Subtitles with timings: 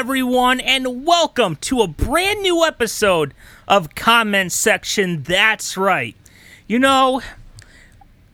[0.00, 3.34] everyone, and welcome to a brand new episode
[3.68, 5.22] of Comment Section.
[5.24, 6.16] That's right.
[6.66, 7.20] You know,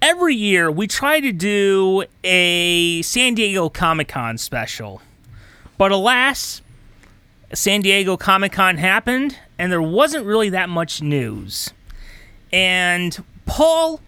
[0.00, 5.02] every year we try to do a San Diego Comic Con special,
[5.76, 6.62] but alas,
[7.52, 11.72] San Diego Comic Con happened, and there wasn't really that much news.
[12.52, 14.00] And Paul,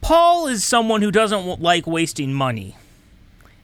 [0.00, 2.76] Paul is someone who doesn't like wasting money,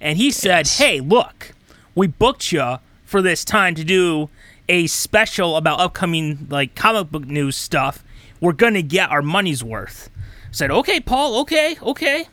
[0.01, 1.55] and he said, "Hey, look."
[1.97, 4.29] we booked you for this time to do
[4.69, 8.05] a special about upcoming like comic book news stuff.
[8.41, 10.11] We're gonna get our money's worth.
[10.19, 12.27] I said, okay, Paul, okay, okay.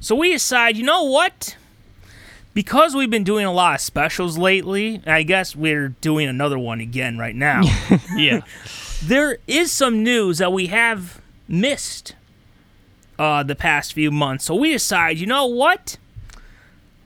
[0.00, 1.56] So we decide, you know what?
[2.54, 6.80] Because we've been doing a lot of specials lately, I guess we're doing another one
[6.80, 7.62] again right now.
[8.16, 8.40] Yeah.
[9.02, 12.14] there is some news that we have missed
[13.18, 14.44] uh, the past few months.
[14.46, 15.98] So we decide, you know what?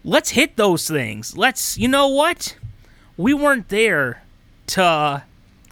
[0.05, 1.37] Let's hit those things.
[1.37, 2.57] Let's, you know what?
[3.21, 4.23] We weren't there
[4.69, 5.25] to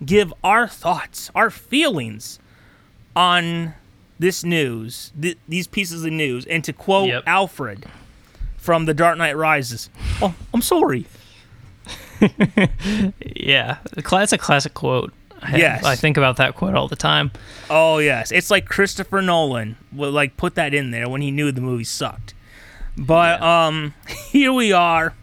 [0.04, 2.38] give our thoughts, our feelings
[3.16, 3.72] on
[4.18, 7.22] this news, th- these pieces of news, and to quote Yep.
[7.26, 7.86] Alfred
[8.58, 9.88] from The Dark Knight Rises.
[10.20, 11.06] Oh, I'm sorry.
[13.24, 13.78] yeah.
[13.94, 15.12] That's a classic quote.
[15.40, 15.84] I, Yes.
[15.84, 17.30] I think about that quote all the time.
[17.70, 21.50] Oh yes, it's like Christopher Nolan would like put that in there when he knew
[21.52, 22.34] the movie sucked.
[22.98, 23.94] But um,
[24.30, 25.14] here we are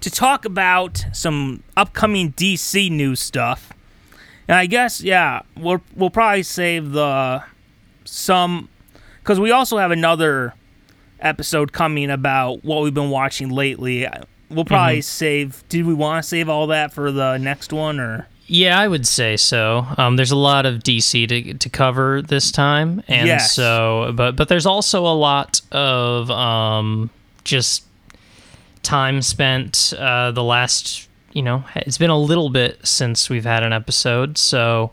[0.00, 3.72] to talk about some upcoming DC news stuff.
[4.46, 7.42] And I guess yeah, we'll we'll probably save the
[8.04, 8.68] some
[9.20, 10.54] because we also have another
[11.20, 14.06] episode coming about what we've been watching lately.
[14.48, 15.62] We'll probably save.
[15.68, 18.26] Did we want to save all that for the next one or?
[18.46, 19.86] Yeah, I would say so.
[19.98, 23.52] Um, there's a lot of DC to, to cover this time, and Yes.
[23.54, 27.10] so, but but there's also a lot of um,
[27.48, 27.84] just
[28.82, 29.92] time spent.
[29.98, 34.38] Uh, the last, you know, it's been a little bit since we've had an episode,
[34.38, 34.92] so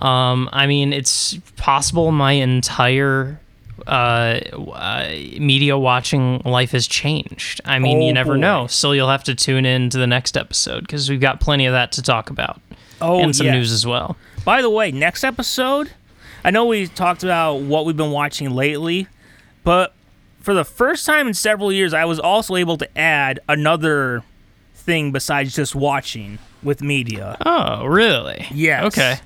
[0.00, 3.38] um, I mean, it's possible my entire
[3.86, 3.90] uh,
[4.72, 7.60] uh, media watching life has changed.
[7.64, 8.40] I mean, Oh, you never boy.
[8.40, 8.66] know.
[8.68, 11.72] So you'll have to tune in to the next episode because we've got plenty of
[11.72, 12.60] that to talk about
[13.00, 13.54] Oh, and some yes.
[13.54, 14.16] news as well.
[14.44, 15.90] By the way, next episode,
[16.44, 19.08] I know we talked about what we've been watching lately,
[19.64, 19.94] but
[20.42, 24.22] for the first time in several years, I was also able to add another
[24.74, 27.36] thing besides just watching with media.
[27.44, 28.46] Oh, really?
[28.52, 28.84] Yes.
[28.86, 29.16] Okay.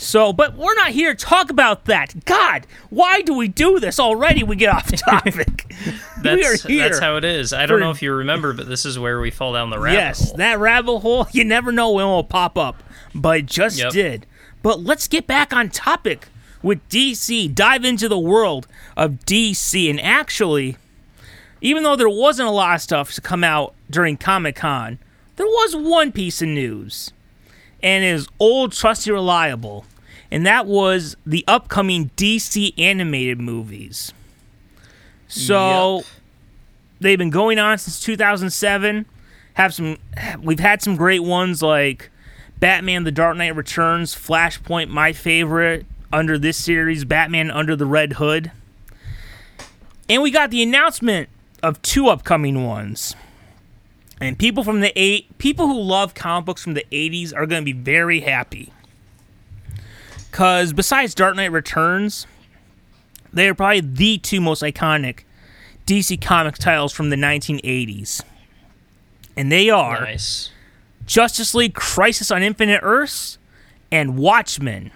[0.00, 2.24] So, but we're not here to talk about that.
[2.24, 4.42] God, why do we do this already?
[4.42, 5.66] We get off topic.
[5.68, 6.88] we are That's here.
[6.88, 7.52] that's how it is.
[7.52, 9.96] I don't know if you remember, but this is where we fall down the rabbit
[9.98, 10.26] yes, hole.
[10.28, 12.82] Yes, that rabbit hole, you never know when it will pop up,
[13.14, 13.92] but it just Yep.
[13.92, 14.26] did.
[14.62, 16.28] But let's get back on topic
[16.62, 18.66] with DC, dive into the world
[18.96, 19.88] of DC.
[19.88, 20.76] And actually,
[21.60, 24.98] even though there wasn't a lot of stuff to come out during Comic Con,
[25.36, 27.12] there was one piece of news,
[27.82, 29.86] and it is old, trusty, reliable,
[30.30, 34.12] and that was the upcoming DC animated movies.
[35.28, 36.04] So Yep.
[37.00, 39.06] they've been going on since 2007.
[39.54, 39.96] Have some,
[40.40, 42.10] we've had some great ones like
[42.58, 48.14] Batman: The Dark Knight Returns, Flashpoint, my favorite under this series, Batman Under the Red
[48.14, 48.50] Hood,
[50.08, 51.28] and we got the announcement
[51.62, 53.14] of two upcoming ones.
[54.20, 57.62] And people from the eight, people who love comic books from the 80s are going
[57.62, 58.72] to be very happy.
[60.30, 62.26] Cause besides Dark Knight Returns,
[63.32, 65.20] they are probably the two most iconic
[65.86, 68.22] DC Comics titles from the 1980s.
[69.36, 70.50] And they are Nice.
[71.06, 73.38] Justice League Crisis on Infinite Earths
[73.90, 74.90] and Watchmen.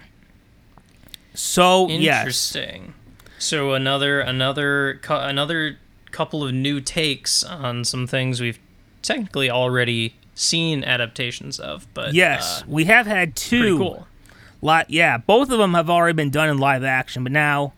[1.35, 2.21] So, yes.
[2.21, 2.93] Interesting.
[3.37, 5.77] So another another another
[6.11, 8.59] couple of new takes on some things we've
[9.01, 13.77] technically already seen adaptations of, but Yes, uh, we have had two.
[13.77, 14.07] cool.
[14.61, 17.73] Lot, yeah, both of them have already been done in live action, but now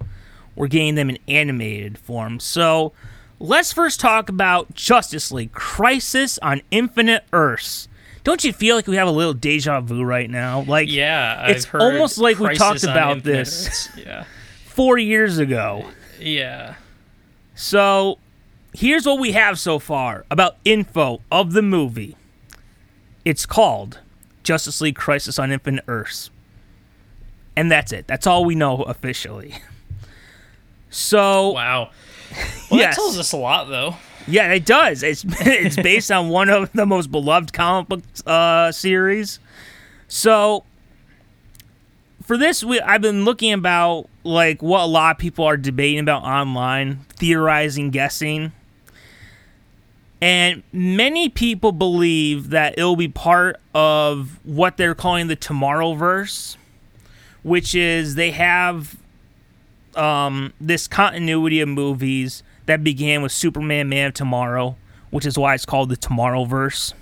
[0.55, 2.39] we're getting them in animated form.
[2.39, 2.93] So
[3.39, 7.87] let's first talk about Justice League Crisis on Infinite Earths.
[8.27, 10.65] Don't you feel like we have a little deja vu right now?
[10.67, 13.87] Like Yeah, It's I've heard almost like we talked about this.
[13.97, 14.25] Yeah,
[14.65, 15.85] four years ago.
[16.19, 16.75] yeah.
[17.55, 18.17] So
[18.73, 22.17] here's what we have so far about info of the movie.
[23.23, 24.01] It's called
[24.43, 26.29] Justice League Crisis on Infinite Earths.
[27.55, 28.07] And that's it.
[28.07, 29.55] That's all we know officially.
[30.89, 31.91] So Wow.
[32.69, 32.95] Well, Yes.
[32.95, 33.95] that tells us a lot, though.
[34.27, 35.03] Yeah, it does.
[35.03, 39.39] It's it's based on one of the most beloved comic book uh, series.
[40.07, 40.63] So
[42.23, 45.99] for this, we, I've been looking about like what a lot of people are debating
[45.99, 48.51] about online, theorizing, guessing.
[50.19, 56.57] And many people believe that it'll be part of what they're calling the Tomorrowverse,
[57.43, 58.97] which is they have
[59.95, 64.77] um, this continuity of movies that began with Superman Man of Tomorrow,
[65.09, 66.93] which is why it's called the Tomorrowverse.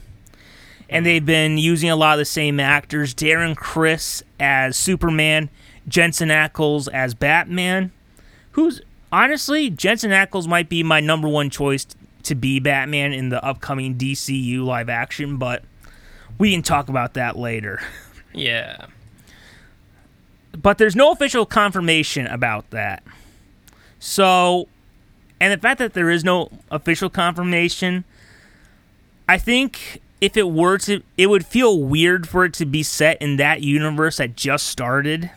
[0.90, 1.04] And mm-hmm.
[1.04, 5.50] they've been using a lot of the same actors Darren Criss as Superman,
[5.88, 7.92] Jensen Ackles as Batman,
[8.52, 8.82] who's
[9.12, 11.86] honestly, Jensen Ackles might be my number one choice
[12.24, 15.64] to be Batman in the upcoming DCU live action, but
[16.38, 17.82] we can talk about that later.
[18.38, 18.88] Yeah.
[20.52, 23.02] But there's no official confirmation about that.
[24.00, 24.68] So,
[25.46, 28.04] and the fact that there is no official confirmation,
[29.30, 33.22] I think if it were to, it would feel weird for it to be set
[33.22, 35.30] in that universe that just started.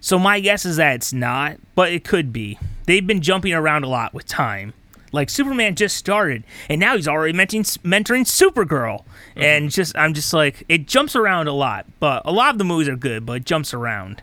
[0.00, 2.60] So my guess is that it's not, but it could be.
[2.86, 4.72] They've been jumping around a lot with time.
[5.10, 9.42] Like Superman just started, and now he's already mentoring, mentoring Supergirl, mm-hmm.
[9.42, 11.86] and just I'm just like it jumps around a lot.
[11.98, 14.22] But a lot of the movies are good, but it jumps around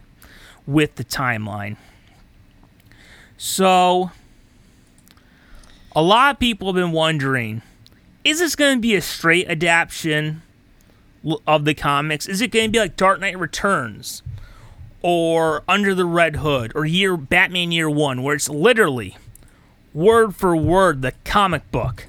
[0.66, 1.76] with the timeline.
[3.36, 4.12] So
[5.96, 7.62] a lot of people have been wondering
[8.24, 10.42] is this going to be a straight adaptation
[11.46, 12.28] of the comics?
[12.28, 14.24] Is it going to be like Dark Knight Returns
[15.04, 19.16] or Under the Red Hood or Year Batman Year 1 where it's literally
[19.94, 22.08] word for word the comic book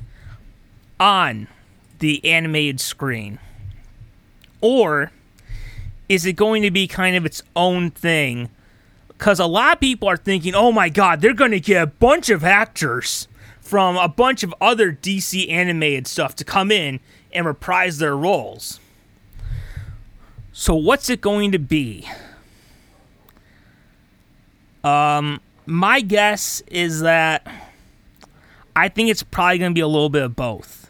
[0.99, 1.49] on
[1.99, 3.39] the animated screen?
[4.63, 5.13] Or
[6.09, 8.49] is it going to be kind of its own thing?
[9.09, 11.87] Because a lot of people are thinking, oh my god, they're going to get a
[11.87, 13.29] bunch of actors
[13.67, 17.01] from a bunch of other DC animated stuff to come in
[17.33, 18.79] and reprise their roles.
[20.53, 22.09] So, what's it going to be?
[24.85, 27.45] Um, my guess is that
[28.77, 30.89] I think it's probably going to be a little bit of both.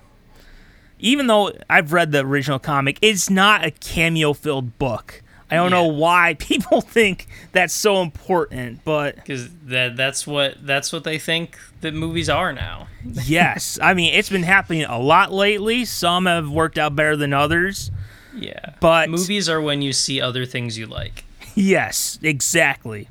[0.98, 5.22] Even though I've read the original comic, it's not a cameo filled book.
[5.50, 5.82] I don't yeah.
[5.82, 11.18] know why people think that's so important, but because that that's what that's what they
[11.18, 12.88] think that movies are now.
[13.04, 15.84] yes, I mean it's been happening a lot lately.
[15.84, 17.90] Some have worked out better than others.
[18.34, 21.24] Yeah, but movies are when you see other things you like.
[21.54, 23.08] Yes, exactly.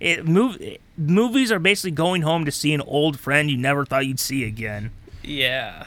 [0.00, 0.58] It move
[0.96, 4.44] movies are basically going home to see an old friend you never thought you'd see
[4.44, 4.90] again.
[5.22, 5.86] Yeah.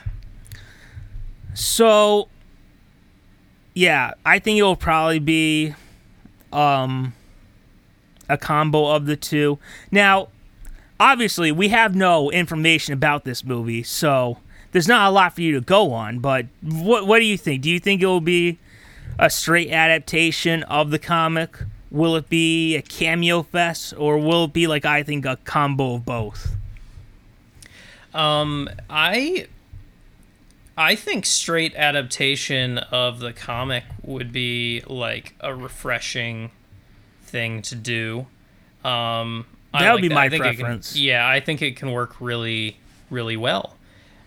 [1.53, 2.29] So
[3.77, 5.75] yeah, I think it'll probably be
[6.51, 7.13] um
[8.27, 9.59] a combo of the two.
[9.91, 10.29] Now,
[10.99, 14.39] obviously, we have no information about this movie, so
[14.71, 17.61] there's not a lot for you to go on, but what what do you think?
[17.61, 18.57] Do you think it will be
[19.19, 21.59] a straight adaptation of the comic?
[21.91, 25.93] Will it be a cameo fest or will it be like I think a combo
[25.95, 26.55] of both?
[28.15, 29.47] Um I
[30.77, 36.51] I think straight adaptation of the comic would be like a refreshing
[37.23, 38.27] thing to do.
[38.83, 40.93] Um, that would like be my preference.
[40.93, 42.77] Can, yeah, I think it can work really,
[43.09, 43.75] really well.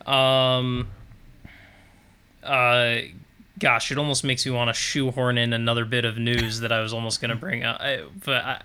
[0.05, 0.88] Um,
[2.43, 2.97] uh,
[3.61, 6.81] gosh, it almost makes me want to shoehorn in another bit of news that I
[6.81, 8.62] was almost going to bring up, I, but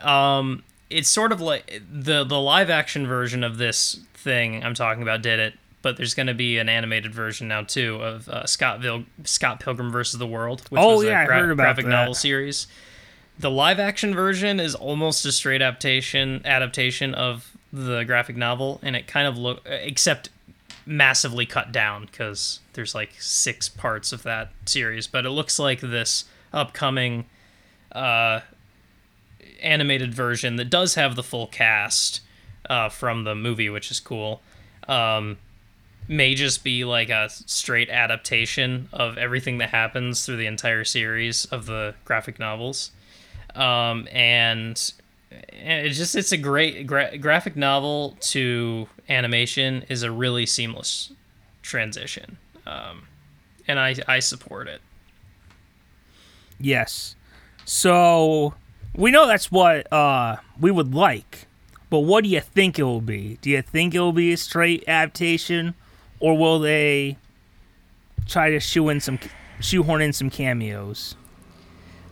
[0.00, 4.74] I, um, it's sort of like the the live action version of this thing I'm
[4.74, 5.54] talking about did it
[5.84, 9.60] but there's going to be an animated version now too of uh, Scott Vil- Scott
[9.60, 11.90] Pilgrim versus the World, which oh, was yeah, a gra- graphic that.
[11.90, 12.66] novel series.
[13.38, 18.96] The live action version is almost a straight adaptation adaptation of the graphic novel, and
[18.96, 20.30] it kind of look except
[20.86, 25.80] massively cut down because there's like six parts of that series, but it looks like
[25.80, 27.26] this upcoming
[27.92, 28.40] uh,
[29.60, 32.22] animated version that does have the full cast
[32.70, 34.40] uh, from the movie, which is cool.
[34.88, 35.36] Um,
[36.08, 41.46] may just be like a straight adaptation of everything that happens through the entire series
[41.46, 42.90] of the graphic novels.
[43.54, 44.92] Um, and
[45.30, 51.12] it's just it's a great gra- graphic novel to animation is a really seamless
[51.62, 52.36] transition.
[52.66, 53.04] Um,
[53.66, 54.80] and I I support it.
[56.58, 57.16] Yes.
[57.64, 58.54] So
[58.94, 61.46] we know that's what uh, we would like,
[61.90, 63.38] but what do you think it will be?
[63.40, 65.74] Do you think it will be a straight adaptation,
[66.20, 67.16] or will they
[68.26, 69.18] try to shoe in some
[69.60, 71.16] shoehorn in some cameos?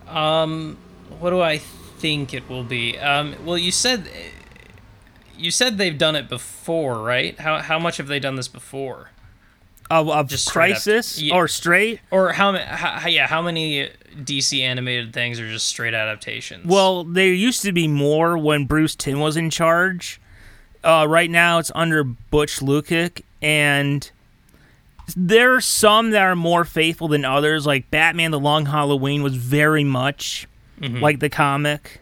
[0.09, 0.77] Um,
[1.19, 2.99] what do I think it will be?
[2.99, 4.09] Um, well, you said
[5.37, 7.39] you said they've done it before, right?
[7.39, 9.11] How how much have they done this before?
[9.91, 11.35] Of, of just crisis yeah.
[11.35, 16.67] or straight or how, how yeah how many DC animated things are just straight adaptations?
[16.67, 20.21] Well, there used to be more when Bruce Timm was in charge.
[20.83, 24.11] Uh, right now, it's under Butch Lukic, and
[25.17, 27.67] there are some that are more faithful than others.
[27.67, 30.47] Like Batman: The Long Halloween was very much
[31.01, 32.01] like the comic.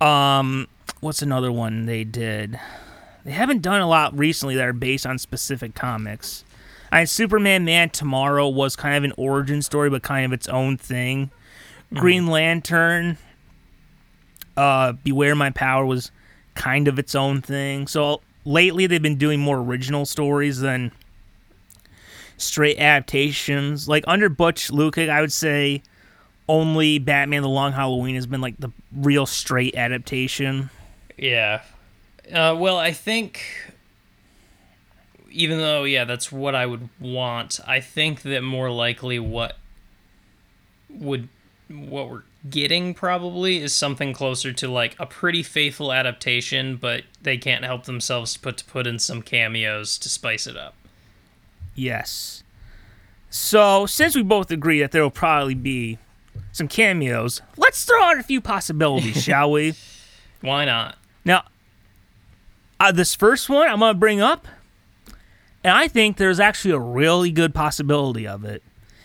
[0.00, 0.66] Um,
[1.00, 2.58] what's another one they did?
[3.24, 6.44] They haven't done a lot recently that are based on specific comics.
[6.90, 10.76] I Superman Man Tomorrow was kind of an origin story, but kind of its own
[10.76, 11.30] thing.
[11.92, 13.18] Green Lantern,
[14.56, 16.10] uh, Beware My Power was
[16.54, 17.86] kind of its own thing.
[17.86, 20.90] So lately they've been doing more original stories than
[22.38, 23.86] straight adaptations.
[23.86, 25.82] Like under Butch Lukic, I would say
[26.48, 30.70] only Batman: The Long Halloween has been like the real straight adaptation.
[31.16, 31.62] Yeah.
[32.32, 33.42] Uh, well, I think
[35.30, 37.60] even though yeah, that's what I would want.
[37.66, 39.56] I think that more likely what
[40.88, 41.28] would
[41.68, 47.36] what we're getting probably is something closer to like a pretty faithful adaptation, but they
[47.36, 50.74] can't help themselves but to put in some cameos to spice it up.
[51.74, 52.42] Yes.
[53.30, 55.98] So since we both agree that there will probably be
[56.52, 59.74] some cameos, let's throw out a few possibilities, shall we?
[60.40, 60.96] Why not?
[61.24, 61.44] Now,
[62.80, 64.46] uh, this first one I'm going to bring up,
[65.64, 68.62] and I think there's actually a really good possibility of it.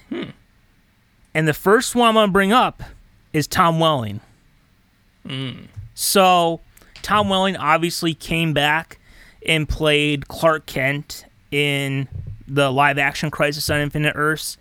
[0.09, 0.29] Hmm.
[1.33, 2.83] And the first one I'm going to bring up
[3.33, 4.21] is Tom Welling.
[5.27, 5.67] Mm.
[5.95, 6.61] So,
[7.01, 8.99] Tom Welling obviously came back
[9.45, 12.07] and played Clark Kent in
[12.47, 14.57] the live action Crisis on Infinite Earths.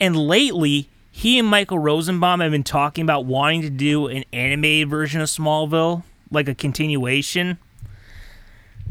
[0.00, 4.88] And lately, he and Michael Rosenbaum have been talking about wanting to do an animated
[4.88, 7.58] version of Smallville, like a continuation.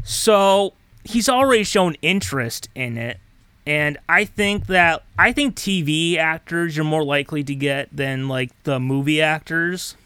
[0.02, 0.72] So
[1.04, 3.18] he's already shown interest in it.
[3.66, 8.50] And I think that I think TV actors you're more likely to get than like
[8.64, 9.96] the movie actors.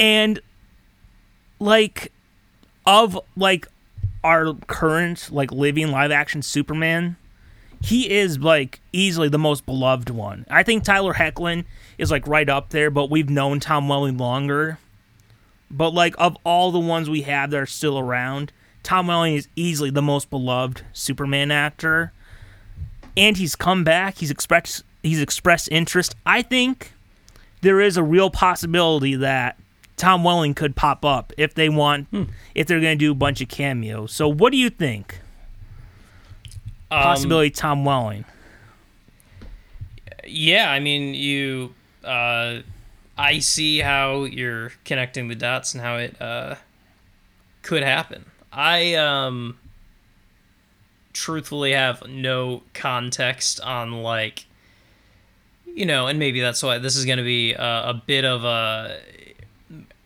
[0.00, 0.40] And
[1.60, 2.12] like
[2.84, 3.68] of like
[4.24, 7.16] our current like living live action Superman,
[7.80, 10.46] he is like easily the most beloved one.
[10.50, 11.64] I think Tyler Hoechlin
[11.96, 14.78] is like right up there, but we've known Tom Welling longer.
[15.70, 18.52] But like of all the ones we have that are still around,
[18.82, 22.12] Tom Welling is easily the most beloved Superman actor.
[23.16, 24.18] And he's come back.
[24.18, 26.14] He's expressed he's expressed interest.
[26.24, 26.92] I think
[27.60, 29.58] there is a real possibility that
[29.96, 32.08] Tom Welling could pop up if they want
[32.54, 34.12] if they're going to do a bunch of cameos.
[34.12, 35.20] So what do you think?
[36.90, 38.24] Um, Possibility Tom Welling.
[40.26, 41.74] Yeah, I mean, you.
[42.04, 42.60] Uh,
[43.16, 46.56] I see how you're connecting the dots and how it uh,
[47.62, 48.24] could happen.
[48.52, 49.58] I um,
[51.12, 54.46] truthfully have no context on like,
[55.66, 58.44] you know, and maybe that's why this is going to be a, a bit of
[58.44, 58.98] a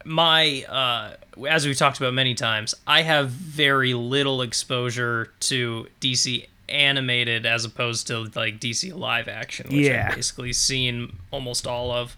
[0.04, 1.16] my uh,
[1.48, 2.74] as we've talked about many times.
[2.86, 9.66] I have very little exposure to DC animated as opposed to like DC live action,
[9.66, 10.08] which Yeah.
[10.10, 12.16] I've basically seen almost all of.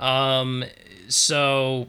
[0.00, 0.64] Um,
[1.08, 1.88] so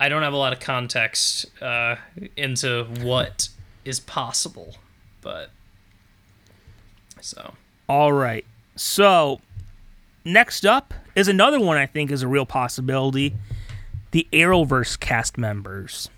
[0.00, 1.96] I don't have a lot of context uh,
[2.34, 3.50] into what
[3.84, 4.76] is possible,
[5.20, 5.50] but
[7.20, 7.52] so
[7.86, 8.46] All right.
[8.76, 9.40] So
[10.24, 13.34] next up is another one I think is a real possibility.
[14.12, 16.08] The Arrowverse cast members.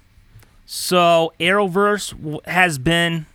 [0.64, 3.26] So Arrowverse has been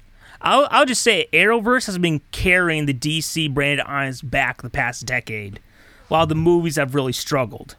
[0.41, 4.69] I'll, I'll just say Arrowverse has been carrying the DC brand on its back the
[4.69, 5.59] past decade,
[6.07, 7.75] while the movies have really struggled.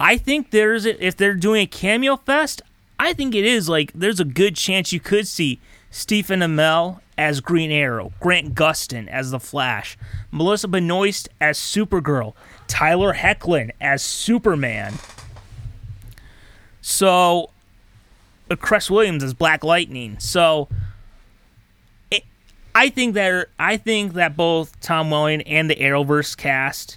[0.00, 2.62] I think there's a, if they're doing a cameo fest,
[2.98, 7.42] I think it is like there's a good chance you could see Stephen Amell as
[7.42, 9.98] Green Arrow, Grant Gustin as the Flash,
[10.30, 12.32] Melissa Benoist as Supergirl,
[12.66, 14.94] Tyler Hoechlin as Superman.
[16.80, 17.50] So,
[18.50, 20.18] uh, Cress Williams as Black Lightning.
[20.18, 20.68] So,
[22.10, 22.24] it,
[22.74, 26.96] I think that I think that both Tom Welling and the Arrowverse cast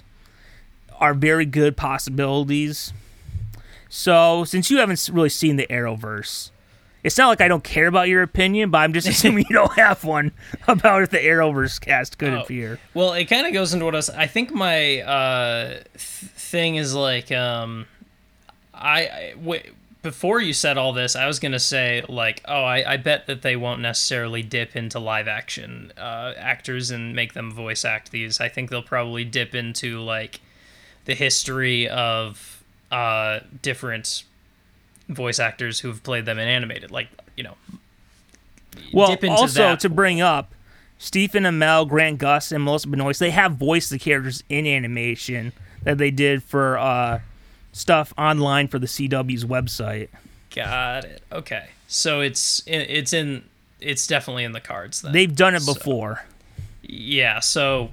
[1.00, 2.92] are very good possibilities.
[3.88, 6.50] So, since you haven't really seen the Arrowverse,
[7.04, 9.72] it's not like I don't care about your opinion, but I'm just assuming you don't
[9.74, 10.32] have one
[10.66, 12.40] about if the Arrowverse cast could Oh.
[12.40, 12.78] appear.
[12.92, 14.10] Well, it kind of goes into what I was.
[14.10, 17.86] I think my uh, th- thing is like, um,
[18.72, 19.62] I, I w-
[20.02, 23.42] before you said all this, I was gonna say like, oh, I, I bet that
[23.42, 28.40] they won't necessarily dip into live action uh, actors and make them voice act these.
[28.40, 30.40] I think they'll probably dip into like
[31.04, 34.24] the history of uh, different
[35.08, 37.54] voice actors who've played them in animated, like you know.
[38.92, 39.80] Well, dip into also that.
[39.80, 40.52] to bring up,
[40.98, 45.98] Stephen Amell, Grant Gus, and Melissa Benoist, they have voiced the characters in animation that
[45.98, 47.20] they did for uh,
[47.72, 50.08] stuff online for the CW's website.
[50.54, 51.22] Got it.
[51.30, 51.66] Okay.
[51.88, 53.44] So it's it's in
[53.80, 55.02] it's definitely in the cards.
[55.02, 56.24] Then They've done it So- before.
[56.82, 57.40] yeah.
[57.40, 57.90] So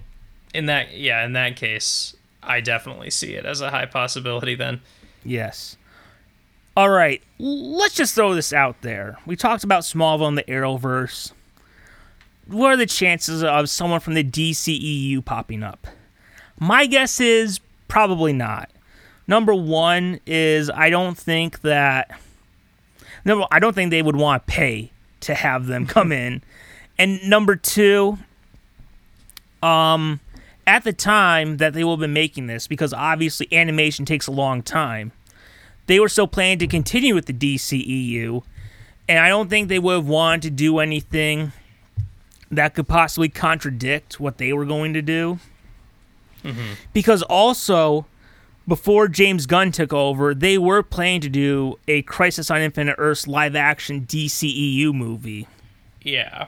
[0.53, 4.55] in that yeah in that case, I definitely see it as a high possibility.
[4.55, 4.81] Then
[5.24, 5.77] Yes.
[6.75, 9.17] All right, let's just throw this out there.
[9.25, 11.33] We talked about Smallville and the Arrowverse.
[12.48, 15.86] What are the chances of someone from the DCEU popping up?
[16.60, 18.69] My guess is probably not.
[19.27, 22.17] Number one is I don't think that.
[23.25, 26.41] Number, I don't think they would want to pay to have them come in,
[26.98, 28.17] and number two,
[29.62, 30.19] um,
[30.71, 34.31] at the time that they will have been making this, because obviously animation takes a
[34.31, 35.11] long time,
[35.87, 38.41] they were still planning to continue with the DCEU,
[39.09, 41.51] and I don't think they would have wanted to do anything
[42.49, 45.39] that could possibly contradict what they were going to do.
[46.41, 46.73] Mm-hmm.
[46.93, 48.05] Because also,
[48.65, 53.27] before James Gunn took over, they were planning to do a Crisis on Infinite Earths
[53.27, 55.49] live action DCEU movie.
[56.01, 56.47] yeah,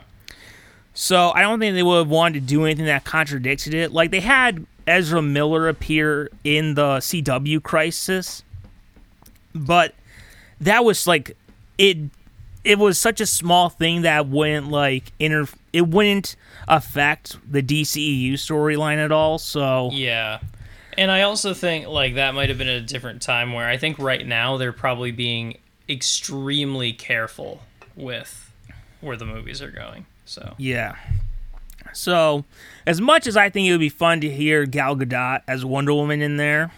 [0.94, 3.92] So I don't think they would have wanted to do anything that contradicted it.
[3.92, 8.44] Like they had Ezra Miller appear in the CW Crisis,
[9.56, 9.96] but
[10.62, 11.36] that was like
[11.78, 11.98] it.
[12.64, 15.48] It was such a small thing that wouldn't like inter.
[15.74, 16.36] It wouldn't
[16.68, 19.38] affect the DCEU storyline at all.
[19.38, 20.40] So yeah.
[20.96, 23.98] And I also think like that might have been a different time where I think
[23.98, 25.58] right now they're probably being
[25.90, 27.62] extremely careful
[27.96, 28.52] with
[29.02, 30.06] where the movies are going.
[30.34, 30.96] So Yeah.
[31.94, 32.46] So,
[32.88, 35.94] as much as I think it would be fun to hear Gal Gadot as Wonder
[35.94, 36.72] Woman in there,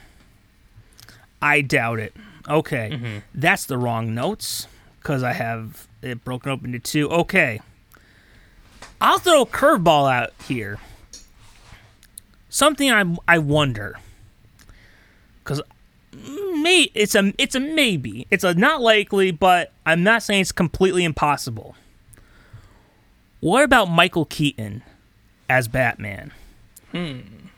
[1.42, 2.14] I doubt it.
[2.50, 3.18] Okay, mm-hmm.
[3.34, 4.68] that's the wrong notes
[5.00, 7.10] because I have it broken up into two.
[7.10, 7.62] Okay,
[9.00, 10.78] I'll throw a curveball out here.
[12.50, 13.98] Something I I wonder
[15.44, 15.62] because
[16.12, 18.28] may it's a it's a maybe.
[18.30, 21.76] It's a not likely, but I'm not saying it's completely impossible.
[23.46, 24.82] What about Michael Keaton
[25.48, 26.34] as Batman?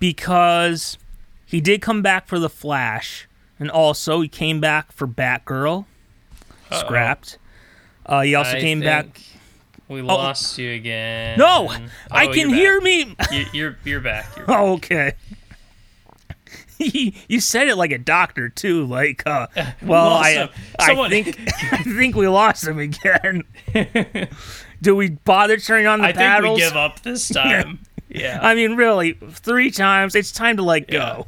[0.02, 0.98] Because
[1.46, 3.26] he did come back for The Flash,
[3.58, 5.86] and also he came back for Batgirl,
[6.74, 7.38] scrapped.
[8.06, 9.22] Uh, he also I came back.
[9.88, 11.40] We lost you again.
[11.40, 13.16] No, Oh, I can hear me.
[13.32, 14.26] You, you're you're back.
[14.36, 14.60] You're back.
[14.60, 15.14] Oh, okay.
[17.28, 18.86] you said it like a doctor too.
[18.86, 19.48] Like, uh,
[19.82, 20.50] well, I.
[20.80, 21.40] I think,
[21.74, 23.44] I think we lost him again.
[24.82, 27.80] Do we bother turning on the I think we give up this time.
[28.10, 28.40] yeah.
[28.42, 30.16] I mean, really, three times.
[30.16, 30.98] It's time to like Yeah.
[31.16, 31.28] go.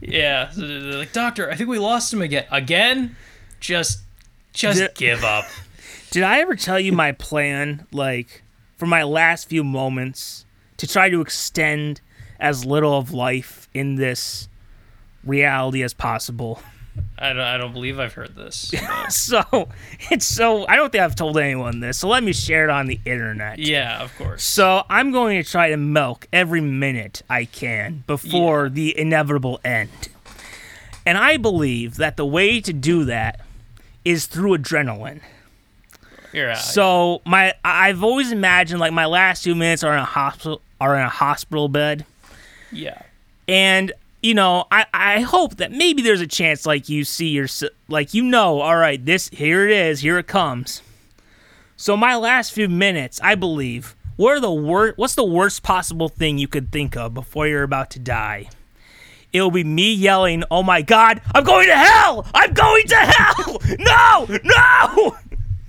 [0.00, 2.44] Yeah, like, Doctor, I think we lost him again.
[2.50, 3.14] Again?
[3.60, 4.00] Just,
[4.52, 5.44] just Did- give up.
[6.10, 8.42] Did I ever tell you my plan, like,
[8.76, 10.44] for my last few moments
[10.78, 12.00] to try to extend
[12.40, 14.48] as little of life in this
[15.24, 16.60] reality as possible?
[17.18, 18.72] I don't, I don't believe I've heard this.
[19.08, 19.68] So,
[20.10, 22.86] it's so, I don't think I've told anyone this, so let me share it on
[22.86, 23.58] the internet.
[23.58, 24.42] yeah, of course.
[24.42, 29.90] So, I'm going to try to milk every minute I can before the inevitable end.
[31.04, 33.40] And I believe that the way to do that
[34.04, 35.20] is through adrenaline.
[36.32, 36.58] You're out.
[36.58, 40.96] So my I've always imagined like my last two minutes are in a hospital are
[40.96, 42.06] in a hospital bed,
[42.72, 43.02] yeah.
[43.46, 47.48] and you know I I hope that maybe there's a chance like you see your
[47.88, 50.82] like you know all right this here it is here it comes.
[51.76, 56.08] So my last few minutes I believe what are the worst what's the worst possible
[56.08, 58.48] thing you could think of before you're about to die.
[59.32, 61.22] It'll be me yelling, "Oh my God!
[61.34, 62.26] I'm going to hell!
[62.34, 63.62] I'm going to hell!
[63.78, 65.16] No, no!"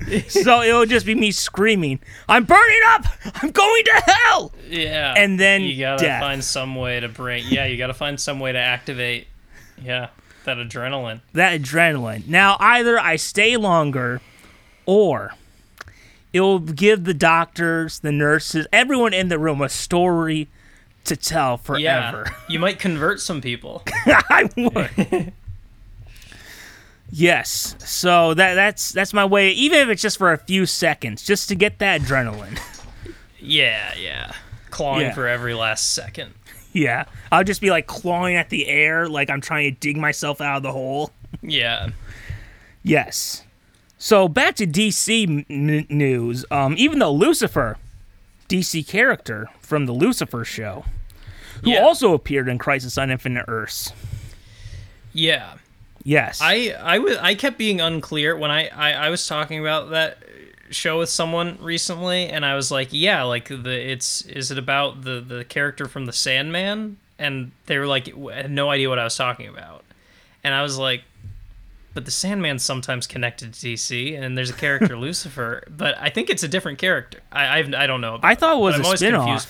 [0.27, 3.05] so it'll just be me screaming, "I'm burning up!
[3.41, 5.13] I'm going to hell!" Yeah.
[5.17, 6.21] And then you gotta death.
[6.21, 9.27] find some way to bring, yeah, you gotta find some way to activate,
[9.81, 10.07] yeah,
[10.45, 11.21] that adrenaline.
[11.33, 12.27] That adrenaline.
[12.27, 14.21] Now, either I stay longer,
[14.85, 15.33] or
[16.33, 20.47] it'll give the doctors, the nurses, everyone in the room a story
[21.05, 22.11] to tell Yeah.
[22.11, 22.35] forever.
[22.49, 23.83] You might convert some people.
[24.05, 25.33] I would.
[27.13, 27.75] Yes.
[27.79, 29.51] So that that's that's my way.
[29.51, 32.59] Even if it's just for a few seconds, just to get that adrenaline.
[33.39, 34.33] yeah, yeah.
[34.71, 35.13] Clawing Yeah.
[35.13, 36.33] for every last second.
[36.73, 37.05] yeah.
[37.31, 40.57] I'll just be like clawing at the air, like I'm trying to dig myself out
[40.57, 41.11] of the hole.
[41.41, 41.89] Yeah.
[42.81, 43.43] Yes.
[43.97, 46.45] So back to DC n- news.
[46.51, 47.77] Um, even though Lucifer,
[48.49, 50.83] DC character from the Lucifer show,
[51.63, 51.79] who Yeah.
[51.83, 53.93] also appeared in Crisis on Infinite Earths.
[55.13, 55.53] Yeah.
[56.03, 56.39] Yes.
[56.41, 60.17] I I was I kept being unclear when I, I I was talking about that
[60.69, 65.03] show with someone recently, and I was like, yeah, like the it's is it about
[65.03, 66.97] the the character from the Sandman?
[67.19, 69.85] And they were like, had no idea what I was talking about,
[70.43, 71.03] and I was like,
[71.93, 76.29] but the Sandman's sometimes connected to DC, and there's a character Lucifer, but I think
[76.29, 77.19] it's a different character.
[77.31, 78.19] I I've, I don't know.
[78.23, 79.25] I thought it was I'm a spin-off.
[79.25, 79.47] confused.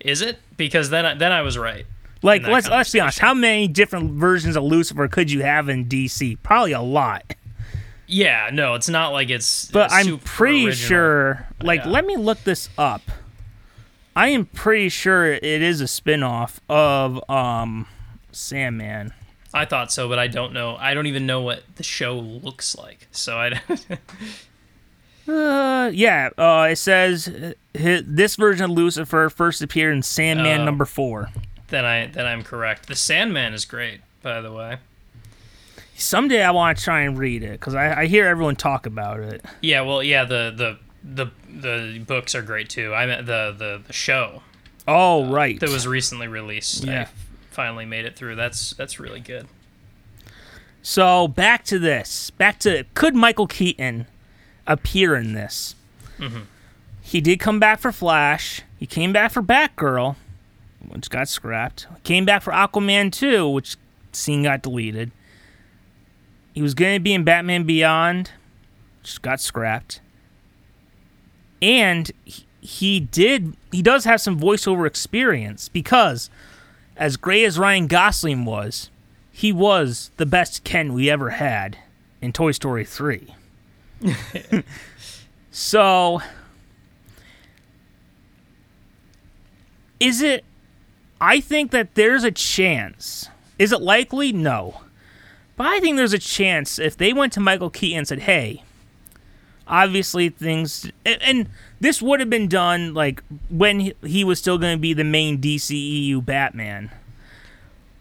[0.00, 0.38] Is it?
[0.56, 1.84] Because then I, then I was right.
[2.26, 3.18] Like let's let's be honest.
[3.20, 6.36] How many different versions of Lucifer could you have in DC?
[6.42, 7.34] Probably a lot.
[8.08, 9.70] Yeah, no, it's not like it's.
[9.70, 10.88] But uh, I'm pretty original.
[10.88, 11.48] sure.
[11.62, 11.90] Like, Yeah.
[11.90, 13.02] let me look this up.
[14.14, 17.86] I am pretty sure it is a spin-off of um
[18.32, 19.12] Sandman.
[19.54, 20.76] I thought so, but I don't know.
[20.76, 23.06] I don't even know what the show looks like.
[23.12, 23.60] So I.
[25.28, 26.30] Uh, yeah.
[26.38, 30.64] Uh, it says uh, this version of Lucifer first appeared in Sandman Oh.
[30.64, 31.30] number four.
[31.68, 32.86] Then I then I'm correct.
[32.88, 34.78] The Sandman is great, by the way.
[35.96, 39.20] Someday I want to try and read it because I, I hear everyone talk about
[39.20, 39.44] it.
[39.62, 42.92] Yeah, well, yeah, the the the the books are great too.
[42.94, 44.42] I meant the the the show
[44.88, 45.58] Oh, uh, right.
[45.60, 46.84] that was recently released.
[46.84, 47.02] Yeah.
[47.02, 48.36] f- finally made it through.
[48.36, 49.46] That's that's really good.
[50.82, 52.30] So back to this.
[52.30, 54.06] Back to could Michael Keaton
[54.66, 55.74] appear in this?
[56.18, 56.40] Mm-hmm.
[57.00, 58.62] He did come back for Flash.
[58.78, 60.16] He came back for Batgirl,
[60.88, 61.86] which got scrapped.
[62.04, 63.76] Came back for Aquaman 2, which
[64.12, 65.10] scene got deleted.
[66.52, 68.30] He was going to be in Batman Beyond,
[69.00, 70.00] which got scrapped.
[71.60, 76.30] And he, he did he does have some voiceover experience because
[76.96, 78.90] as great as Ryan Gosling was,
[79.30, 81.76] he was the best Ken we ever had
[82.22, 83.34] in Toy Story 3.
[85.50, 86.20] so,
[90.00, 90.44] is it.
[91.20, 93.28] I think that there's a chance.
[93.58, 94.32] Is it likely?
[94.32, 94.82] No.
[95.56, 98.62] But I think there's a chance if they went to Michael Keaton and said, hey,
[99.66, 100.90] obviously things.
[101.04, 101.48] And, and
[101.80, 105.04] this would have been done like when he, he was still going to be the
[105.04, 106.90] main DCEU Batman.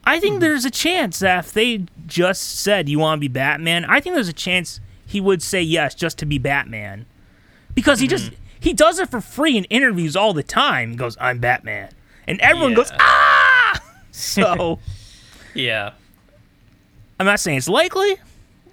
[0.04, 0.40] I think hmm.
[0.40, 4.16] there's a chance that if they just said you want to be Batman, I think
[4.16, 7.06] there's a chance he would say yes just to be Batman.
[7.74, 8.12] Because he hmm.
[8.12, 10.92] just he does it for free in interviews all the time.
[10.92, 11.90] He goes, "I'm Batman."
[12.28, 14.80] And everyone goes, "Ah!" So,
[15.54, 15.92] Yeah.
[17.20, 18.16] I'm not saying it's likely,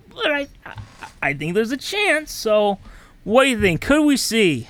[0.09, 0.75] but I I,
[1.23, 2.33] I think there's a chance.
[2.33, 2.79] So,
[3.25, 3.81] what do you think?
[3.81, 4.69] Could we see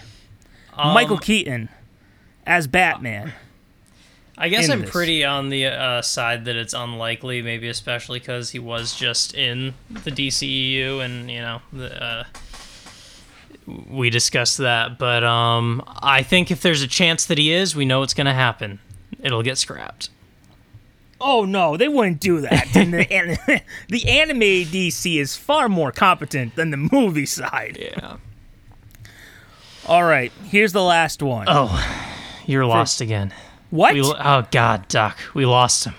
[0.77, 1.69] Michael Um, Keaton
[2.47, 3.33] as Batman?
[4.39, 4.91] I guess I'm this.
[4.91, 9.75] pretty on the uh, side that it's unlikely, maybe especially because he was just in
[9.91, 12.25] the DCEU, and you know, the, uh,
[13.67, 14.99] we discussed that.
[14.99, 18.27] But um, I think if there's a chance that he is, we know it's going
[18.27, 18.79] to happen.
[19.23, 20.11] It'll get scrapped.
[21.25, 22.69] Oh no, they wouldn't do that.
[22.73, 22.81] The,
[23.49, 27.79] an- the anime DC is far more competent than the movie side.
[27.81, 28.17] Yeah.
[29.87, 31.47] All right, here's the last one.
[31.49, 31.81] Oh,
[32.47, 33.33] you're lost again.
[33.71, 33.95] what?
[33.95, 35.95] We, oh God, Doc, we lost him.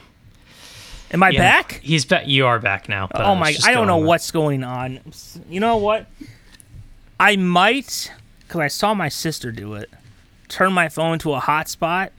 [1.12, 1.80] Am I Yeah, back?
[1.84, 2.28] He's back.
[2.28, 3.08] You are back now.
[3.14, 3.56] Oh my!
[3.64, 5.00] I don't know what's going on.
[5.50, 6.08] You know what?
[7.20, 9.90] I might, because I saw my sister do it.
[10.48, 12.10] Turn my phone to a hotspot.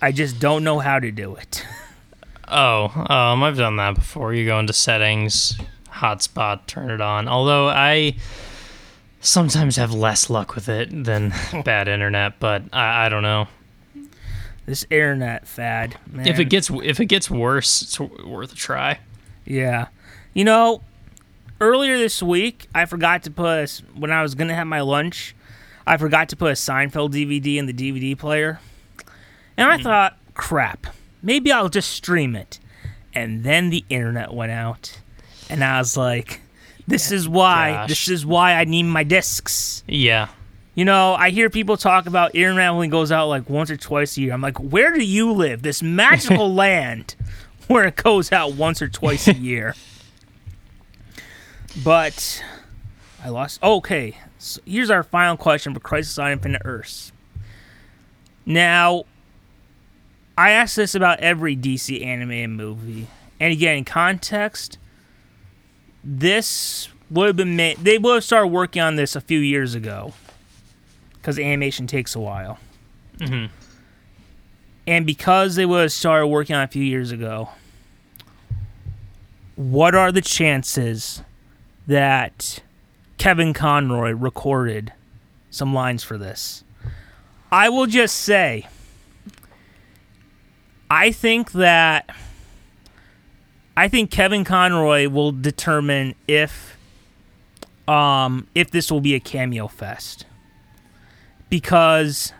[0.00, 1.64] I just don't know how to do it.
[2.54, 4.34] Oh, um, I've done that before.
[4.34, 7.26] You go into settings, hotspot, turn it on.
[7.26, 8.16] Although I
[9.22, 11.32] sometimes have less luck with it than
[11.64, 13.48] bad internet, but I, I don't know.
[14.66, 16.26] This internet fad, man.
[16.26, 18.98] If it gets if it gets worse, it's worth a try.
[19.46, 19.86] Yeah.
[20.34, 20.82] You know,
[21.62, 24.80] earlier this week, I forgot to put, a when I was going to have my
[24.80, 25.34] lunch,
[25.86, 28.60] I forgot to put a Seinfeld DVD in the DVD player.
[29.56, 29.84] And I hmm.
[29.84, 30.88] thought, crap,
[31.22, 32.58] maybe I'll just stream it.
[33.14, 34.98] And then the internet went out.
[35.48, 36.40] And I was like,
[36.86, 37.88] this is why, Gosh.
[37.88, 39.84] this is why I need my discs.
[39.86, 40.28] Yeah,
[40.74, 44.16] You know, I hear people talk about internet only goes out like once or twice
[44.16, 44.32] a year.
[44.32, 45.62] I'm like, where do you live?
[45.62, 47.14] This magical land
[47.68, 49.74] where it goes out once or twice a year.
[51.84, 52.42] But
[53.24, 53.62] I lost.
[53.62, 57.12] Okay, so here's our final question for Crisis on Infinite Earths.
[58.44, 59.04] Now,
[60.36, 63.06] I ask this about every DC animated movie,
[63.40, 64.78] and again, in context,
[66.04, 67.78] this would have been made.
[67.78, 70.12] They would have started working on this a few years ago,
[71.14, 72.58] because animation takes a while.
[73.18, 73.50] Mhm.
[74.86, 77.50] And because they would have started working on it a few years ago,
[79.54, 81.22] what are the chances
[81.86, 82.60] that
[83.18, 84.92] Kevin Conroy recorded
[85.50, 86.64] some lines for this?
[87.50, 88.66] I will just say,
[90.90, 92.14] I think that
[93.76, 96.76] I think Kevin Conroy will determine if
[97.88, 100.26] um if this will be a cameo fest.
[101.48, 102.32] Because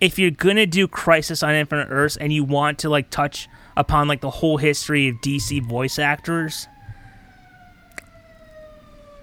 [0.00, 4.08] if you're gonna do Crisis on Infinite Earths and you want to like touch upon
[4.08, 6.66] like the whole history of DC voice actors,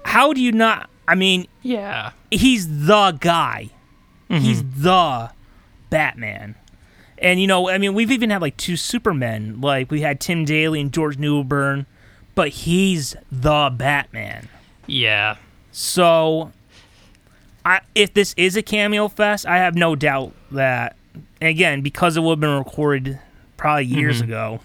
[0.05, 0.89] how do you not?
[1.07, 2.11] I mean, Yeah.
[2.31, 3.69] he's the guy.
[4.29, 4.43] Mm-hmm.
[4.43, 5.31] He's the
[5.89, 6.55] Batman.
[7.17, 9.61] And you know, I mean, we've even had like two Supermen.
[9.61, 11.85] Like we had Tim Daly and George Newbern,
[12.35, 14.49] but he's the Batman.
[14.87, 15.37] Yeah.
[15.71, 16.51] So,
[17.65, 20.97] I if this is a cameo fest, I have no doubt that
[21.41, 23.19] again because it would have been recorded
[23.57, 24.25] probably years mm-hmm.
[24.31, 24.59] ago.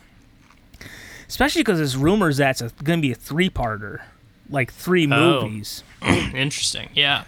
[1.29, 4.01] Especially because there's rumors that it's going to be a three-parter,
[4.51, 5.43] like three Oh.
[5.43, 5.83] movies.
[6.03, 6.89] Interesting.
[6.95, 7.25] Yeah.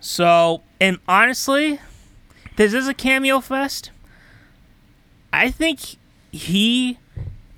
[0.00, 1.80] So, and honestly,
[2.56, 3.90] this is a cameo fest.
[5.32, 5.96] I think
[6.30, 6.98] he,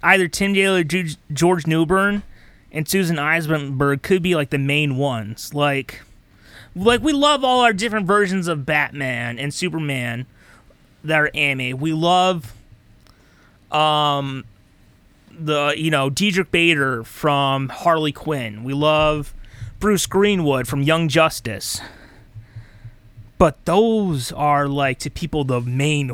[0.02, 2.22] either Tim Daly or George Newbern
[2.72, 5.52] and Susan Eisenberg could be like the main ones.
[5.52, 6.02] Like,
[6.74, 10.26] like we love all our different versions of Batman and Superman
[11.02, 11.78] that are anime.
[11.80, 12.54] We love,
[13.72, 14.44] um,
[15.38, 18.64] the you know Diedrich Bader from Harley Quinn.
[18.64, 19.34] We love
[19.78, 21.80] Bruce Greenwood from Young Justice
[23.38, 26.12] but those are like to people the main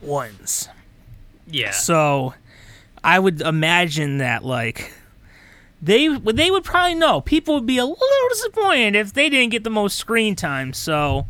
[0.00, 0.68] ones.
[1.46, 1.70] Yeah.
[1.70, 2.34] So
[3.02, 4.92] I would imagine that like
[5.80, 7.20] they they would probably know.
[7.20, 10.72] People would be a little disappointed if they didn't get the most screen time.
[10.72, 11.26] So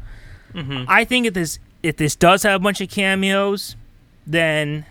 [0.53, 0.85] mm-hmm.
[0.89, 3.77] I think if this if this does have a bunch of cameos,
[4.27, 4.85] then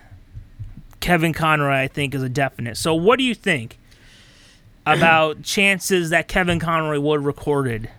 [0.99, 2.77] Kevin Conroy I think is a definite.
[2.77, 3.77] So what do you think
[4.85, 7.89] about chances that Kevin Conroy would have recorded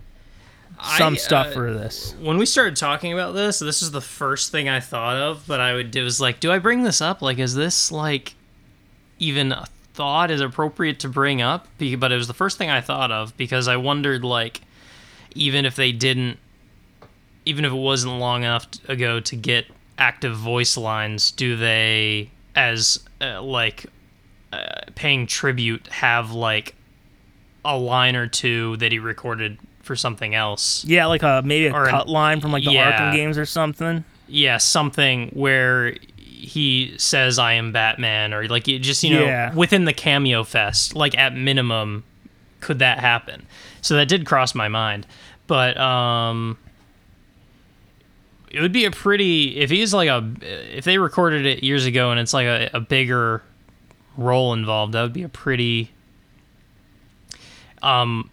[0.96, 2.14] some I, stuff uh, for this?
[2.20, 5.60] when we started talking about this, this is the first thing I thought of, but
[5.60, 7.22] I would it was like, do I bring this up?
[7.22, 8.34] Like, is this like
[9.18, 11.66] even a thought is appropriate to bring up?
[11.78, 14.60] But it was the first thing I thought of because I wondered like,
[15.34, 16.38] even if they didn't,
[17.44, 19.66] even if it wasn't long enough ago to get
[19.98, 23.86] active voice lines, do they as uh, like
[24.52, 26.74] uh, paying tribute have like
[27.64, 30.84] a line or two that he recorded for something else?
[30.84, 32.92] Yeah, like a maybe a Or an- cut line from like the yeah.
[32.92, 34.04] Arkham games or something.
[34.26, 39.54] yeah, something where he says I am Batman or like it just you know Yeah.
[39.54, 42.04] within the cameo fest like at minimum
[42.60, 43.46] could that happen.
[43.80, 45.06] So that did cross my mind.
[45.46, 46.58] But um
[48.50, 52.10] it would be a pretty if he's like a if they recorded it years ago
[52.10, 53.42] and it's like a, a bigger
[54.16, 55.90] role involved, that would be a pretty
[57.82, 58.30] um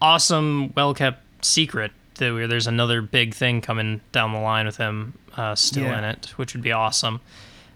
[0.00, 4.76] awesome, well kept secret that we- there's another big thing coming down the line with
[4.76, 5.98] him uh, still Yeah.
[5.98, 7.20] in it, which would be awesome.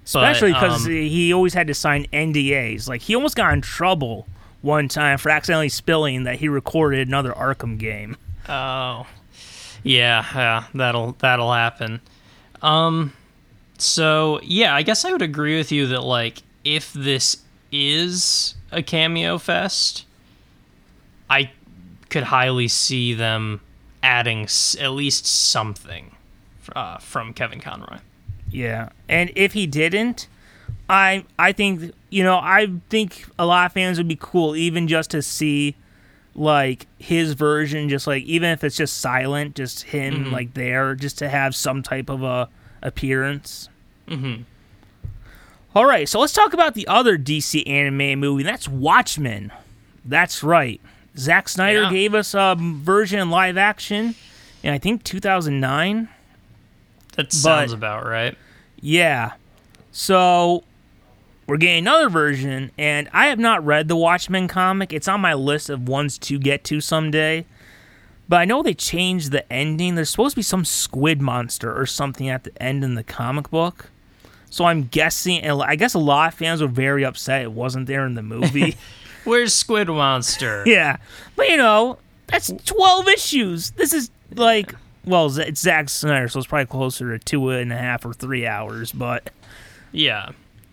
[0.05, 2.89] Especially because um, he always had to sign NDAs.
[2.89, 4.27] Like he almost got in trouble
[4.63, 8.17] one time for accidentally spilling that he recorded another Arkham game.
[8.49, 9.07] Oh,
[9.83, 12.01] yeah, yeah, that'll that'll happen.
[12.63, 13.13] Um,
[13.79, 17.39] so yeah, I guess I would agree with you that like if this
[17.73, 20.05] is a cameo fest,
[21.29, 21.51] I
[22.09, 23.61] could highly see them
[24.03, 26.15] adding s- at least something
[26.75, 27.99] uh, from Kevin Conroy.
[28.51, 30.27] Yeah, and if he didn't,
[30.89, 34.89] I I think you know I think a lot of fans would be cool even
[34.89, 35.77] just to see
[36.41, 41.19] like his version, just like even if it's just silent, just him like there, just
[41.19, 42.49] to have some type of a
[42.83, 43.69] appearance.
[44.09, 44.43] Mm-hmm.
[45.75, 48.43] All right, so let's talk about the other DC anime movie.
[48.43, 49.53] That's Watchmen.
[50.05, 50.81] That's right.
[51.17, 51.91] Zack Snyder Yeah.
[51.91, 54.15] gave us a version in live action
[54.63, 56.09] in I think 2009.
[57.17, 58.37] That sounds about right.
[58.81, 59.33] Yeah.
[59.93, 60.65] So
[61.51, 64.93] we're getting another version, and I have not read the Watchmen comic.
[64.93, 67.45] It's on my list of ones to get to someday.
[68.29, 69.97] But I know they changed the ending.
[69.97, 73.51] There's supposed to be some squid monster or something at the end in the comic
[73.51, 73.91] book.
[74.49, 77.89] So I'm guessing, and I guess a lot of fans were very upset it wasn't
[77.89, 78.77] there in the movie.
[79.25, 80.63] Where's Squid Monster?
[80.67, 80.99] yeah.
[81.35, 83.71] But you know, that's 12 issues.
[83.73, 84.73] This is like,
[85.05, 88.47] well, it's Zack Snyder, so it's probably closer to two and a half or three
[88.47, 88.93] hours.
[88.93, 89.31] But
[89.91, 90.31] yeah.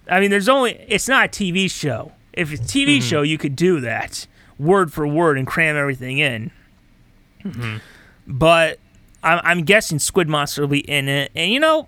[0.09, 2.11] I mean, there's only it's not a TV show.
[2.33, 4.27] If it's a TV show, you could do that
[4.59, 6.51] word for word and cram everything in.
[8.27, 8.79] But
[9.23, 11.87] I'm, I'm guessing Squid Monster will be in it, and you know,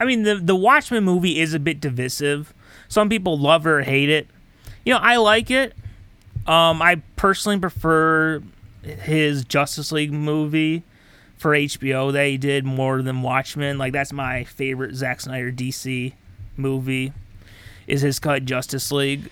[0.00, 2.52] I mean, the the Watchmen movie is a bit divisive.
[2.88, 4.26] Some people love it or hate it.
[4.84, 5.74] You know, I like it.
[6.46, 8.42] Um, I personally prefer
[8.82, 10.82] his Justice League movie
[11.36, 13.78] for HBO that he did more than Watchmen.
[13.78, 16.14] Like that's my favorite Zack Snyder DC
[16.58, 17.12] movie
[17.86, 19.30] is his cut Justice League.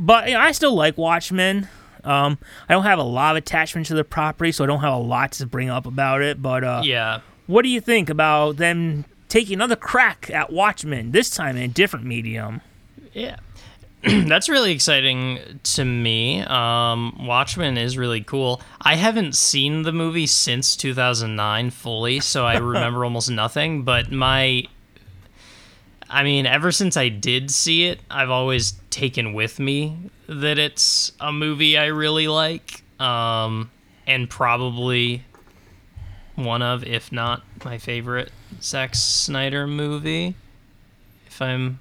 [0.00, 1.68] But you know, I still like Watchmen.
[2.04, 4.94] Um, I don't have a lot of attachment to the property, so I don't have
[4.94, 6.42] a lot to bring up about it.
[6.42, 7.20] But uh, Yeah.
[7.46, 11.68] what do you think about them taking another crack at Watchmen this time in a
[11.68, 12.60] different medium?
[13.12, 13.36] Yeah.
[14.02, 16.40] that's really exciting to me.
[16.42, 18.60] Um, Watchmen is really cool.
[18.80, 23.84] I haven't seen the movie since 2009 fully, so I remember almost nothing.
[23.84, 24.64] But my,
[26.12, 29.96] I mean, ever since I did see it, I've always taken with me
[30.28, 33.70] that it's a movie I really like, um,
[34.06, 35.24] and probably
[36.36, 40.34] one of, if not my favorite, Zack Snyder movie.
[41.26, 41.78] If I'm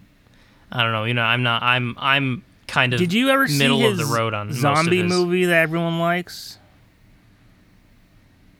[0.72, 1.04] I don't know.
[1.04, 1.62] You know, I'm not.
[1.62, 1.96] I'm.
[2.00, 3.00] I'm kind of.
[3.00, 6.58] Did you ever middle of the road on zombie movie that everyone likes?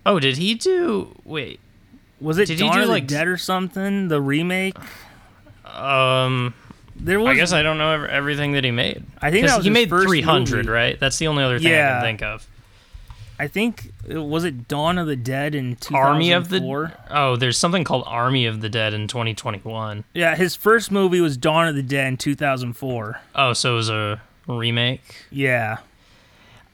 [0.06, 1.16] Oh, did he do?
[1.24, 1.60] Wait.
[2.20, 4.10] Was it Did he Dawn do, of the like- Dead or something?
[4.10, 4.76] The remake.
[5.74, 6.54] Um.
[6.96, 7.30] There was.
[7.30, 9.04] I guess I don't know ev- everything that he made.
[9.22, 10.70] I think that was he his made first 300, movie.
[10.70, 11.00] right?
[11.00, 11.94] That's the only other thing I Yeah.
[11.94, 12.48] can think of.
[13.40, 16.00] I think was it Dawn of the Dead in 2004?
[16.00, 16.92] Army of the.
[17.10, 20.04] Oh, there's something called Army of the Dead in 2021.
[20.14, 23.20] Yeah, his first movie was Dawn of the Dead in 2004.
[23.34, 25.26] Oh, so it was a remake.
[25.32, 25.78] Yeah.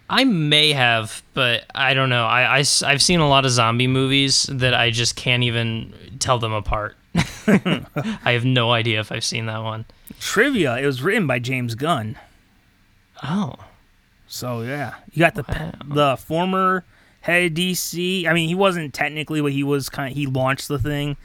[0.09, 2.25] I may have, but I don't know.
[2.25, 6.37] I, I, have seen a lot of zombie movies that I just can't even tell
[6.37, 6.96] them apart.
[7.15, 9.85] I have no idea if I've seen that one.
[10.19, 12.17] Trivia, it was written by James Gunn.
[13.23, 13.55] Oh.
[14.27, 16.83] So yeah, you got the the former
[17.21, 18.27] head of DC.
[18.27, 20.11] I mean, he wasn't technically, but he was kind.
[20.11, 21.15] Of, he launched the thing,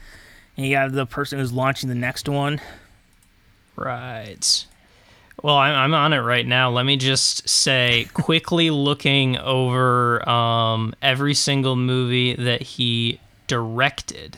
[0.55, 2.61] and you have the person who's launching the next one.
[3.75, 4.65] Right.
[5.41, 6.69] Well, I'm, I'm on it right now.
[6.69, 14.37] Let me just say, quickly looking over um, every single movie that he directed,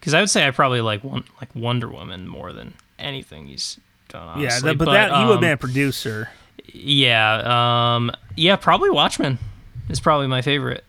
[0.00, 3.78] because I would say I probably like one like Wonder Woman more than anything he's
[4.08, 4.28] done.
[4.28, 4.44] Honestly.
[4.44, 6.30] yeah, that, but, that he would have um, been a producer.
[6.72, 9.38] Yeah, um, yeah, probably Watchmen
[9.88, 10.84] is probably my favorite.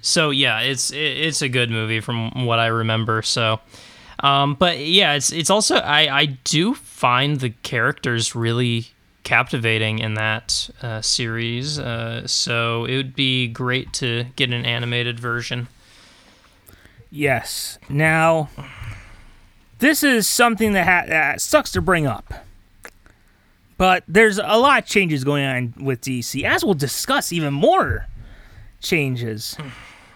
[0.00, 3.22] So yeah, it's it, it's a good movie from what I remember.
[3.22, 3.60] So,
[4.20, 8.88] um, but yeah, it's it's also I I do find the characters really
[9.24, 11.78] captivating in that uh, series.
[11.78, 15.68] Uh, so it would be great to get an animated version.
[17.14, 17.78] Yes.
[17.88, 18.48] Now,
[19.78, 22.34] this is something that, ha- that sucks to bring up.
[23.76, 28.08] But there's a lot of changes going on with DC, as we'll discuss even more
[28.80, 29.56] changes.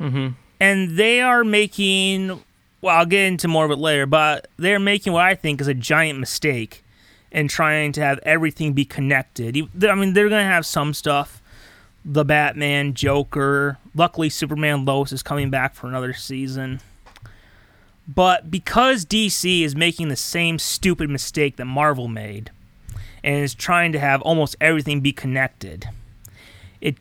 [0.01, 0.29] Mm-hmm.
[0.59, 2.43] And they are making,
[2.81, 5.69] well, I'll get into more of it later, but they're making what I think is
[5.69, 6.85] a giant mistake
[7.31, 9.57] in trying to have everything be connected.
[9.57, 11.38] I mean, they're going to have some stuff.
[12.11, 13.77] The Batman, Joker.
[13.95, 16.81] Luckily, Superman Lois is coming back for another season.
[18.09, 22.51] But because DC is making the same stupid mistake that Marvel made
[23.23, 25.91] and is trying to have almost everything be connected,
[26.81, 26.97] it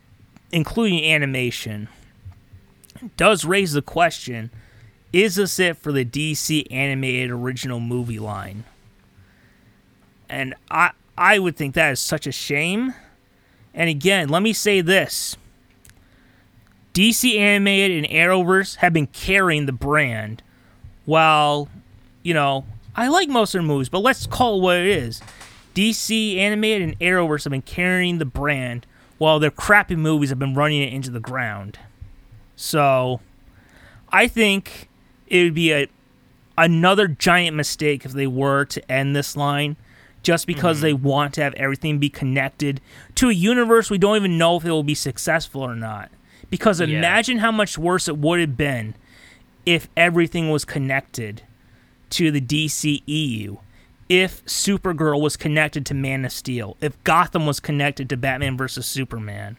[0.52, 1.88] including animation,
[3.16, 4.52] does raise the question,
[5.14, 8.66] is this it for the DC animated original movie line?
[10.28, 12.94] And I I would think that is such a shame.
[13.78, 15.38] And again, let me say this.
[16.96, 20.42] DC Animated and Arrowverse have been carrying the brand
[21.06, 21.70] while,
[22.24, 25.22] you know, I like most of their movies, but let's call it what it is.
[25.76, 28.88] DC Animated and Arrowverse have been carrying the brand
[29.20, 31.78] while their crappy movies have been running it into the ground.
[32.56, 33.22] So,
[34.12, 34.90] I think
[35.28, 35.88] it would be a
[36.58, 39.78] another giant mistake if they were to end this line
[40.28, 41.08] just because they mm-hmm.
[41.08, 42.82] want to have everything be connected
[43.16, 46.12] to a universe we don't even know if it will be successful or not.
[46.50, 46.88] Because Yeah.
[46.88, 48.96] imagine how much worse it would have been
[49.66, 51.44] if everything was connected
[52.10, 53.60] to the DCEU.
[54.10, 58.86] If Supergirl was connected to Man of Steel, if Gotham was connected to Batman versus
[58.86, 59.56] Superman,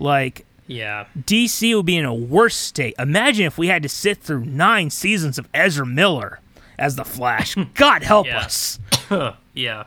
[0.00, 1.04] like Yeah.
[1.16, 2.96] DC would be in a worse state.
[2.98, 6.40] Imagine if we had to sit through nine seasons of Ezra Miller
[6.76, 7.54] as the Flash.
[7.74, 8.40] God help Yeah.
[8.40, 8.80] us.
[9.54, 9.84] yeah.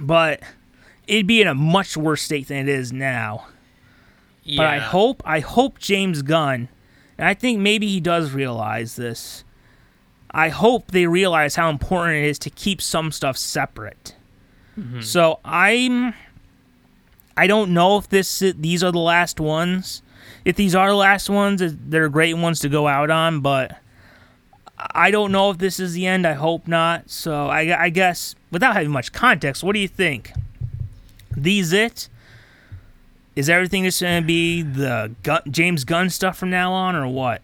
[0.00, 0.40] But
[1.06, 3.46] it'd be in a much worse state than it is now.
[4.44, 4.58] Yeah.
[4.58, 6.68] But I hope I hope James Gunn,
[7.18, 9.44] and I think maybe he does realize this.
[10.30, 14.14] I hope they realize how important it is to keep some stuff separate.
[14.78, 15.00] Mm-hmm.
[15.00, 16.14] So I'm
[17.36, 20.02] I don't know if this these are the last ones.
[20.44, 23.76] If these are the last ones, they're great ones to go out on, but
[24.78, 26.26] I don't know if this is the end.
[26.26, 27.10] I hope not.
[27.10, 30.32] So I, I guess without having much context, what do you think?
[31.36, 32.08] These it?
[33.34, 37.06] Is everything just going to be the Gun- James Gunn stuff from now on, or
[37.06, 37.42] what?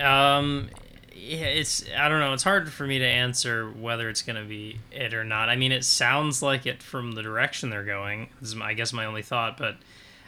[0.00, 0.68] Um,
[1.14, 2.32] yeah, it's I don't know.
[2.32, 5.48] It's hard for me to answer whether it's gonna be it or not.
[5.48, 8.30] I mean, it sounds like it from the direction they're going.
[8.42, 9.76] Is my, I guess my only thought, but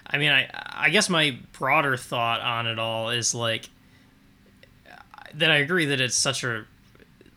[0.07, 3.69] I mean, I I guess my broader thought on it all is like
[5.39, 5.51] that.
[5.51, 6.64] I agree that it's such a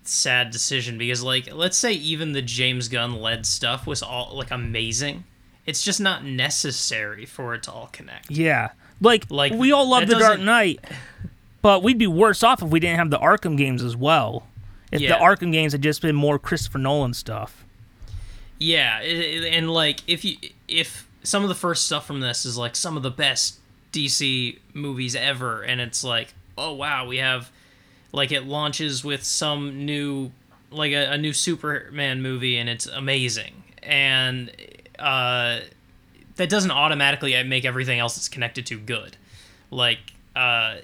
[0.03, 4.51] sad decision because like let's say even the James Gunn led stuff was all like
[4.51, 5.23] amazing.
[5.65, 8.29] It's just not necessary for it to all connect.
[8.29, 8.69] Yeah.
[9.01, 10.79] Like, Like, we all love the Dark Knight,
[11.61, 14.47] but we'd be worse off if we didn't have the Arkham games as well.
[14.91, 17.65] If the Arkham games had just been more Christopher Nolan stuff.
[18.57, 20.37] Yeah, and like if you
[20.67, 23.59] if some of the first stuff from this is like some of the best
[23.91, 27.51] DC movies ever, and it's like, oh wow, we have
[28.15, 30.31] like it launches with some new
[30.71, 34.49] like a, a new Superman movie, and it's amazing, and
[34.97, 35.59] uh,
[36.37, 39.17] that doesn't automatically make everything else it's connected to good.
[39.69, 39.99] Like,
[40.33, 40.77] uh,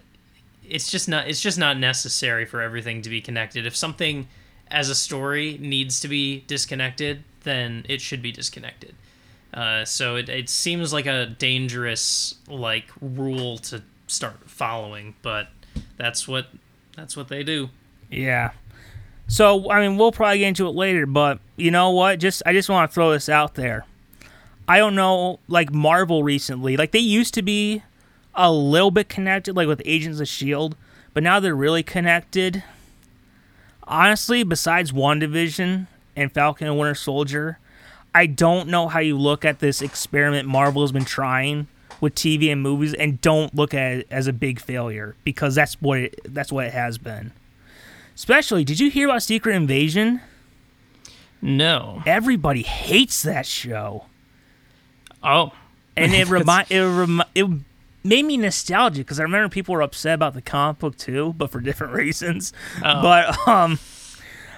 [0.67, 3.65] it's just not it's just not necessary for everything to be connected.
[3.65, 4.27] If something
[4.67, 8.93] as a story needs to be disconnected, then it should be disconnected.
[9.53, 15.47] Uh, so it, it seems like a dangerous like rule to start following, but
[15.95, 16.47] that's what
[16.95, 17.69] that's what they do.
[18.09, 18.51] Yeah.
[19.27, 22.19] So I mean, we'll probably get into it later, but you know what?
[22.19, 23.85] Just I just want to throw this out there.
[24.67, 27.83] I don't know, like Marvel recently, like they used to be
[28.33, 30.75] a little bit connected, like with Agents of Shield,
[31.13, 32.63] but now they're really connected.
[33.85, 37.59] Honestly, besides WandaVision and Falcon and Winter Soldier,
[38.13, 41.67] I don't know how you look at this experiment Marvel has been trying
[42.01, 45.79] with TV and movies and don't look at it as a big failure because that's
[45.81, 47.31] what it, that's what it has been.
[48.15, 50.19] Especially, did you hear about Secret Invasion?
[51.41, 52.03] No.
[52.05, 54.05] Everybody hates that show,
[55.23, 55.53] Oh.
[55.95, 57.47] and it remind it, remi- it
[58.03, 61.49] made me nostalgic because I remember people were upset about the comic book too, but
[61.51, 62.53] for different reasons.
[62.81, 63.79] But um,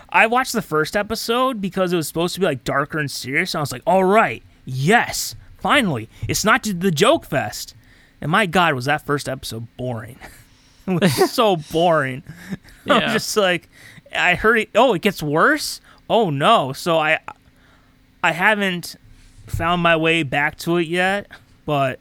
[0.10, 3.54] I watched the first episode because it was supposed to be like darker and serious,
[3.54, 7.74] and I was like, all right, yes, finally, it's not just the joke fest.
[8.22, 10.20] And my God, was that first episode boring?
[10.88, 12.22] it was so boring.
[12.90, 13.70] I'm just like,
[14.16, 14.70] I heard it.
[14.76, 15.82] Oh, it gets worse.
[16.10, 16.74] Oh no!
[16.74, 17.20] So I,
[18.22, 18.98] I haven't
[19.48, 21.28] found my way back to it yet,
[21.66, 22.00] but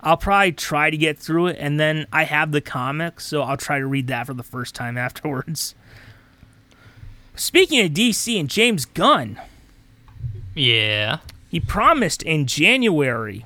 [0.00, 3.56] I'll probably try to get through it, and then I have the comic, so I'll
[3.56, 5.74] try to read that for the first time afterwards.
[7.34, 9.40] Speaking of DC and James Gunn,
[10.54, 11.18] Yeah.
[11.50, 13.44] He promised in January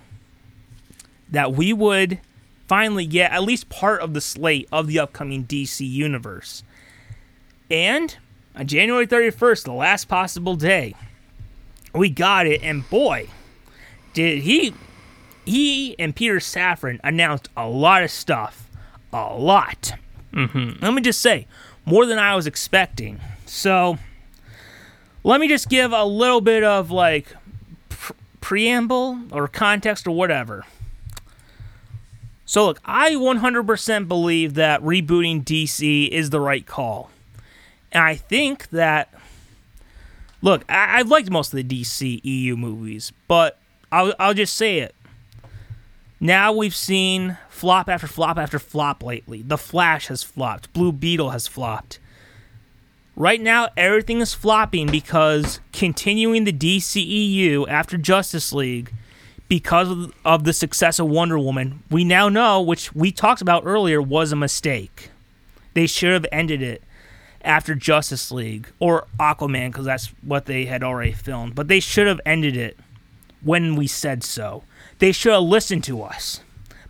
[1.31, 2.21] that we would
[2.69, 6.63] finally get at least part of the slate of the upcoming DC universe.
[7.71, 8.17] And
[8.55, 10.95] on January 31st, the last possible day,
[11.95, 13.29] we got it, and boy,
[14.13, 14.75] did he
[15.45, 18.69] he and Peter Safran announced a lot of stuff.
[19.13, 19.93] A lot.
[20.33, 20.83] Mm-hmm.
[20.83, 21.47] Let me just say,
[21.85, 23.21] more than I was expecting.
[23.47, 23.99] So,
[25.23, 27.35] let me just give a little bit of like
[28.45, 30.67] preamble or context or whatever.
[32.45, 37.11] So, look, I 100% believe that rebooting DC is the right call.
[37.91, 39.09] And I think that,
[40.43, 43.59] look, I- I've liked most of the DC EU movies, but
[43.91, 44.95] I'll, I'll just say it.
[46.21, 49.41] Now we've seen flop after flop after flop lately.
[49.41, 51.99] The Flash has flopped, Blue Beetle has flopped.
[53.17, 58.93] Right now, everything is flopping because continuing the DCEU after Justice League,
[59.49, 63.63] because of, of the success of Wonder Woman, we now know, which we talked about
[63.65, 65.11] earlier, was a mistake.
[65.75, 66.83] They should have ended it
[67.43, 71.55] after Justice League or Aquaman, because that's what they had already filmed.
[71.55, 72.77] But they should have ended it
[73.43, 74.65] when we said so.
[74.99, 76.41] They should have listened to us.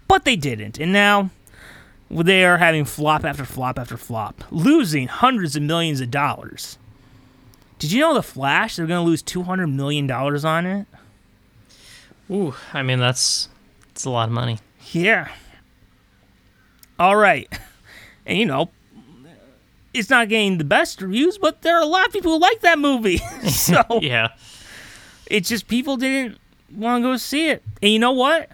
[0.08, 0.78] But they didn't.
[0.78, 1.30] And now
[2.10, 6.78] they are having flop after flop after flop, losing hundreds of millions of dollars.
[7.78, 8.76] Did you know the Flash?
[8.76, 10.86] They're going to lose two hundred million dollars on it.
[12.30, 13.48] Ooh, I mean that's
[13.88, 14.58] that's a lot of money.
[14.92, 15.28] Yeah.
[16.98, 17.48] All right,
[18.26, 18.70] and you know,
[19.92, 22.60] it's not getting the best reviews, but there are a lot of people who like
[22.60, 23.18] that movie.
[23.48, 24.28] so Yeah.
[25.26, 26.38] it's just people didn't
[26.72, 27.62] want to go see it.
[27.82, 28.48] And you know what?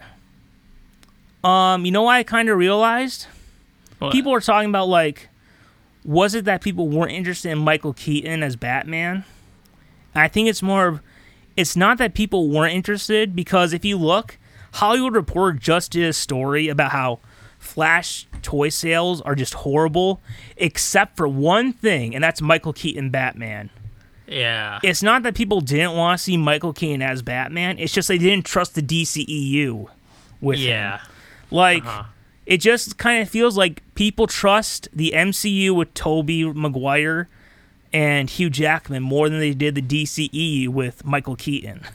[1.43, 3.27] Um, you know what I kind of realized?
[4.09, 5.29] People are talking about like
[6.03, 9.23] was it that people weren't interested in Michael Keaton as Batman?
[10.15, 11.01] I think it's more of
[11.55, 14.37] it's not that people weren't interested because if you look,
[14.73, 17.19] Hollywood Reporter just did a story about how
[17.59, 20.19] Flash toy sales are just horrible
[20.57, 23.69] except for one thing and that's Michael Keaton Batman.
[24.27, 24.79] Yeah.
[24.81, 28.17] It's not that people didn't want to see Michael Keaton as Batman, it's just they
[28.17, 29.87] didn't trust the DCEU
[30.39, 30.67] with him.
[30.69, 31.01] yeah.
[31.51, 32.03] Like Uh-huh.
[32.51, 37.29] It just kind of feels like people trust the MCU with Tobey Maguire
[37.93, 41.85] and Hugh Jackman more than they did the DCEU with Michael Keaton.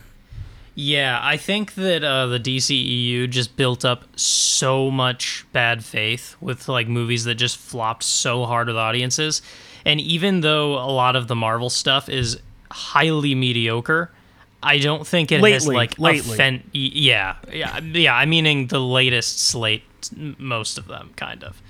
[0.75, 6.71] Yeah, I think that uh, the DCEU just built up so much bad faith with
[6.71, 9.43] like movies that just flopped so hard with audiences.
[9.85, 12.41] And even though a lot of the Marvel stuff is
[12.71, 14.11] highly mediocre,
[14.63, 16.63] I don't think it has like lately.
[16.73, 18.17] Yeah, yeah, yeah.
[18.17, 19.83] I'm meaning the latest slate,
[20.15, 21.61] most of them, kind of.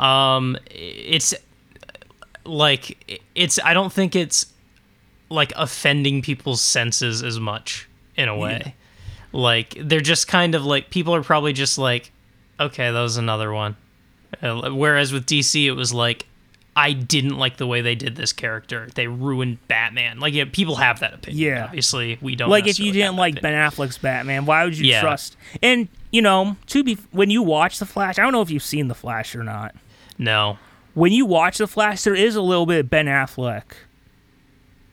[0.00, 1.34] Um, it's
[2.44, 3.58] like it's.
[3.64, 4.46] I don't think it's
[5.30, 8.74] like offending people's senses as much in a way.
[9.32, 12.12] Like they're just kind of like people are probably just like,
[12.60, 13.76] okay, that was another one.
[14.42, 16.26] Uh, whereas with DC, it was like,
[16.76, 18.88] I didn't like the way they did this character.
[18.94, 20.20] They ruined Batman.
[20.20, 21.42] Like yeah, people have that opinion.
[21.56, 21.64] Yeah.
[21.64, 22.50] obviously we don't.
[22.50, 23.40] like if you didn't like.
[23.40, 25.00] Ben Affleck's Batman, why would you Yeah.
[25.00, 25.36] trust?
[25.62, 28.62] And you know, to be when you watch the Flash, I don't know if you've
[28.62, 29.74] seen the Flash or not.
[30.18, 30.58] no,
[30.94, 33.64] When you watch the Flash, there is a little bit of Ben Affleck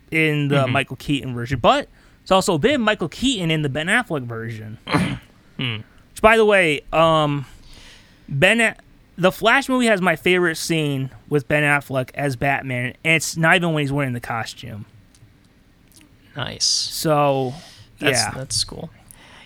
[0.09, 0.71] in the Mm-hmm.
[0.71, 1.87] Michael Keaton version, but
[2.23, 4.77] it's also been Michael Keaton in the Ben Affleck version.
[5.57, 5.75] Hmm.
[6.11, 7.45] Which, by the way, um,
[8.27, 8.75] Ben, A-
[9.15, 13.57] the Flash movie has my favorite scene with Ben Affleck as Batman, and it's not
[13.57, 14.85] even when he's wearing the costume.
[16.35, 16.65] nice.
[16.65, 17.53] So,
[17.99, 18.89] That's, yeah, that's cool.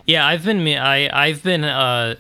[0.05, 2.15] Yeah, I've been me- I I've been uh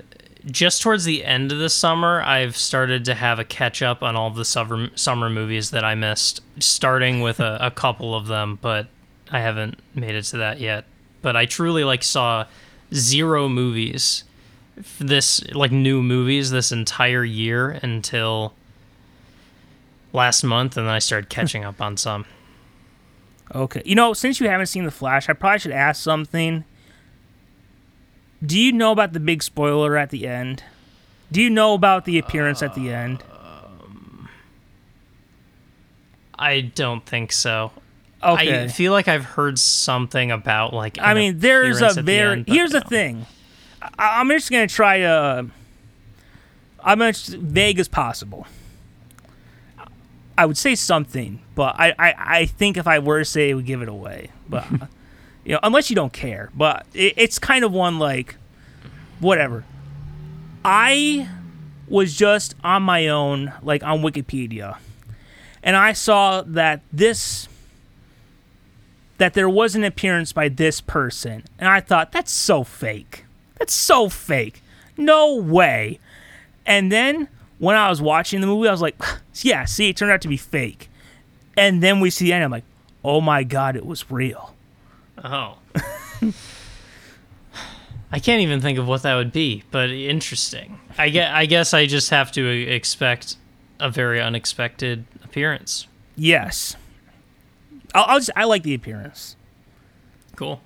[0.45, 2.21] just towards the end of the summer.
[2.21, 5.95] I've started to have a catch up on all the summer summer movies that I
[5.95, 8.87] missed, starting with a, a couple of them, but
[9.31, 10.85] I haven't made it to that yet.
[11.21, 12.45] But I truly like saw
[12.93, 14.23] zero movies
[14.99, 18.53] this like new movies this entire year until
[20.11, 22.25] last month and then I started catching up on some.
[23.53, 23.81] Okay.
[23.85, 26.65] You know, since you haven't seen The Flash, I probably should ask something.
[28.45, 30.63] Do you know about the big spoiler at the end?
[31.31, 33.23] Do you know about the appearance at the end?
[36.37, 37.71] I don't think so.
[38.23, 38.63] Okay.
[38.63, 40.97] I feel like I've heard something about like.
[40.99, 42.43] I mean, there's a the very.
[42.43, 43.25] but here's the thing.
[43.81, 45.47] I, I'm just gonna try to.
[46.83, 48.47] I'm as vague as possible.
[50.37, 53.51] I would say something, but I, I, I think if I were to say it,
[53.51, 54.31] it would give it away.
[54.49, 54.65] But
[55.45, 56.49] you know, unless you don't care.
[56.55, 58.35] But it, it's kind of one like,
[59.19, 59.63] whatever.
[60.63, 61.29] I
[61.87, 64.77] was just on my own, like on Wikipedia,
[65.63, 67.47] and I saw that this
[69.17, 71.43] that there was an appearance by this person.
[71.57, 73.25] And I thought, that's so fake.
[73.57, 74.61] That's so fake.
[74.97, 75.99] No way.
[76.65, 77.29] And then
[77.59, 79.01] when I was watching the movie, I was like,
[79.41, 80.89] yeah, see, it turned out to be fake.
[81.55, 82.43] And then we see the end.
[82.43, 82.65] I'm like,
[83.03, 84.54] oh my God, it was real.
[85.25, 85.57] Oh.
[88.11, 90.79] I can't even think of what that would be, but interesting.
[90.97, 93.35] I guess, I guess I just have to uh, expect
[93.79, 95.87] a very unexpected appearance.
[96.15, 96.75] Yes.
[97.95, 99.35] I'll, I'll just, I like the appearance.
[100.35, 100.61] Cool.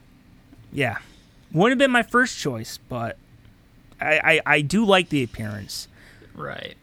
[0.74, 0.98] Yeah.
[1.54, 3.18] Wouldn't have been my first choice, but
[4.00, 5.88] I, I, I do like the appearance.
[6.36, 6.76] Right.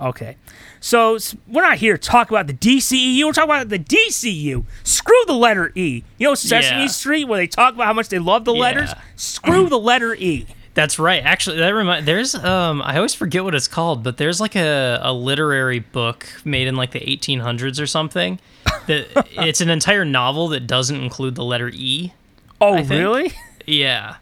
[0.00, 0.36] Okay.
[0.80, 1.18] So
[1.48, 3.24] we're not here to talk about the DCEU.
[3.24, 4.64] We're talking about the DCU.
[4.84, 6.04] Screw the letter E.
[6.18, 6.86] You know Sesame Yeah.
[6.86, 8.90] Street where they talk about how much they love the letters?
[8.90, 9.00] Yeah.
[9.16, 10.46] Screw the letter E.
[10.74, 11.20] That's right.
[11.24, 15.00] Actually, that remind there's um I always forget what it's called, but there's like a,
[15.02, 18.38] a literary book made in like the 1800s or something.
[18.86, 22.14] That it's an entire novel that doesn't include the letter E.
[22.58, 23.32] Oh, really?
[23.66, 24.16] Yeah.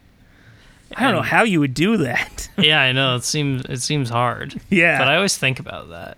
[0.97, 2.49] I don't know how you would do that.
[2.59, 3.17] Yeah, I know.
[3.17, 4.59] It seems it seems hard.
[4.71, 4.97] Yeah.
[4.99, 6.17] But I always think about that.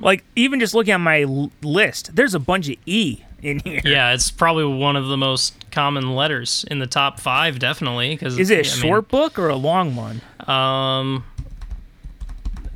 [0.00, 3.80] like even just looking at my l- list, there's a bunch of E in here.
[3.84, 8.10] Yeah, it's probably one of the most common letters in the top five, definitely.
[8.10, 10.20] Because Is it a short book or a long one?
[10.48, 11.24] um,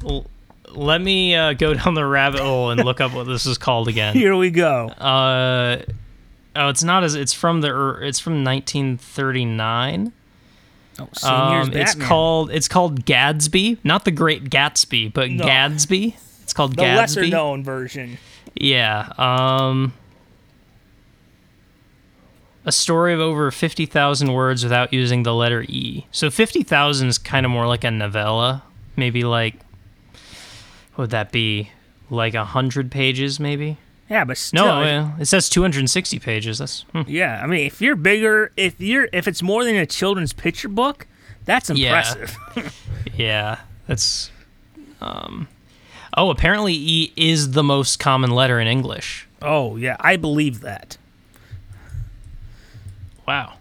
[0.05, 0.27] l-
[0.73, 3.87] let me uh, go down the rabbit hole and look up what this is called
[3.87, 4.15] again.
[4.17, 4.89] Here we go.
[4.89, 5.83] Uh,
[6.57, 10.13] oh, it's not as it's from the er, it's from 1939.
[10.99, 15.31] Oh, same year as Um, it's called it's called Gadsby, not the Great Gatsby, but
[15.31, 15.45] No.
[15.45, 16.17] Gadsby.
[16.43, 17.31] It's called the lesser Gadsby.
[17.31, 18.19] known version.
[18.55, 19.13] Yeah.
[19.19, 19.93] Um
[22.65, 26.07] a story of over 50,000 words without using the letter E.
[26.11, 28.65] So 50,000 is kind of more like a novella,
[28.97, 29.55] maybe like
[30.95, 31.71] what would that be?
[32.11, 33.77] Like a 100 pages maybe?
[34.09, 36.59] Yeah, but still, No, yeah, it says 260 pages.
[36.59, 37.03] That's hmm.
[37.09, 37.41] yeah.
[37.43, 41.07] I mean, if you're bigger, if you're if it's more than a children's picture book,
[41.45, 41.89] that's Yeah.
[41.89, 42.37] impressive.
[43.17, 44.31] Yeah, that's.
[45.01, 45.49] Um,
[46.17, 49.27] oh, apparently E is the most common letter in English.
[49.43, 50.99] oh yeah, I believe that.
[53.27, 53.55] Wow.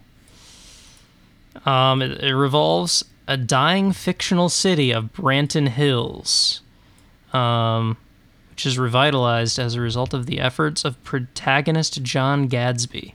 [1.65, 6.61] Um, it, it revolves a dying fictional city of Branton Hills,
[7.33, 7.97] um,
[8.55, 13.13] which is revitalized as a result of the efforts of protagonist John Gadsby,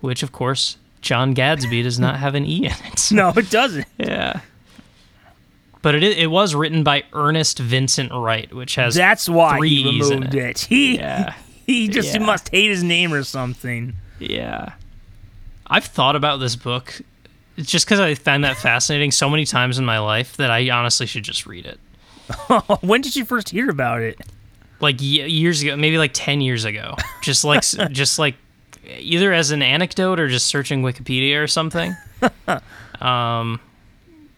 [0.00, 3.08] which, of course, John Gadsby does not have an E in it.
[3.12, 3.86] No, it doesn't.
[3.98, 4.40] Yeah.
[5.82, 10.34] but it it was written by Ernest Vincent Wright, which has That's why he removed
[10.34, 10.34] it.
[10.34, 10.60] it.
[10.70, 11.34] He Yeah.
[11.66, 12.20] he just Yeah.
[12.24, 13.92] must hate his name or something.
[14.18, 14.72] Yeah.
[15.66, 17.02] I've thought about this book
[17.58, 20.70] it's just because I find that fascinating so many times in my life that I
[20.70, 21.78] honestly should just read it.
[22.80, 24.18] when did you first hear about it?
[24.80, 26.94] Like years ago, maybe like 10 years ago.
[27.22, 28.36] Just like, just like
[28.98, 31.96] either as an anecdote or just searching Wikipedia or something.
[33.00, 33.60] um,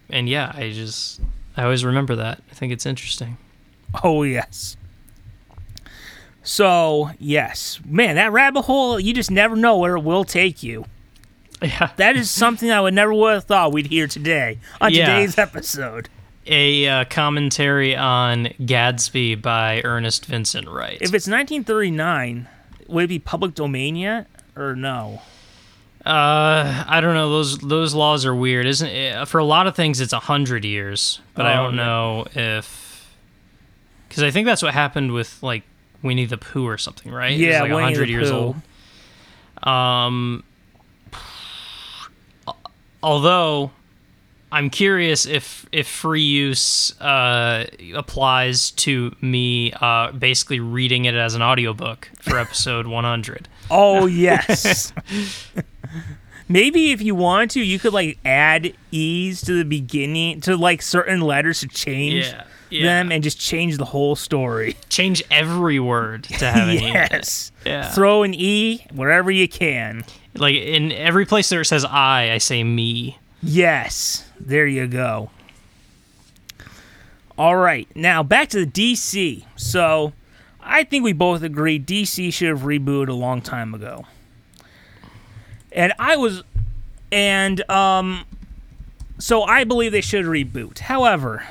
[0.09, 1.21] and yeah, I just,
[1.57, 2.43] I always remember that.
[2.51, 3.37] I think it's interesting.
[4.03, 4.77] Oh yes.
[6.43, 10.87] So yes, man, that rabbit hole you just never know where it will take you.
[11.63, 11.91] Yeah.
[11.97, 15.07] That is something I would never would have thought we'd hear today on Yeah.
[15.15, 16.09] today's episode.
[16.53, 20.95] A uh, commentary on Gadsby by Ernest Vincent Wright.
[21.01, 22.49] If it's 1939,
[22.89, 24.27] would it be public domain yet
[24.57, 25.23] or no?
[26.05, 27.31] Uh, I don't know.
[27.31, 29.29] Those those laws are weird, isn't it?
[29.29, 31.85] For a lot of things, it's a hundred years, but I Oh, don't yeah.
[31.85, 33.15] know if
[34.09, 35.63] because I think that's what happened with like
[36.03, 37.37] Winnie the Pooh or something, right?
[37.37, 38.37] Yeah, like hundred years Pooh.
[38.37, 38.57] old.
[39.63, 40.43] Um,
[43.03, 43.71] although
[44.53, 51.35] I'm curious if if free use uh, applies to me uh, basically reading it as
[51.35, 53.49] an audiobook for episode 100.
[53.71, 54.93] Oh yes.
[56.49, 60.83] Maybe if you want to, you could like add e's to the beginning to like
[60.83, 62.83] certain letters to change Yeah, yeah.
[62.83, 64.77] them and just change the whole story.
[64.89, 66.81] Change every word to have an E.
[66.93, 67.53] yes.
[67.65, 67.89] Yeah.
[67.93, 70.03] Throw an e wherever you can.
[70.35, 73.19] Like in every place that it says I, I say me.
[73.43, 74.29] Yes.
[74.39, 75.31] There you go.
[77.39, 77.89] All right.
[77.95, 79.45] Now back to the DC.
[79.57, 80.13] So
[80.61, 84.05] I think we both agree DC should have rebooted a long time ago.
[85.73, 86.43] And I was
[87.11, 88.25] and um
[89.19, 90.81] so I believe they should reboot.
[90.81, 91.47] However,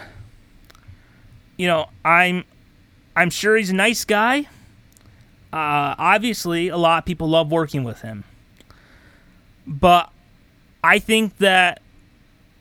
[1.58, 2.44] you know, I'm
[3.16, 4.42] I'm sure he's a nice guy.
[5.52, 8.26] Uh obviously a lot of people love working with him.
[9.66, 10.12] But
[10.84, 11.82] I think that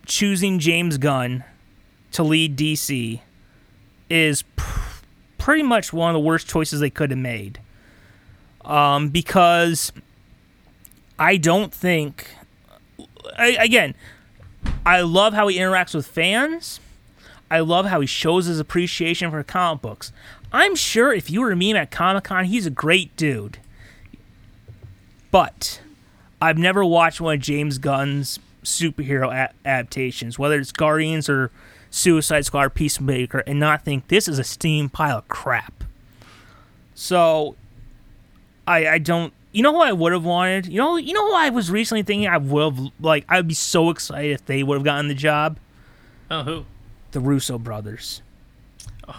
[0.07, 1.45] choosing James Gunn
[2.13, 3.21] to lead DC
[4.11, 5.03] is pr-
[5.37, 7.61] pretty much one of the worst choices they could have made.
[8.65, 9.93] Um, because
[11.19, 12.29] I don't think,
[13.37, 13.95] I, again,
[14.85, 16.81] I love how he interacts with fans.
[17.51, 20.13] I love how he shows his appreciation for comic books.
[20.53, 23.59] I'm sure if you were to meet him at Comic Con, he's a great dude.
[25.31, 25.81] But
[26.41, 31.51] I've never watched one of James Gunn's superhero a- adaptations, whether it's Guardians or
[31.91, 35.85] Suicide Squad or Peacemaker, and not think this is a steam pile of crap.
[36.95, 37.57] So,
[38.67, 39.33] I I don't.
[39.53, 40.67] You know who I would have wanted?
[40.67, 43.25] You know, you know who I was recently thinking I would have like.
[43.29, 45.59] I'd be so excited if they would have gotten the job.
[46.31, 46.65] Oh, who?
[47.13, 48.21] The Russo brothers.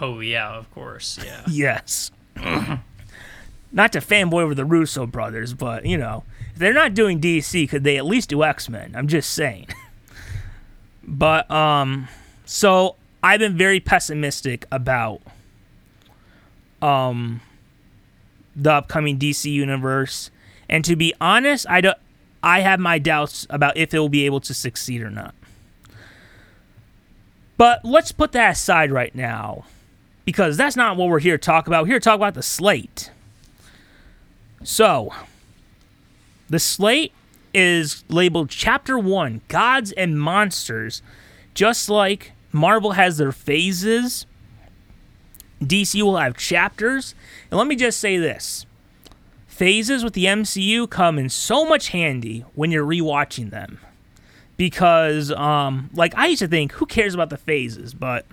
[0.00, 1.18] Oh, yeah, of course.
[1.24, 1.42] Yeah.
[1.48, 2.12] Yes.
[2.36, 6.22] not to fanboy over the Russo brothers, but you know,
[6.60, 8.92] they're not doing DC, could they at least do X Men?
[8.94, 9.68] I'm just saying.
[11.02, 12.06] but um,
[12.44, 15.22] so I've been very pessimistic about
[16.82, 17.40] um
[18.54, 20.30] the upcoming DC universe,
[20.68, 21.98] and to be honest, I don't.
[22.42, 25.34] I have my doubts about if it will be able to succeed or not.
[27.56, 29.64] But let's put that aside right now
[30.24, 31.84] because that's not what we're here to talk about.
[31.84, 33.10] We're here to talk about the slate.
[34.62, 35.12] So,
[36.50, 37.12] the slate
[37.54, 41.00] is labeled Chapter 1 Gods and Monsters.
[41.54, 44.26] Just like Marvel has their phases,
[45.60, 47.14] DC will have chapters.
[47.50, 48.66] And let me just say this
[49.46, 53.78] phases with the MCU come in so much handy when you're rewatching them.
[54.56, 57.94] Because, um, like, I used to think, who cares about the phases?
[57.94, 58.26] But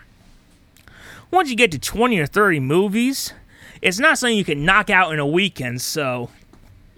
[1.30, 3.34] once you get to 20 or 30 movies,
[3.82, 5.82] it's not something you can knock out in a weekend.
[5.82, 6.30] So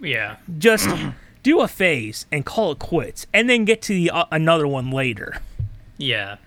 [0.01, 0.37] Yeah.
[0.57, 0.89] just
[1.43, 4.91] do a phase and call it quits, and then get to the, uh, another one
[4.91, 5.37] later.
[5.97, 6.37] Yeah.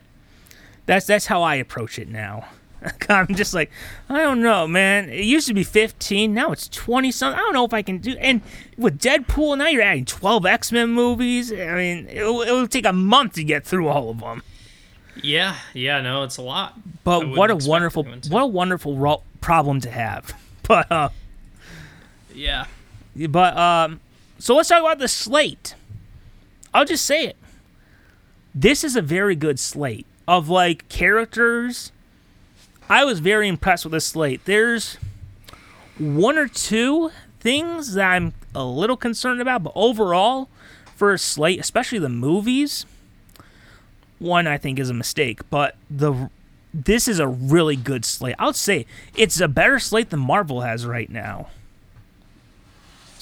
[0.86, 2.48] That's that's how I approach it now.
[3.08, 3.70] I'm just like,
[4.08, 5.08] I don't know, man.
[5.08, 7.38] It used to be 15, now it's 20 something.
[7.38, 8.16] I don't know if I can do.
[8.18, 8.40] And
[8.76, 11.52] with Deadpool, now you're adding 12 X Men movies.
[11.52, 14.42] I mean, it'll, it'll take a month to get through all of them.
[15.22, 15.56] Yeah.
[15.74, 16.74] Yeah, no, it's a lot.
[17.04, 20.34] But what a wonderful, what a wonderful ro- problem to have.
[20.66, 21.08] But uh,
[22.34, 22.66] Yeah.
[23.16, 24.00] But um,
[24.38, 25.74] so let's talk about the slate.
[26.74, 27.36] I'll just say it.
[28.54, 31.92] This is a very good slate of like characters.
[32.88, 34.44] I was very impressed with this slate.
[34.44, 34.98] There's
[35.98, 37.10] one or two
[37.40, 40.48] things that I'm a little concerned about, but overall,
[40.96, 42.86] for a slate, especially the movies,
[44.18, 46.30] one I think is a mistake, but the
[46.74, 48.34] this is a really good slate.
[48.38, 51.48] I'll say it's a better slate than Marvel has right now.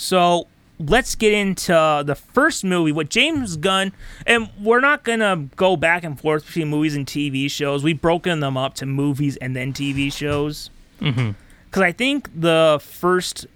[0.01, 0.47] So
[0.79, 3.93] let's get into the first movie with James Gunn,
[4.27, 7.85] and we're not gonna go back and forth between movies and TV shows.
[7.85, 10.71] We've broken them up to movies and then TV shows.
[11.03, 11.33] Mm-hmm.
[11.67, 13.47] Because I think the first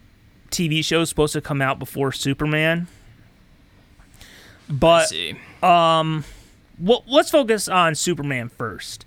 [0.50, 2.88] TV show is supposed to come out before Superman.
[4.68, 5.36] But see.
[5.62, 9.06] well, let's focus on Superman first.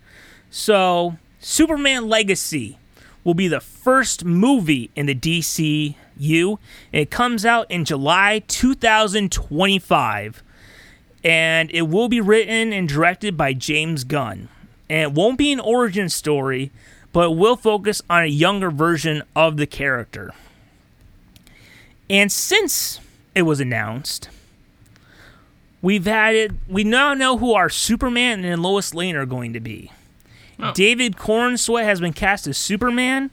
[0.49, 2.79] So, Superman Legacy
[3.27, 6.57] will be the first movie in the DCU.
[6.93, 10.43] It comes out in July 2025,
[11.25, 14.47] and it will be written and directed by James Gunn.
[14.89, 16.71] And it won't be an origin story,
[17.11, 20.33] but will focus on a younger version of the character.
[22.09, 23.01] And since
[23.35, 24.29] it was announced,
[25.81, 26.51] we've had it.
[26.69, 29.91] We now know who our Superman and Lois Lane are going to be.
[30.59, 30.71] Oh.
[30.73, 33.29] David Corenswet has been cast as Superman,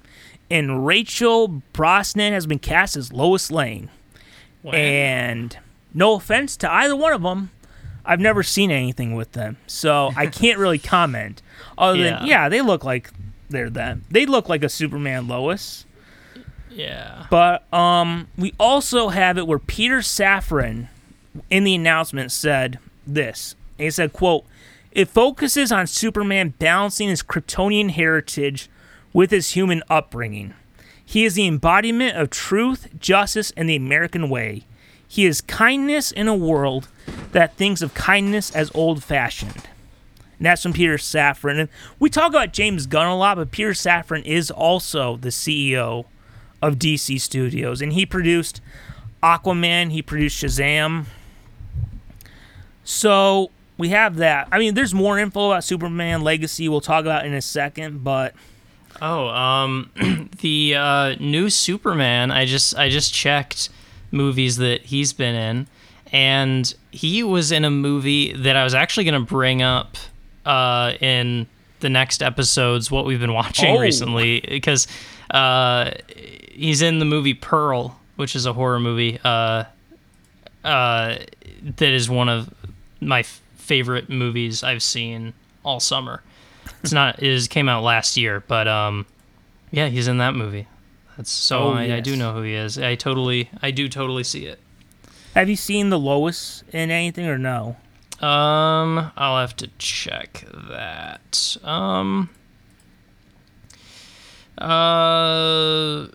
[0.50, 3.88] and Rachel Brosnahan has been cast as Lois Lane.
[4.72, 5.56] And
[5.92, 7.50] no offense to either one of them,
[8.04, 11.42] I've never seen anything with them, so I can't really comment.
[11.76, 12.18] Other Yeah.
[12.18, 13.10] than yeah, they look like
[13.50, 14.04] they're them.
[14.10, 15.84] They look like a Superman Lois.
[16.70, 17.26] yeah.
[17.30, 20.88] But um, we also have it where Peter Safran
[21.50, 23.54] in the announcement said this.
[23.78, 24.44] He said, quote,
[24.94, 28.70] it focuses on Superman balancing his Kryptonian heritage
[29.12, 30.54] with his human upbringing.
[31.04, 34.62] He is the embodiment of truth, justice, and the American way.
[35.06, 36.88] He is kindness in a world
[37.32, 39.68] that thinks of kindness as old fashioned.
[40.38, 41.60] And that's from Peter Safran.
[41.60, 41.68] And
[41.98, 46.06] we talk about James Gunn a lot, but Peter Safran is also the CEO
[46.62, 47.82] of DC Studios.
[47.82, 48.60] And he produced
[49.22, 51.06] Aquaman, he produced Shazam.
[52.82, 54.48] So we have that.
[54.52, 58.34] I mean, there's more info about Superman Legacy we'll talk about in a second, but
[59.02, 59.90] Oh, um,
[60.40, 62.30] the uh, new Superman.
[62.30, 63.68] I just I just checked
[64.12, 65.66] movies that he's been in,
[66.12, 69.96] and he was in a movie that I was actually going to bring up
[70.46, 71.48] uh, in
[71.80, 72.88] the next episodes.
[72.88, 73.80] What we've been watching Oh.
[73.80, 74.86] recently, because
[75.32, 75.90] uh,
[76.52, 79.18] he's in the movie Pearl, which is a horror movie.
[79.24, 79.64] Uh,
[80.64, 81.16] uh,
[81.76, 82.48] that is one of
[83.00, 85.32] my f- favorite movies I've seen
[85.64, 86.22] all summer.
[86.82, 89.06] It's not it is came out last year, but um,
[89.70, 90.66] yeah, he's in that movie.
[91.16, 92.78] That's so Oh, I, I do know who he is.
[92.78, 94.58] I totally I do totally see it.
[95.34, 97.76] have you seen the Lois in anything or no?
[98.20, 101.56] Um, I'll have to check that.
[101.64, 102.30] Um,
[104.58, 106.06] uh,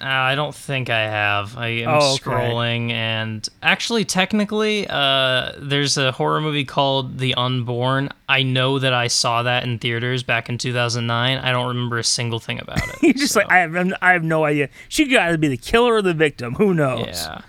[0.00, 1.56] I don't think I have.
[1.56, 2.22] I am Oh, okay.
[2.24, 8.10] scrolling, and actually, technically, uh, there's a horror movie called The Unborn.
[8.28, 11.38] I know that I saw that in theaters back in 2009.
[11.38, 12.96] I don't remember a single thing about it.
[13.02, 14.68] You're just so- like I have I have no idea.
[14.88, 16.54] She got to be the killer or the victim.
[16.54, 17.06] Who knows?
[17.06, 17.40] Yeah.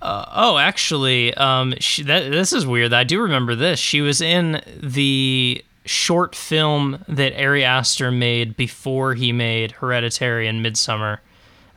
[0.00, 2.92] Uh, oh, actually, um, she, that, this is weird.
[2.92, 3.78] I do remember this.
[3.78, 10.64] She was in the short film that Ari Aster made before he made Hereditary and
[10.64, 11.18] Midsommar,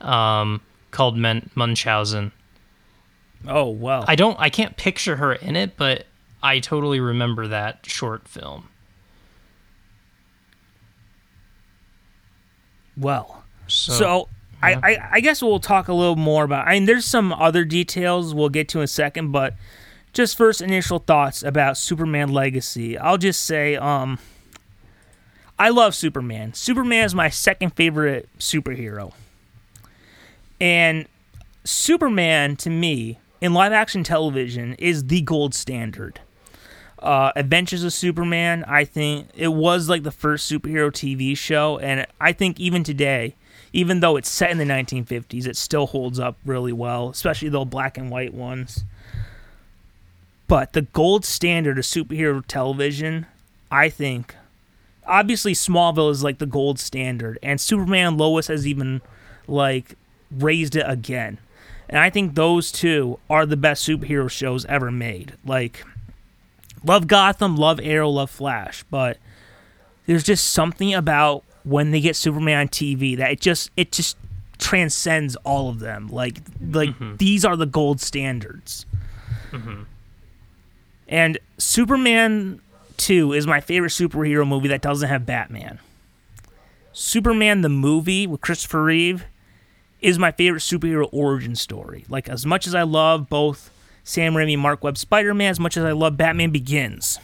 [0.00, 2.32] um, called Men- Munchausen.
[3.46, 4.04] Oh well.
[4.08, 6.06] I don't, I can't picture her in it, but
[6.42, 8.68] I totally remember that short film.
[12.96, 13.44] well.
[13.66, 14.28] So, So
[14.62, 16.66] I, I, I guess we'll talk a little more about.
[16.66, 19.54] I mean, there's some other details we'll get to in a second, but
[20.12, 22.96] just first initial thoughts about Superman Legacy.
[22.96, 24.18] I'll just say, um,
[25.58, 26.54] I love Superman.
[26.54, 29.12] Superman is my second favorite superhero,
[30.60, 31.06] and
[31.64, 36.20] Superman to me in live action television is the gold standard.
[36.98, 42.06] Uh, Adventures of Superman, I think it was like the first superhero TV show, and
[42.20, 43.34] I think even today,
[43.72, 47.64] even though it's set in the 1950s, it still holds up really well, especially the
[47.64, 48.84] black and white ones.
[50.48, 53.26] But the gold standard of superhero television,
[53.70, 54.34] I think,
[55.06, 59.02] obviously Smallville is like the gold standard, and Superman Lois has even
[59.46, 59.96] like
[60.30, 61.38] raised it again.
[61.88, 65.34] And I think those two are the best superhero shows ever made.
[65.44, 65.84] Like,
[66.84, 69.18] love Gotham, love Arrow, love Flash, but
[70.06, 74.16] there's just something about when they get Superman on TV that it just it just
[74.58, 76.08] transcends all of them.
[76.08, 77.16] Like like mm-hmm.
[77.16, 78.86] these are the gold standards.
[79.50, 79.82] Mm-hmm.
[81.08, 82.60] And Superman
[82.96, 85.78] 2 is my favorite superhero movie that doesn't have Batman.
[86.92, 89.24] Superman the movie with Christopher Reeve
[90.06, 92.04] is my favorite superhero origin story.
[92.08, 93.72] Like as much as I love both
[94.04, 97.18] Sam Raimi, Marc Webb, Spider Man, as much as I love Batman Begins.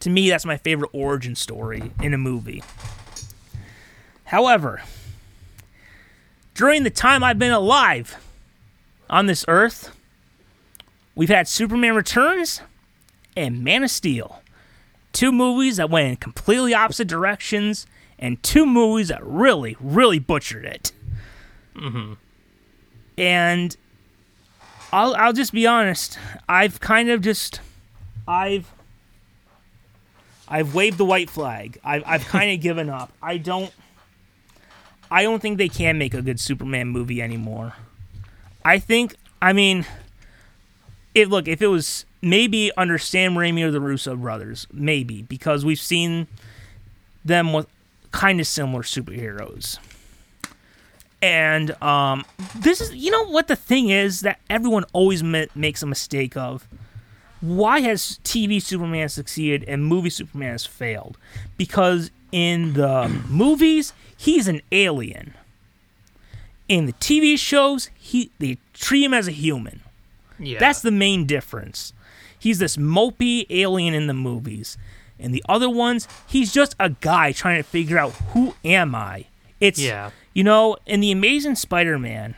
[0.00, 2.60] To me, that's my favorite origin story in a movie.
[4.24, 4.82] However,
[6.56, 8.16] during the time I've been alive
[9.08, 9.96] on this earth,
[11.14, 12.62] we've had Superman Returns
[13.36, 14.42] and Man of Steel.
[15.12, 17.86] Two movies that went in completely opposite directions,
[18.18, 20.90] and two movies that really, really butchered it.
[21.76, 22.14] Mm-hmm.
[23.18, 23.76] And
[24.92, 26.18] I'll I'll just be honest.
[26.48, 27.60] I've kind of just
[28.26, 28.72] I've
[30.48, 31.78] I've waved the white flag.
[31.84, 33.12] I've I've kind of given up.
[33.22, 33.72] I don't
[35.10, 37.74] I don't think they can make a good Superman movie anymore.
[38.64, 39.86] I think I mean
[41.14, 45.64] if look, if it was maybe under Sam Raimi or the Russo brothers, maybe, because
[45.64, 46.26] we've seen
[47.24, 47.66] them with
[48.10, 49.78] kind of similar superheroes.
[51.24, 55.82] And um, this is, you know, what the thing is that everyone always ma- makes
[55.82, 56.68] a mistake of.
[57.40, 61.16] Why has TV Superman succeeded and movie Superman has failed?
[61.56, 65.32] Because in the movies, he's an alien.
[66.68, 69.80] In the TV shows, he they treat him as a human.
[70.38, 70.58] Yeah.
[70.58, 71.94] That's the main difference.
[72.38, 74.76] He's this mopey alien in the movies.
[75.18, 79.26] In the other ones, he's just a guy trying to figure out who am I.
[79.60, 80.10] It's Yeah.
[80.34, 82.34] You know, in the Amazing Spider-Man,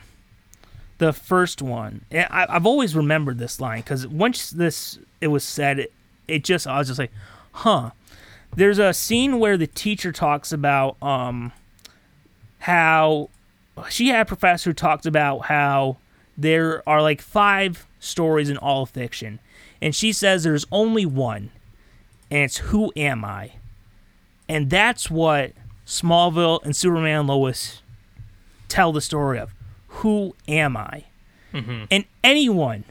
[0.99, 5.43] the first one, and I, I've always remembered this line because once this it was
[5.43, 5.93] said, it,
[6.27, 7.11] it just I was just like,
[7.51, 7.91] huh.
[8.55, 11.51] There's a scene where the teacher talks about um
[12.59, 13.29] how
[13.89, 15.97] she had a professor who talked about how
[16.37, 19.39] there are like five stories in all fiction,
[19.81, 21.51] and she says there's only one,
[22.31, 23.53] and it's who am I,
[24.49, 25.51] and that's what
[25.85, 27.81] Smallville and Superman Lois
[28.67, 29.53] tell the story of
[29.87, 31.05] who am I,
[31.53, 31.85] mm-hmm.
[31.89, 32.83] and anyone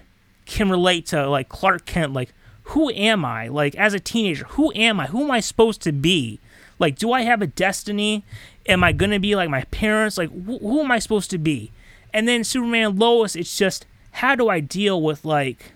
[0.45, 2.33] can relate to like Clark Kent, like
[2.65, 5.93] who am I, like as a teenager, who am I, who am I supposed to
[5.93, 6.41] be,
[6.79, 8.25] like do I have a destiny,
[8.67, 11.73] am I gonna be like my parents, like wh- who am I supposed to be,
[12.13, 15.73] and then Superman Lois, it's just how do I deal with like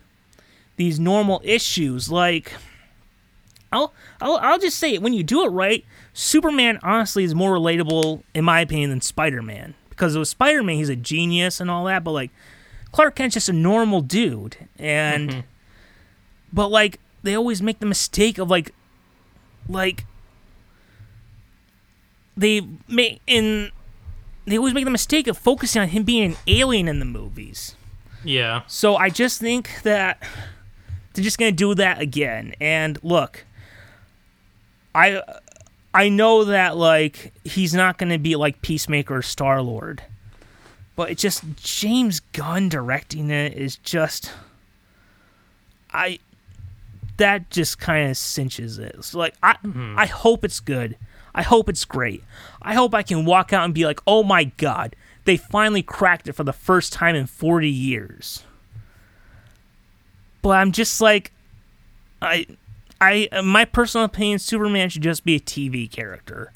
[0.76, 2.52] these normal issues, like.
[3.72, 5.84] I'll, I'll I'll just say it when you do it right.
[6.12, 10.76] Superman honestly is more relatable in my opinion than Spider Man because with Spider Man
[10.76, 12.30] he's a genius and all that, but like
[12.90, 15.40] Clark Kent's just a normal dude, and mm-hmm.
[16.50, 18.74] but like they always make the mistake of like
[19.68, 20.06] like
[22.34, 23.70] they make in
[24.46, 27.76] they always make the mistake of focusing on him being an alien in the movies.
[28.24, 28.62] Yeah.
[28.66, 30.22] So I just think that
[31.12, 32.54] they're just gonna do that again.
[32.58, 33.44] And look,
[34.94, 35.22] I
[35.92, 40.02] I know that like he's not gonna be like Peacemaker Star Lord,
[40.96, 44.32] but it's just James Gunn directing it is just
[45.92, 46.20] I
[47.16, 49.04] that just kind of cinches it.
[49.04, 49.94] So like I hmm.
[49.98, 50.96] I hope it's good.
[51.34, 52.24] I hope it's great.
[52.62, 56.28] I hope I can walk out and be like, "Oh my god, they finally cracked
[56.28, 58.44] it for the first time in 40 years."
[60.42, 61.32] But I'm just like
[62.22, 62.46] I
[63.00, 66.52] I my personal opinion Superman should just be a TV character,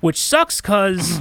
[0.00, 1.20] which sucks cuz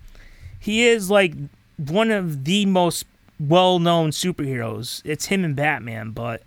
[0.58, 1.34] he is like
[1.76, 3.04] one of the most
[3.40, 5.00] well-known superheroes.
[5.04, 6.42] It's him and Batman, but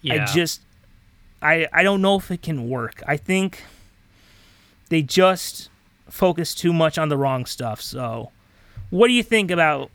[0.00, 0.22] Yeah.
[0.22, 0.60] I just
[1.42, 3.02] I I don't know if it can work.
[3.06, 3.64] I think
[4.88, 5.68] they just
[6.08, 7.80] focus too much on the wrong stuff.
[7.80, 8.30] So,
[8.90, 9.90] what do you think about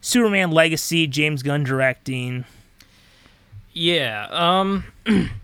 [0.00, 2.44] Superman Legacy, James Gunn directing?
[3.72, 4.28] Yeah.
[4.30, 4.84] Um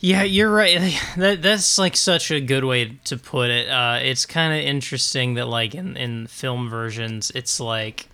[0.00, 0.98] Yeah, you're right.
[1.16, 3.68] That that's like such a good way to put it.
[3.68, 8.06] Uh it's kind of interesting that like in in film versions it's like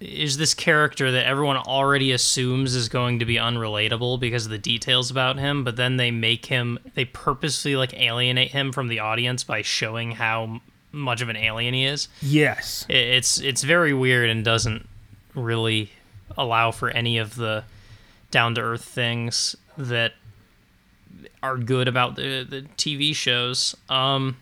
[0.00, 4.56] is this character that everyone already assumes is going to be unrelatable because of the
[4.56, 8.98] details about him, but then they make him they purposely like alienate him from the
[8.98, 10.60] audience by showing how
[10.92, 12.08] much of an alien he is.
[12.22, 12.84] Yes.
[12.88, 14.88] It- It's it's very weird and doesn't
[15.34, 15.90] really
[16.36, 17.64] allow for any of the
[18.30, 20.14] down to earth things that
[21.42, 23.76] are good about the the TV shows.
[23.88, 24.36] Um,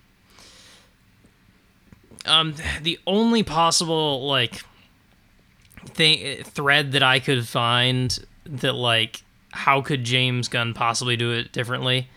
[2.26, 4.62] um, the only possible like
[5.86, 9.22] thing thread that I could find that like
[9.52, 12.08] how could James Gunn possibly do it differently?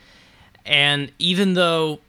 [0.66, 2.00] And even though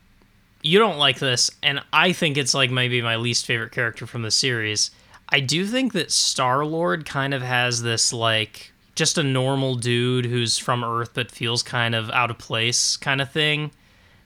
[0.63, 4.23] you don't like this, and I think it's like maybe my least favorite character from
[4.23, 4.91] the series.
[5.29, 10.27] I do think that Star Lord kind of has this like just a normal dude
[10.27, 13.71] who's from Earth but feels kind of out of place kind of thing.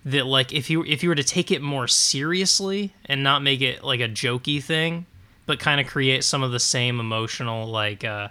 [0.04, 3.60] That like if you if you were to take it more seriously and not make
[3.60, 5.06] it like a jokey thing,
[5.46, 8.28] but kind of create some of the same emotional like uh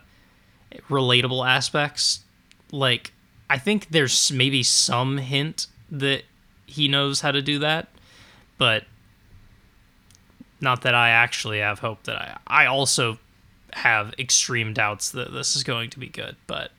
[0.89, 2.21] relatable aspects,
[2.71, 3.11] like
[3.49, 6.23] I think there's maybe some hint that
[6.65, 7.89] he knows how to do that,
[8.57, 8.85] but
[10.61, 13.19] not that I actually have hope that I I also
[13.75, 16.71] have extreme doubts that this is going to be good, but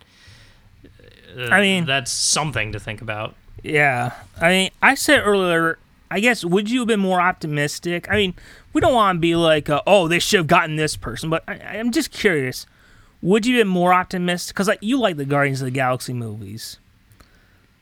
[1.39, 3.35] uh, I mean- that's something to think about.
[3.63, 5.79] Yeah, I mean, I said earlier.
[6.09, 8.07] I guess would you have been more optimistic?
[8.09, 8.35] I mean,
[8.73, 11.43] we don't want to be like, uh, oh, they should have gotten this person, but
[11.49, 12.65] I, I'm just curious.
[13.23, 14.55] Would you have been more optimistic?
[14.55, 16.79] Because like you like the Guardians of the Galaxy movies,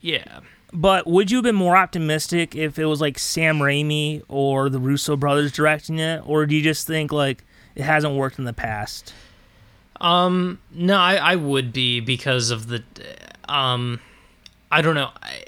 [0.01, 0.39] Yeah.
[0.73, 4.79] but would you have been more optimistic if it was like Sam Raimi or the
[4.79, 7.43] Russo brothers directing it, or do you just think like
[7.75, 9.13] it hasn't worked in the past?
[10.01, 12.83] Um, no, I, I would be because of the,
[13.47, 14.01] um,
[14.71, 15.09] I don't know.
[15.21, 15.43] I,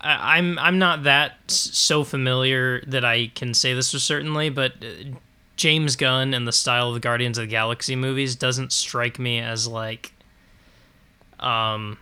[0.00, 4.72] I, I'm I'm not that so familiar that I can say this for certainly, but
[4.82, 5.16] uh,
[5.56, 9.38] James Gunn and the style of the Guardians of the Galaxy movies doesn't strike me
[9.40, 10.12] as like,
[11.40, 11.96] um,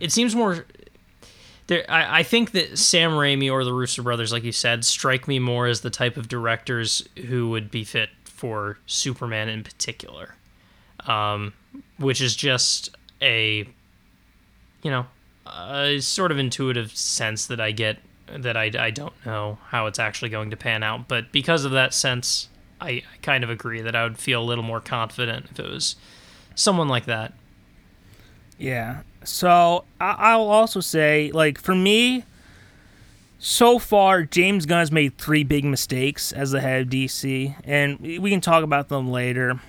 [0.00, 0.66] it seems more.
[1.66, 5.26] There, I, I think that Sam Raimi or the Russo brothers, like you said, strike
[5.26, 10.34] me more as the type of directors who would be fit for Superman in particular,
[11.06, 11.52] um,
[11.98, 13.66] which is just a,
[14.82, 15.06] you know,
[15.46, 17.98] a sort of intuitive sense that I get
[18.28, 21.08] that I, I don't know how it's actually going to pan out.
[21.08, 22.48] But because of that sense,
[22.80, 25.70] I, I kind of agree that I would feel a little more confident if it
[25.70, 25.96] was
[26.54, 27.32] someone like that.
[28.58, 29.00] Yeah.
[29.24, 32.24] So I- I'll also say, like, for me,
[33.38, 38.00] so far, James Gunn has made three big mistakes as the head of DC, and
[38.00, 39.60] we can talk about them later.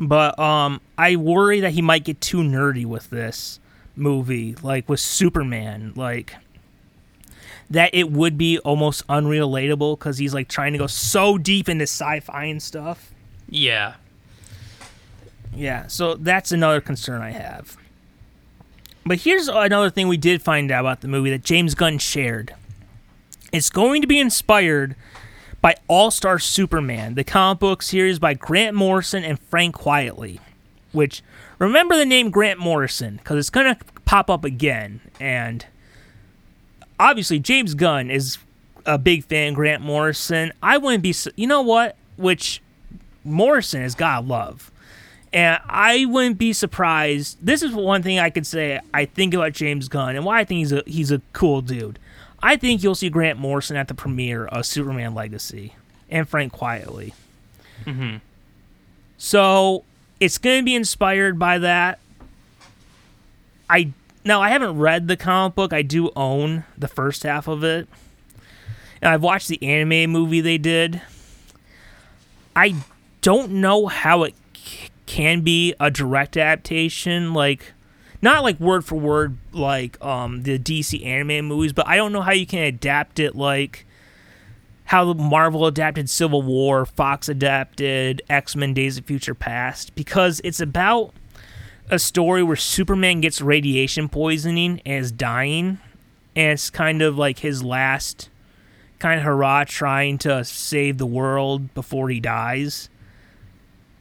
[0.00, 3.60] But um, I worry that he might get too nerdy with this
[3.96, 6.34] movie, like with Superman, like
[7.70, 11.84] that it would be almost unrelatable because he's like trying to go so deep into
[11.84, 13.12] sci-fi and stuff.
[13.48, 13.94] Yeah.
[15.56, 17.76] Yeah, so that's another concern I have.
[19.06, 22.54] But here's another thing we did find out about the movie that James Gunn shared.
[23.52, 24.96] It's going to be inspired
[25.60, 30.40] by All Star Superman, the comic book series by Grant Morrison and Frank Quitely.
[30.92, 31.22] Which,
[31.58, 35.00] remember the name Grant Morrison, because it's going to pop up again.
[35.20, 35.66] And
[36.98, 38.38] obviously, James Gunn is
[38.86, 40.52] a big fan Grant Morrison.
[40.62, 41.96] I wouldn't be, you know what?
[42.16, 42.62] Which
[43.24, 44.70] Morrison has got to love.
[45.34, 47.38] And I wouldn't be surprised.
[47.42, 50.44] This is one thing I could say I think about James Gunn and why I
[50.44, 51.98] think he's a he's a cool dude.
[52.40, 55.74] I think you'll see Grant Morrison at the premiere of Superman Legacy
[56.08, 57.14] and Frank Quitely.
[57.84, 58.20] Mhm.
[59.18, 59.82] So
[60.20, 61.98] it's going to be inspired by that.
[63.68, 63.90] I
[64.24, 65.72] now I haven't read the comic book.
[65.72, 67.88] I do own the first half of it,
[69.02, 71.02] and I've watched the anime movie they did.
[72.54, 72.76] I
[73.20, 74.34] don't know how it
[75.06, 77.72] can be a direct adaptation, like
[78.22, 82.22] not like word for word like um the DC anime movies, but I don't know
[82.22, 83.86] how you can adapt it like
[84.86, 90.40] how the Marvel adapted Civil War, Fox adapted X Men Days of Future Past, because
[90.44, 91.14] it's about
[91.90, 95.78] a story where Superman gets radiation poisoning and is dying,
[96.36, 98.28] and it's kind of like his last
[98.98, 102.88] kind of hurrah trying to save the world before he dies.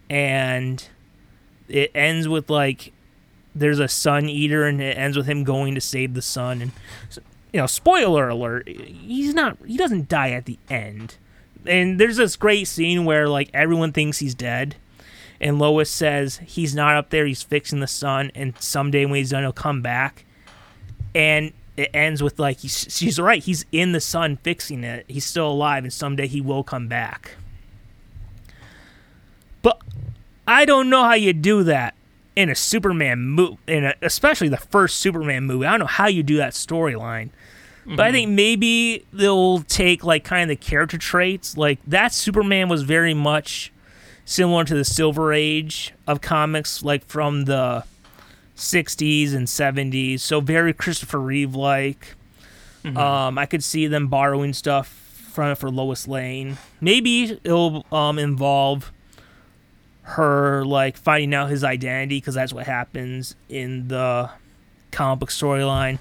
[0.10, 0.88] And
[1.68, 2.93] it ends with like
[3.55, 6.72] there's a sun eater and it ends with him going to save the sun and
[7.51, 11.18] you know spoiler alert he's not he doesn't die at the end.
[11.66, 14.76] And there's this great scene where like everyone thinks he's dead
[15.39, 19.30] and lois says he's not up there he's fixing the sun and someday when he's
[19.30, 20.26] done he'll come back.
[21.16, 25.26] And it ends with like he's, she's right he's in the sun fixing it he's
[25.26, 27.36] still alive and someday he will come back.
[29.61, 29.82] But
[30.48, 31.94] i don't know how you do that
[32.36, 36.08] in a superman movie in a, especially the first superman movie i don't know how
[36.08, 37.30] you do that storyline
[37.86, 41.58] but I think maybe they'll take like kind of the character traits.
[41.58, 43.72] Like that Superman was very much
[44.26, 47.84] similar to the Silver Age of comics, like from the
[48.56, 50.22] 60s and 70s.
[50.22, 52.16] So very Christopher Reeve like.
[52.98, 54.88] Um, I could see them borrowing stuff
[55.34, 56.58] from it for Lois Lane.
[56.80, 58.93] Maybe it'll um, involve
[60.04, 64.30] her like finding out his identity because that's what happens in the
[64.91, 65.99] comic book storyline.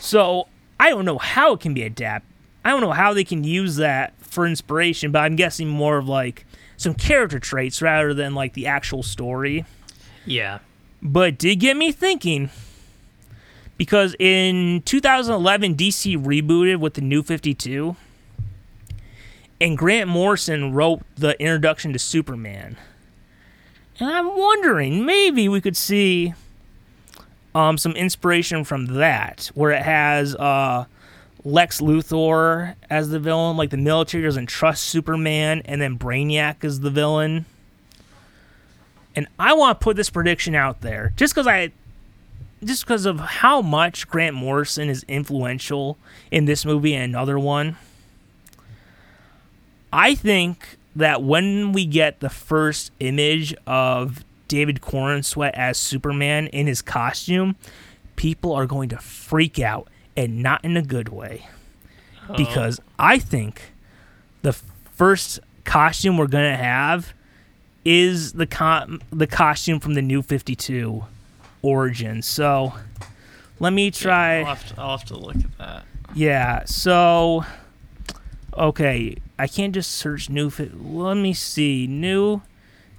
[0.00, 2.28] So I don't know how it can be adapted.
[2.64, 6.08] I don't know how they can use that for inspiration, but I'm guessing more of
[6.08, 6.44] like
[6.76, 9.64] some character traits rather than like the actual story.
[10.26, 10.58] Yeah.
[11.00, 12.50] But it did get me thinking
[13.78, 17.96] because in 2011 DC rebooted with the New 52
[19.60, 22.76] and Grant Morrison wrote the introduction to Superman.
[24.00, 26.32] And I'm wondering, maybe we could see
[27.54, 30.86] um, some inspiration from that, where it has uh,
[31.44, 36.80] Lex Luthor as the villain, like the military doesn't trust Superman, and then Brainiac is
[36.80, 37.44] the villain.
[39.14, 41.72] And I want to put this prediction out there, just because I,
[42.64, 45.98] just because of how much Grant Morrison is influential
[46.30, 47.76] in this movie and another one.
[49.92, 56.66] I think that when we get the first image of David Corenswet as Superman in
[56.66, 57.56] his costume,
[58.16, 61.46] people are going to freak out and not in a good way.
[62.36, 63.72] Because I think
[64.42, 67.12] the first costume we're going to have
[67.84, 71.04] is the the costume from the new 52
[71.62, 72.22] origin.
[72.22, 72.74] So
[73.58, 75.84] let me try I'll have, to, I'll have to look at that.
[76.14, 77.44] yeah, so
[78.56, 80.50] okay, I can't just search new.
[80.50, 82.42] Fi- Let me see, new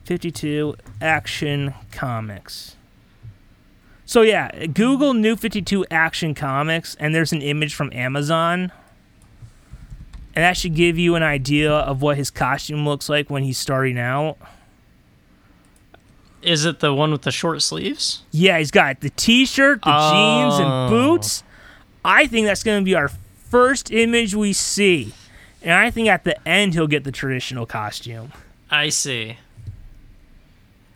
[0.06, 2.76] fifty-two action comics.
[4.06, 8.72] So yeah, Google new fifty-two action comics, and there's an image from Amazon,
[10.36, 13.58] and that should give you an idea of what his costume looks like when he's
[13.58, 14.38] starting out.
[16.42, 18.24] Is it the one with the short sleeves?
[18.32, 20.64] Yeah, he's got the t-shirt, the jeans, Oh.
[20.64, 21.44] and boots.
[22.04, 23.12] I think that's going to be our
[23.50, 25.14] first image we see.
[25.62, 28.32] And I think at the end he'll get the traditional costume.
[28.70, 29.38] I see.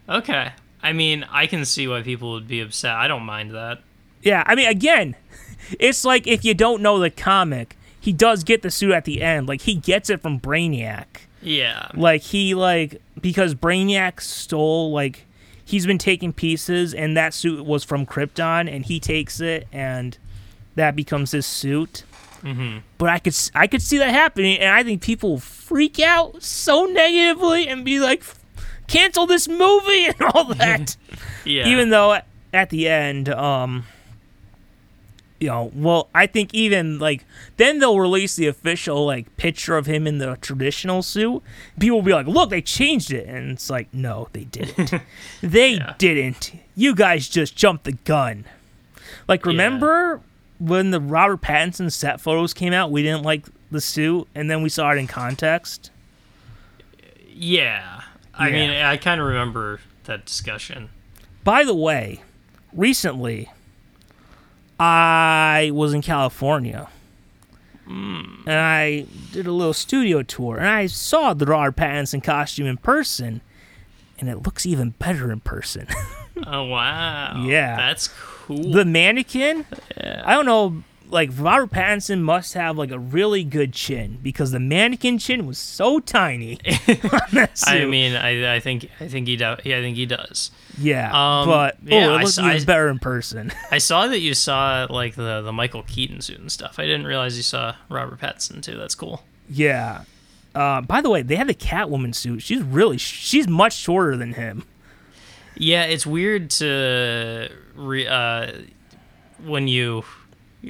[0.08, 0.52] Okay.
[0.82, 2.96] I mean, I can see why people would be upset.
[2.96, 3.82] I don't mind that.
[4.22, 5.16] Yeah, I mean again,
[5.80, 9.22] it's like if you don't know the comic, he does get the suit at the
[9.22, 9.48] end.
[9.48, 11.06] Like he gets it from Brainiac.
[11.42, 11.90] Yeah.
[11.94, 15.26] Like he like because Brainiac stole like
[15.64, 20.18] he's been taking pieces and that suit was from Krypton and he takes it and
[20.76, 22.04] that becomes his suit.
[22.46, 22.78] Mm-hmm.
[23.00, 26.44] But I could I could see that happening and I think people will freak out
[26.44, 28.24] so negatively and be like
[28.88, 30.96] cancel this movie and all that.
[31.44, 31.68] Yeah.
[31.68, 32.20] Even though
[32.54, 33.86] at the end um
[35.40, 37.26] you know, well, I think even like
[37.58, 41.44] then they'll release the official like picture of him in the traditional suit.
[41.80, 44.94] People will be like, "Look, they changed it," and it's like, "No, they didn't.
[45.44, 45.94] they Yeah.
[45.98, 46.54] didn't.
[46.76, 48.46] You guys just jumped the gun."
[49.28, 50.22] Like, remember
[50.60, 52.92] when the Robert Pattinson set photos came out?
[52.92, 55.92] We didn't like the suit, and then we saw it in context.
[57.30, 58.02] yeah.
[58.34, 58.54] I Yeah.
[58.54, 60.90] mean, I kind of remember that discussion.
[61.44, 62.22] By the way,
[62.74, 63.50] recently
[64.80, 66.90] I was in California.
[67.88, 68.42] Hmm.
[68.48, 72.78] And I did a little studio tour and I saw the Robert Pattinson costume in
[72.78, 73.42] person
[74.20, 75.88] and it looks even better in person.
[76.46, 77.42] Oh wow.
[77.46, 77.78] Yeah.
[77.78, 78.35] That's cool.
[78.48, 79.66] The mannequin,
[79.98, 80.24] yeah.
[80.26, 84.60] I don't know, like Robert Pattinson must have like a really good chin because the
[84.60, 86.60] mannequin chin was so tiny.
[87.66, 89.60] I mean, I, I think I think he does.
[89.64, 90.52] Yeah, I think he does.
[90.78, 93.52] yeah, um, but yeah, oh, it looks even better in person.
[93.72, 96.80] I saw that you saw like the the Michael Keaton suit and stuff.
[96.80, 98.78] I didn't realize you saw Robert Pattinson too.
[98.78, 99.24] That's cool.
[99.50, 100.04] Yeah.
[100.54, 102.42] Uh, by the way, they had the Catwoman suit.
[102.42, 104.64] She's really she's much shorter than him.
[105.58, 108.52] Yeah, it's weird to re, uh,
[109.44, 110.04] when you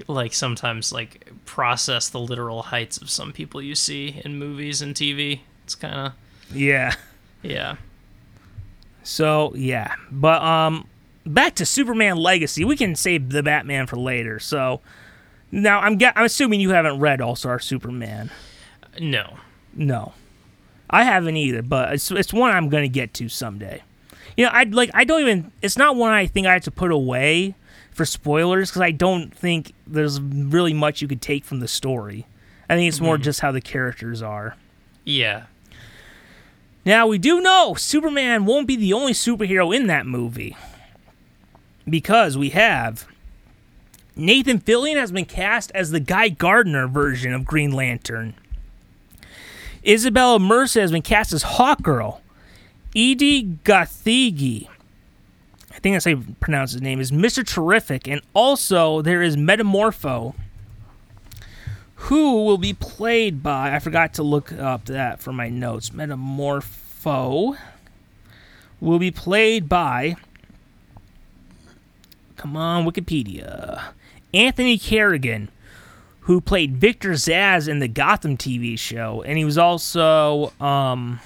[0.07, 4.93] like sometimes like process the literal heights of some people you see in movies and
[4.93, 5.39] TV.
[5.63, 6.13] It's kind of
[6.53, 6.93] Yeah.
[7.41, 7.77] yeah.
[9.03, 10.88] So yeah, but um,
[11.25, 12.66] back to Superman Legacy.
[12.66, 14.39] We can save the Batman for later.
[14.39, 14.82] So
[15.51, 18.32] now I'm ge- I'm assuming you haven't read All Star Superman.
[18.99, 19.37] No.
[19.78, 20.13] No,
[20.89, 21.62] I haven't either.
[21.62, 23.83] But it's it's one I'm gonna get to someday.
[24.37, 25.51] You know, I'd like I don't even.
[25.62, 27.55] It's not one I think I have to put away
[27.91, 32.28] for spoilers because I don't think there's really much you could take from the story.
[32.70, 33.24] I think it's more mm-hmm.
[33.24, 34.57] just how the characters are.
[35.05, 35.45] Yeah.
[36.86, 40.55] Now, we do know Superman won't be the only superhero in that movie.
[41.87, 43.07] Because we have
[44.16, 48.33] Nathan Fillion has been cast as the Guy Gardner version of Green Lantern.
[49.83, 52.20] Isabela Merced has been cast as Hawkgirl.
[52.96, 54.70] Edi Gathegi,
[55.72, 57.46] I think that's how you pronounce his name, is Mr.
[57.46, 58.08] Terrific.
[58.08, 60.34] And also, there is Metamorpho,
[61.96, 65.89] who will be played by I forgot to look up that for my notes.
[65.89, 67.58] Metamorpho
[68.80, 70.16] will be played by
[72.38, 73.82] Come on, Wikipedia.
[74.34, 75.50] Anthony Carrigan,
[76.22, 81.20] who played Victor Zsasz in the Gotham TV show, and he was also um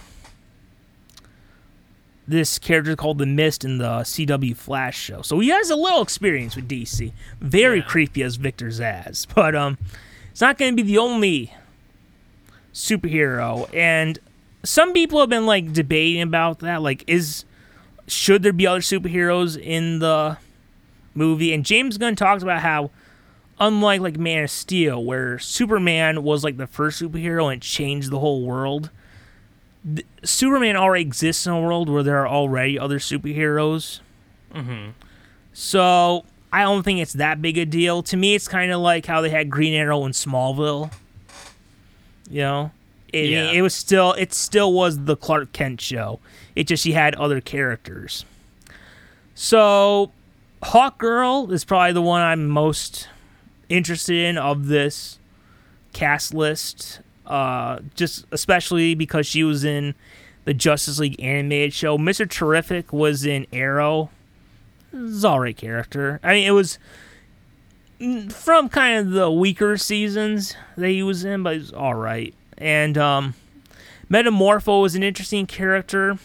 [2.29, 5.21] this character called the Mist in the CW Flash show.
[5.21, 7.11] So he has a little experience with DC.
[7.41, 7.85] Very Yeah.
[7.85, 9.25] creepy as Victor Zsasz.
[9.35, 9.77] But um
[10.31, 11.53] it's not going to be the only
[12.73, 14.19] superhero and
[14.63, 17.45] some people have been like debating about that like is
[18.07, 20.37] should there be other superheroes in the
[21.13, 21.53] movie?
[21.53, 22.89] And James Gunn talks about how,
[23.59, 28.17] unlike like Man of Steel, where Superman was like the first superhero and changed the
[28.19, 28.89] whole world,
[29.85, 33.99] th- Superman already exists in a world where there are already other superheroes.
[34.53, 34.91] Mm-hmm.
[35.53, 38.01] So I don't think it's that big a deal.
[38.03, 40.91] To me, it's kind of like how they had Green Arrow in Smallville.
[42.29, 42.71] You know,
[43.11, 43.51] it, Yeah.
[43.51, 46.19] it was still it still was the Clark Kent show.
[46.55, 48.25] It just he had other characters.
[49.35, 50.11] So,
[50.61, 53.07] Hawk Girl is probably the one I'm most
[53.69, 55.17] interested in of this
[55.93, 56.99] cast list.
[57.29, 59.93] Uh, just especially because she was in
[60.45, 61.97] the Justice League animated show.
[61.97, 64.09] Mister Terrific was in Arrow
[64.93, 66.19] it's all right character.
[66.23, 66.79] I mean, it was
[68.29, 72.33] from kind of the weaker seasons that he was in, but it was all right.
[72.57, 73.35] And um,
[74.09, 76.17] Metamorpho was an interesting character.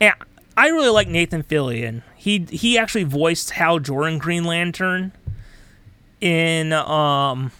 [0.00, 0.14] And
[0.56, 2.02] I really like Nathan Fillion.
[2.16, 5.12] He he actually voiced Hal Jordan Green Lantern
[6.20, 7.50] in um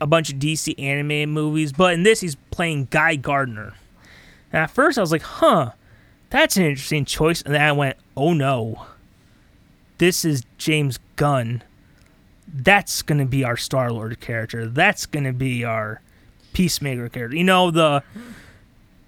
[0.00, 3.74] a bunch of DC animated movies, but in this he's playing Guy Gardner.
[4.52, 5.72] And at first I was like, huh,
[6.30, 7.42] that's an interesting choice.
[7.42, 8.86] And then I went, oh no,
[9.98, 11.62] this is James Gunn.
[12.46, 14.66] That's going to be our Star Lord character.
[14.66, 16.00] That's going to be our
[16.52, 17.36] Peacemaker character.
[17.36, 18.02] You know, the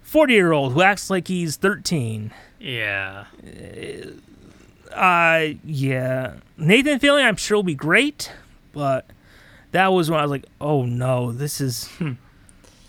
[0.03, 2.31] 40 year old who acts like he's 13.
[2.59, 3.25] Yeah.
[4.93, 6.33] Uh, yeah.
[6.57, 8.31] Nathan Fillion, I'm sure will be great,
[8.73, 9.07] but
[9.71, 11.89] that was when I was like, oh no, this is.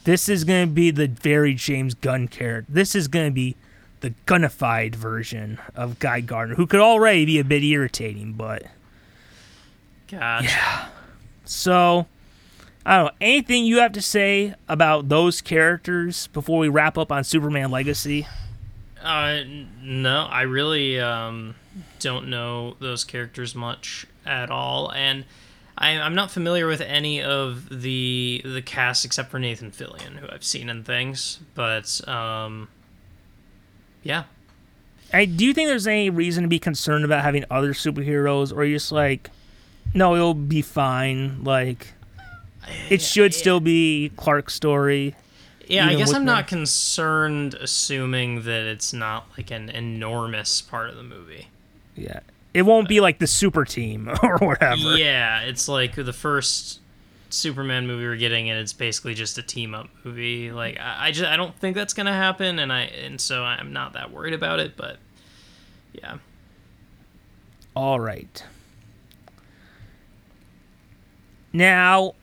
[0.04, 2.66] This is going to be the very James Gunn character.
[2.68, 3.54] This is going to be
[4.00, 8.64] the gunified version of Guy Gardner, who could already be a bit irritating, but
[10.09, 10.44] Gotcha.
[10.44, 10.88] Yeah.
[11.44, 12.06] So
[12.84, 13.12] I don't know.
[13.20, 18.26] Anything you have to say about those characters before we wrap up on Superman Legacy?
[19.00, 19.40] Uh,
[19.80, 21.54] no, I really um,
[22.00, 25.24] don't know those characters much at all, and
[25.78, 30.27] I, I'm not familiar with any of the the cast except for Nathan Fillion, who
[30.31, 31.40] I've seen in things.
[31.55, 32.69] But um,
[34.03, 34.24] yeah,
[35.12, 38.61] I do you think there's any reason to be concerned about having other superheroes, or
[38.61, 39.31] are you just like,
[39.94, 41.43] no, it'll be fine.
[41.43, 41.89] Like,
[42.89, 45.15] it should still be Clark's story.
[45.66, 45.86] yeah.
[45.86, 51.03] I guess I'm not concerned, assuming that it's not like an enormous part of the
[51.03, 51.49] movie.
[51.97, 52.20] Yeah,
[52.54, 54.96] it won't be like the super team or whatever.
[54.96, 56.80] Yeah, it's like the first
[57.30, 60.52] Superman movie we're getting, and it's basically just a team up movie.
[60.52, 63.72] Like I, I just I don't think that's gonna happen, and I and so I'm
[63.72, 64.76] not that worried about it.
[64.76, 64.98] But
[65.92, 66.18] yeah,
[67.74, 68.44] All right.
[71.54, 72.14] Now,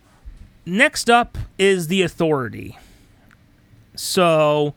[0.65, 2.77] next up is the Authority.
[3.95, 4.73] So,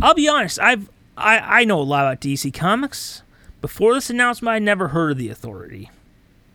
[0.00, 0.58] I'll be honest.
[0.58, 3.21] I've I, I know a lot about DC Comics.
[3.62, 5.90] Before this announcement, I never heard of the Authority.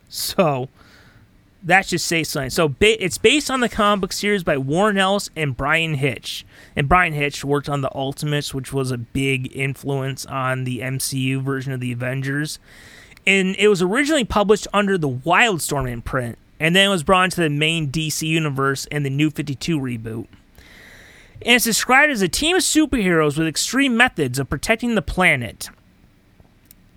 [0.09, 0.69] So,
[1.63, 2.51] that should say something.
[2.51, 6.45] So, ba- it's based on the comic book series by Warren Ellis and Bryan Hitch.
[6.75, 11.41] And Bryan Hitch worked on the Ultimates, which was a big influence on the MCU
[11.41, 12.59] version of the Avengers
[13.27, 17.41] and it was originally published under the Wildstorm imprint, and then it was brought into
[17.41, 20.27] the main DC universe in the New 52 reboot.
[21.41, 25.69] And it's described as a team of superheroes with extreme methods of protecting the planet.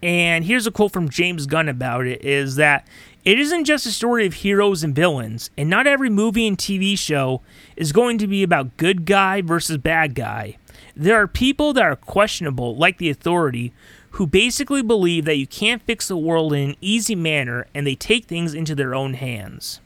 [0.02, 2.86] And here's a quote from James Gunn about it is that
[3.24, 6.98] it isn't just a story of heroes and villains, and not every movie and TV
[6.98, 7.42] show
[7.76, 10.56] is going to be about good guy versus bad guy.
[10.96, 13.74] There are people that are questionable, like the authority,
[14.12, 17.94] who basically believe that you can't fix the world in an easy manner and they
[17.94, 19.80] take things into their own hands.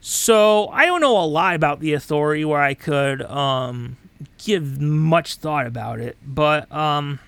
[0.00, 3.96] So I don't know a lot about the authority where I could um,
[4.38, 7.18] give much thought about it, but um,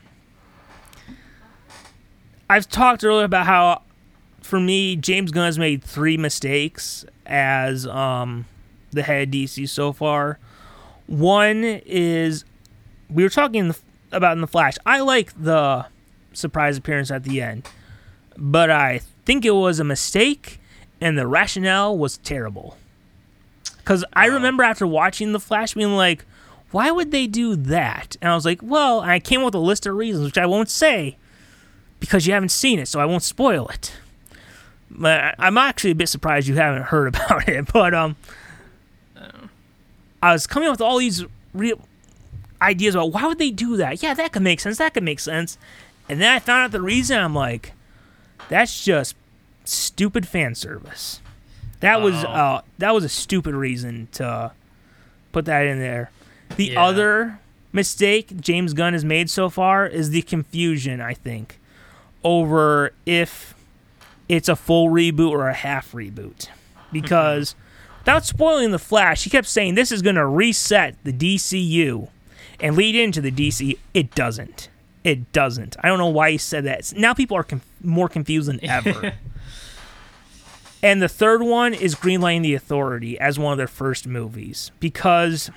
[2.51, 3.83] I've talked earlier about how,
[4.41, 8.47] for me, James Gunn has made three mistakes as um,
[8.91, 10.39] the head of DC so far.
[11.07, 12.45] One is
[13.11, 13.79] we were talking in the,
[14.13, 14.77] about in the Flash.
[14.87, 15.87] I like the
[16.33, 17.69] surprise appearance at the end,
[18.37, 20.61] but I think it was a mistake,
[21.01, 22.79] and the rationale was terrible.
[23.79, 26.25] Because I remember after watching the Flash being like,
[26.71, 29.59] "Why would they do that?" And I was like, "Well," I came up with a
[29.59, 31.17] list of reasons, which I won't say
[32.01, 33.93] because you haven't seen it, so I won't spoil it.
[34.91, 37.73] But I'm actually a bit surprised you haven't heard about it.
[37.73, 38.17] But um,
[40.23, 41.81] I was coming up with all these real
[42.61, 44.03] ideas about why would they do that?
[44.03, 44.79] Yeah, that could make sense.
[44.79, 45.59] That could make sense.
[46.09, 47.19] And then I found out the reason.
[47.19, 47.73] I'm like,
[48.49, 49.15] that's just
[49.65, 51.21] stupid fan service.
[51.81, 52.29] That was Oh.
[52.29, 54.53] uh, that was a stupid reason to
[55.31, 56.11] put that in there.
[56.57, 56.83] The Yeah.
[56.85, 57.39] other
[57.73, 61.58] mistake James Gunn has made so far is the confusion, I think,
[62.29, 63.55] over if
[64.29, 66.49] it's a full reboot or a half reboot.
[66.93, 67.55] Because
[68.01, 72.09] without spoiling the Flash, he kept saying this is going to reset the DCU
[72.61, 73.79] and lead into the DC.
[73.95, 74.69] It doesn't.
[75.05, 75.77] It doesn't.
[75.83, 76.93] I don't know why he said that.
[76.95, 79.15] Now people are conf- more confused than ever.
[80.83, 85.51] and the third one is Greenlighting the Authority as one of their first movies because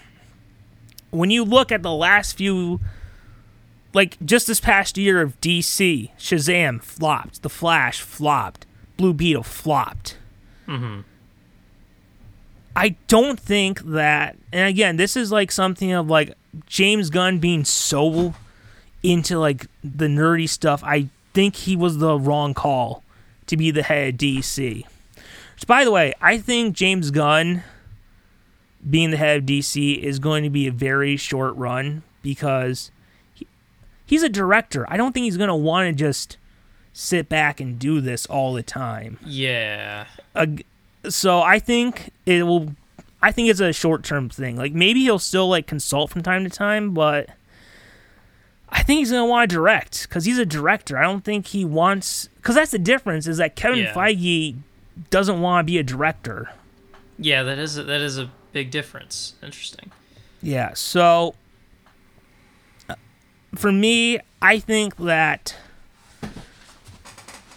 [1.10, 2.80] when you look at the last few
[3.94, 8.66] like just this past year of DC, Shazam flopped, The Flash flopped,
[8.98, 10.18] Blue Beetle flopped.
[10.68, 11.02] Mm-hmm.
[12.76, 16.34] I don't think that, and again, this is like something of like
[16.66, 18.34] James Gunn being so
[19.04, 20.84] into like the nerdy stuff.
[20.84, 23.04] I think he was the wrong call
[23.48, 24.86] to be the head of DC.
[25.56, 27.64] Which, by the way, I think James Gunn
[28.90, 32.90] being the head of DC is going to be a very short run because
[34.12, 34.86] he's a director.
[34.90, 36.38] I don't think he's going to want to just
[36.94, 39.18] sit back and do this all the time.
[39.26, 40.06] Yeah.
[40.36, 40.48] Uh,
[41.08, 42.76] so I think it will.
[43.22, 44.58] I think it's a short term thing.
[44.58, 47.30] Like maybe he'll still like consult from time to time, but
[48.70, 50.98] I think he's gonna want to direct because he's a director.
[50.98, 53.94] I don't think he wants because that's the difference is that Kevin Yeah.
[53.94, 54.56] Feige
[55.10, 56.52] doesn't want to be a director.
[57.18, 59.36] Yeah, that is a, that is a big difference.
[59.42, 59.92] Interesting.
[60.42, 60.74] Yeah.
[60.74, 61.36] So
[63.56, 65.56] for me, I think that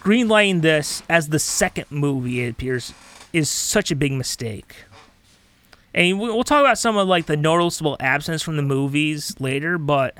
[0.01, 2.93] greenlighting this as the second movie it appears
[3.33, 4.75] is such a big mistake.
[5.93, 9.77] And we- we'll talk about some of like the noticeable absence from the movies later,
[9.77, 10.17] but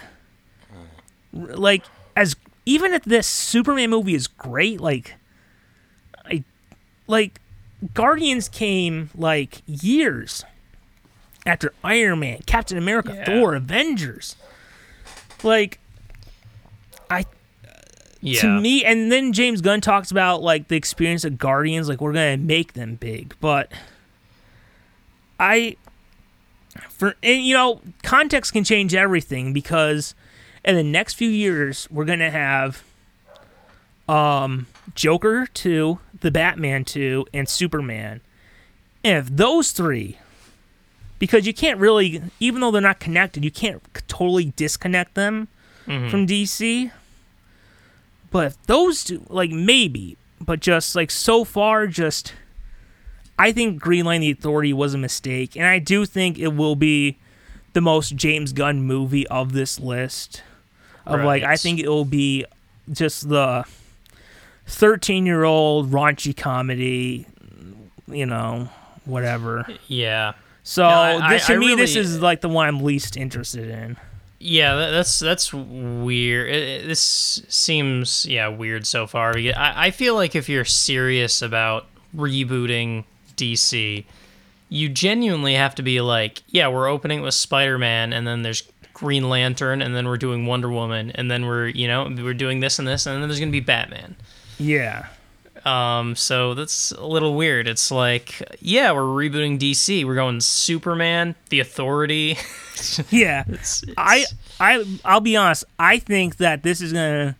[1.34, 1.84] like
[2.16, 2.36] as
[2.66, 5.16] even if this Superman movie is great, like
[6.26, 6.44] I
[7.08, 7.40] like
[7.94, 10.44] Guardians came like years
[11.46, 13.26] after Iron Man, Captain America, Yeah.
[13.26, 14.36] Thor, Avengers.
[15.46, 15.80] Like
[17.10, 17.26] I
[18.22, 18.42] Yeah.
[18.42, 22.14] to me and then James Gunn talks about like the experience of Guardians like we're
[22.14, 23.72] going to make them big, but
[25.40, 25.78] I
[26.90, 30.16] for and you know, context can change everything because
[30.64, 32.84] in the next few years we're going to have
[34.10, 38.22] um Joker 2, The Batman 2 and Superman.
[39.04, 40.18] And if those 3
[41.26, 45.48] because you can't really even though they're not connected, you can't totally disconnect them
[45.88, 46.10] Mhm.
[46.12, 46.92] from DC.
[48.32, 52.34] But those two, like maybe, but just like so far, just
[53.40, 57.18] I think Greenline the Authority was a mistake, and I do think it will be
[57.74, 60.42] the most James Gunn movie of this list.
[61.06, 62.46] Of like, I think it will be
[62.92, 63.64] just the
[64.66, 67.28] thirteen-year-old raunchy comedy,
[68.08, 68.70] you know,
[69.06, 69.66] whatever.
[69.88, 70.34] Yeah.
[70.68, 73.16] So No, I- this, I- to I me, this is like the one I'm least
[73.16, 73.96] interested in.
[74.40, 76.50] Yeah, that's that's weird.
[76.50, 79.38] It, it- this seems yeah weird so far.
[79.38, 79.54] I,
[79.88, 81.86] I feel like if you're serious about
[82.16, 83.06] rebooting
[83.38, 84.06] DC,
[84.70, 88.64] you genuinely have to be like, yeah, we're opening with Spider Man, and then there's
[88.94, 92.60] Green Lantern, and then we're doing Wonder Woman, and then we're you know we're doing
[92.60, 94.16] this and this, and then there's gonna be Batman.
[94.58, 95.08] Yeah.
[95.66, 97.68] Um, so that's a little weird.
[97.68, 100.06] It's like, yeah, we're rebooting DC.
[100.06, 102.38] We're going Superman, The Authority.
[103.10, 103.46] Yeah.
[103.50, 104.26] It's, it's I
[104.60, 105.64] I I'll be honest.
[105.80, 107.38] I think that this is gonna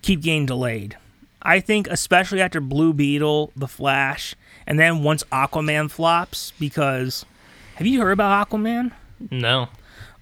[0.00, 0.96] keep getting delayed.
[1.42, 7.26] I think especially after Blue Beetle, The Flash, and then once Aquaman flops, because
[7.74, 8.92] have you heard about Aquaman?
[9.28, 9.68] no.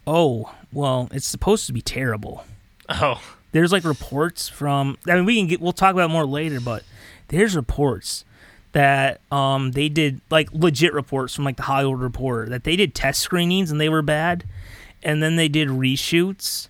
[0.06, 2.44] Oh, well, it's supposed to be terrible.
[2.88, 3.22] Oh.
[3.52, 6.58] There's like reports from I mean we can get we'll talk about it more later,
[6.58, 6.84] but
[7.32, 8.24] there's reports
[8.72, 12.94] that um they did like legit reports from like the Hollywood Reporter that they did
[12.94, 14.44] test screenings and they were bad,
[15.02, 16.68] and then they did reshoots,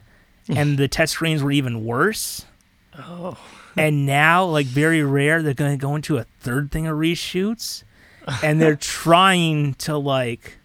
[0.48, 2.46] and the test screenings were even worse.
[2.98, 3.36] Oh.
[3.76, 7.84] And now, like very rare, they're gonna go into a third thing of reshoots,
[8.42, 10.58] and they're trying to like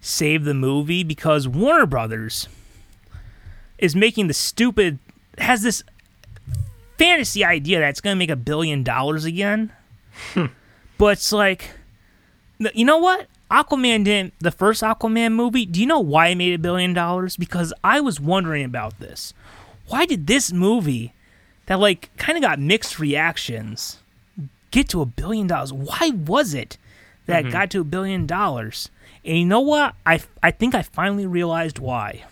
[0.00, 2.48] save the movie because Warner Brothers
[3.78, 4.98] is making the stupid
[5.38, 5.82] has this
[6.98, 9.72] fantasy idea that it's gonna make a billion dollars again.
[10.32, 10.46] Hmm.
[10.96, 11.70] but it's like,
[12.74, 13.26] you know what?
[13.50, 14.34] Aquaman didn't.
[14.38, 15.66] The first Aquaman movie.
[15.66, 17.36] Do you know why it made a billion dollars?
[17.36, 19.34] Because I was wondering about this.
[19.88, 21.12] Why did this movie,
[21.66, 23.98] that like kind of got mixed reactions,
[24.70, 25.72] get to a billion dollars?
[25.72, 26.78] Why was it
[27.26, 28.88] that it got to a billion dollars?
[29.24, 29.94] And you know what?
[30.06, 32.24] I I think I finally realized why.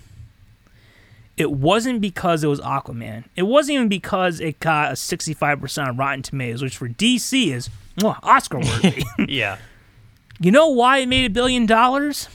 [1.36, 3.24] It wasn't because it was Aquaman.
[3.36, 7.70] It wasn't even because it got a 65% on Rotten Tomatoes, which for DC is
[7.96, 9.02] mwah, Oscar worthy.
[9.28, 9.58] Yeah.
[10.40, 12.28] you know why it made a billion dollars?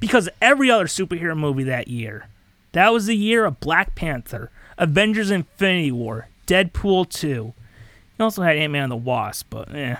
[0.00, 2.26] Because every other superhero movie that year
[2.72, 7.26] That was the year of Black Panther, Avengers Infinity War, Deadpool 2.
[7.26, 7.54] You
[8.20, 9.96] also had Ant Man and the Wasp, but eh.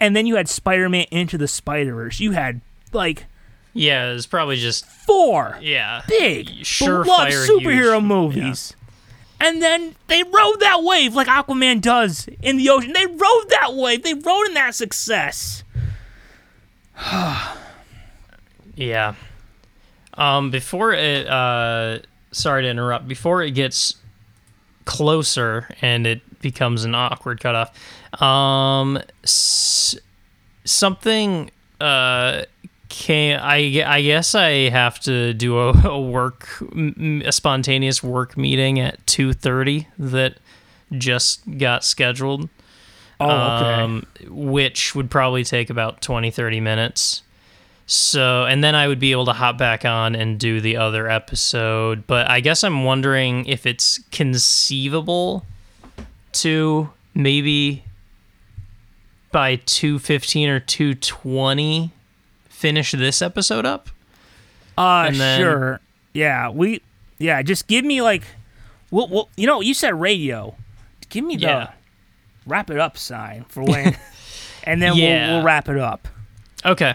[0.00, 2.20] And then you had Spider Man Into the Spider Verse.
[2.20, 2.60] You had
[2.92, 3.26] like
[3.74, 6.02] Yeah, it's probably just four yeah.
[6.08, 8.04] big, beloved superhero huge.
[8.04, 8.76] movies.
[9.40, 12.92] And then they rode that wave like Aquaman does in the ocean.
[12.92, 14.02] They rode that wave.
[14.04, 15.64] They rode in that success.
[18.76, 19.14] Yeah.
[20.14, 22.00] Um, before it, uh,
[22.32, 23.06] sorry to interrupt.
[23.06, 23.94] Before it gets
[24.84, 27.70] closer and it becomes an awkward cutoff,
[28.20, 29.96] um, s-
[30.64, 32.42] something uh
[32.94, 33.38] came.
[33.40, 39.04] I I guess I have to do a, a work, a spontaneous work meeting at
[39.06, 40.38] two thirty that
[40.96, 42.48] just got scheduled.
[43.20, 43.82] Oh, okay.
[43.82, 47.22] Um, which would probably take about 20, 30 minutes.
[47.86, 51.08] So, and then I would be able to hop back on and do the other
[51.08, 52.06] episode.
[52.06, 55.46] But I guess I'm wondering if it's conceivable
[56.32, 57.84] to maybe
[59.30, 61.92] by 215 or 220
[62.54, 63.90] finish this episode up.
[64.78, 65.80] Uh, then- sure.
[66.12, 66.80] Yeah, we.
[67.18, 68.22] Yeah, just give me like,
[68.90, 70.54] well, well, you know, you said radio.
[71.10, 71.70] Give me the Yeah.
[72.46, 73.96] wrap it up sign for when,
[74.64, 75.26] and then Yeah.
[75.28, 76.08] we'll, we'll wrap it up.
[76.64, 76.94] Okay.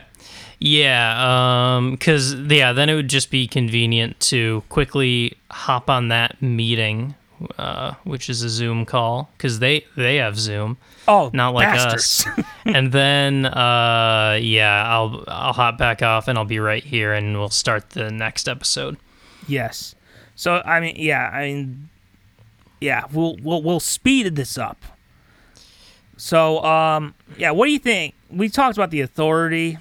[0.61, 6.41] Yeah, um cuz yeah, then it would just be convenient to quickly hop on that
[6.41, 7.15] meeting
[7.57, 12.25] uh which is a Zoom call cuz they they have Zoom, Oh, not like bastards.
[12.27, 12.45] us.
[12.65, 17.37] and then uh yeah, I'll I'll hop back off and I'll be right here and
[17.37, 18.97] we'll start the next episode.
[19.47, 19.95] yes.
[20.35, 21.89] So I mean, yeah, I mean,
[22.79, 24.77] yeah, we'll we'll we'll speed this up.
[26.17, 28.13] So, um, yeah, what do you think?
[28.29, 29.77] We talked about the authority.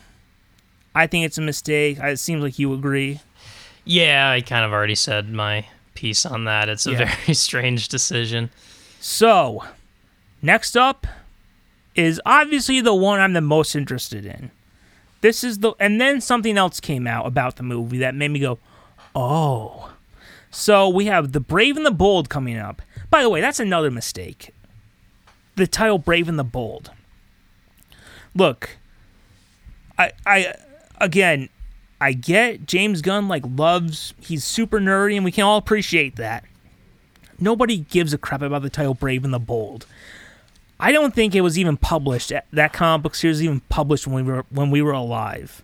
[0.95, 1.99] I think it's a mistake.
[2.01, 3.21] It seems like you agree.
[3.85, 5.67] Yeah, I kind of already said my
[5.99, 6.69] piece on that.
[6.69, 7.15] It's a Yeah.
[7.17, 8.51] very strange decision.
[9.01, 9.65] So,
[10.41, 11.07] next up
[11.97, 14.51] is obviously the one I'm the most interested in.
[15.21, 18.39] This is the, and then something else came out about the movie that made me
[18.39, 18.59] go,
[19.17, 19.93] oh.
[20.51, 22.81] So we have The Brave and the Bold coming up.
[23.11, 24.55] By the way, that's another mistake.
[25.57, 26.93] The title Brave and the Bold.
[28.35, 28.77] Look,
[29.99, 30.55] I, I,
[31.01, 31.49] again,
[32.01, 36.45] I get James Gunn like loves, he's super nerdy, and we can all appreciate that
[37.41, 39.87] nobody gives a crap about the title Brave and the Bold.
[40.81, 42.31] I don't think it was even published.
[42.31, 45.63] Eh, that comic book series was even published when we were when we were alive,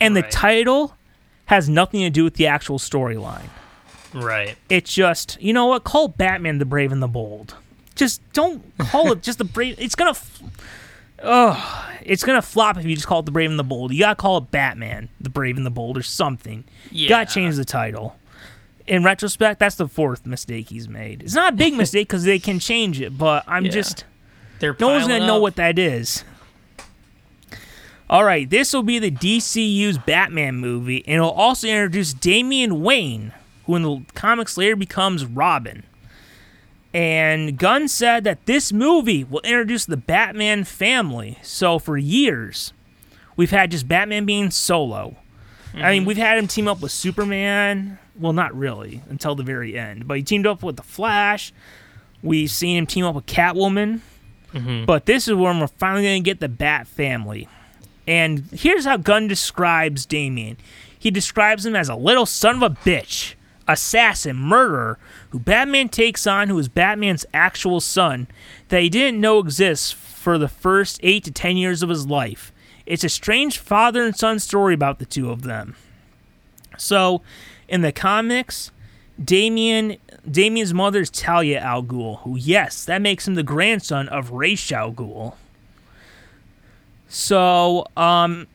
[0.00, 0.96] and the title
[1.46, 3.48] has nothing to do with the actual storyline.
[4.14, 4.56] Right.
[4.68, 5.84] It's just you know what?
[5.84, 7.54] Call Batman the Brave and the Bold.
[7.96, 9.74] Just don't call it just the Brave.
[9.78, 10.42] It's gonna, f-
[11.22, 13.92] oh, it's gonna flop if you just call it the Brave and the Bold.
[13.92, 16.64] You gotta call it Batman the Brave and the Bold or something.
[16.90, 18.16] You gotta change the title.
[18.86, 21.22] In retrospect, that's the fourth mistake he's made.
[21.22, 23.70] It's not a big mistake because they can change it, but I'm Yeah.
[23.70, 24.04] just
[24.58, 26.24] They're no one's gonna know what that is.
[28.08, 33.32] All right, this will be the DCU's Batman movie, and it'll also introduce Damian Wayne,
[33.66, 35.84] who in the comics later becomes Robin.
[36.92, 41.38] And Gunn said that this movie will introduce the Batman family.
[41.42, 42.72] So for years,
[43.36, 45.16] we've had just Batman being solo.
[45.72, 46.08] I mean, mm-hmm.
[46.08, 47.98] we've had him team up with Superman.
[48.18, 51.52] Well, not really until the very end, but he teamed up with the Flash.
[52.22, 54.00] We've seen him team up with Catwoman.
[54.52, 54.84] Mm-hmm.
[54.84, 57.48] But this is when we're finally going to get the Bat family.
[58.06, 60.56] And here's how Gunn describes Damian.
[60.98, 63.34] He describes him as a little son of a bitch,
[63.70, 64.98] assassin, murderer,
[65.30, 68.26] who Batman takes on, who is Batman's actual son,
[68.68, 72.52] that he didn't know exists for the first eight to ten years of his life.
[72.86, 75.76] It's a strange father and son story about the two of them.
[76.76, 77.22] So,
[77.68, 78.72] in the comics,
[79.22, 79.96] Damian
[80.28, 84.72] Damian's mother is Talia Al Ghul, who yes, that makes him the grandson of Ra's
[84.72, 85.34] al Ghul.
[87.08, 88.46] So, um,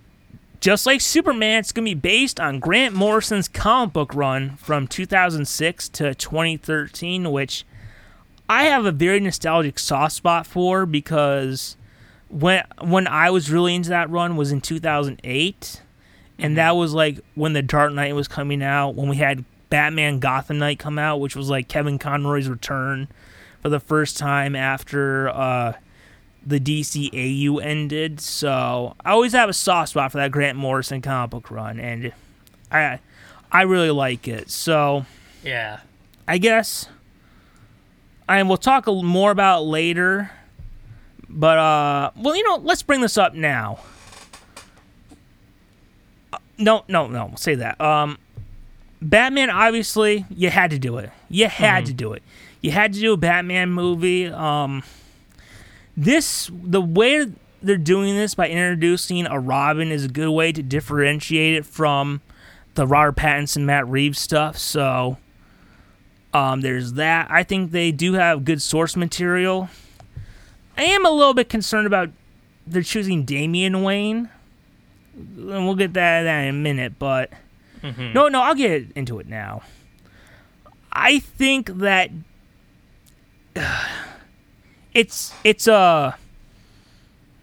[0.60, 5.90] just like Superman, it's gonna be based on Grant Morrison's comic book run from 2006
[5.90, 7.65] to 2013, which
[8.49, 11.77] I have a very nostalgic soft spot for because
[12.30, 15.82] when when I was really into that run was in 2008,
[16.38, 20.19] and that was like when the Dark Knight was coming out, when we had Batman
[20.19, 23.07] Gotham Knight come out, which was like Kevin Conroy's return
[23.61, 25.73] for the first time after uh,
[26.45, 28.19] the DCAU ended.
[28.22, 32.11] So I always have a soft spot for that Grant Morrison comic book run, and
[32.72, 32.99] I
[33.51, 34.49] I really like it.
[34.49, 35.05] So
[35.43, 35.80] Yeah.
[36.27, 36.88] I guess,
[38.27, 40.31] and we'll talk more about it later.
[41.30, 43.80] But uh, well, you know, let's bring this up now.
[46.34, 47.34] Uh, no, no, no.
[47.35, 47.80] Say that.
[47.80, 48.17] Um,
[49.01, 51.09] Batman, obviously, you had to do it.
[51.30, 51.85] You had Mm-hmm.
[51.88, 52.23] to do it.
[52.61, 54.27] You had to do a Batman movie.
[54.27, 54.84] Um,
[55.97, 57.27] this, the way
[57.61, 62.22] they're doing this by introducing a Robin is a good way to differentiate it from
[62.76, 64.57] the Robert Pattinson, Matt Reeves stuff.
[64.57, 65.17] So,
[66.34, 67.31] um, there's that.
[67.31, 69.69] I think they do have good source material.
[70.77, 72.09] I am a little bit concerned about
[72.67, 74.30] they're choosing Damian Wayne.
[75.15, 77.31] And we'll get that, that in a minute, but
[78.13, 79.61] no, no, I'll get into it now.
[80.91, 82.11] I think that
[84.95, 86.13] it's it's uh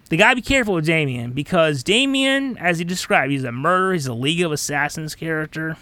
[0.09, 4.07] the gotta be careful with Damian because Damian, as he described, he's a murderer, he's
[4.07, 5.77] a League of Assassins character.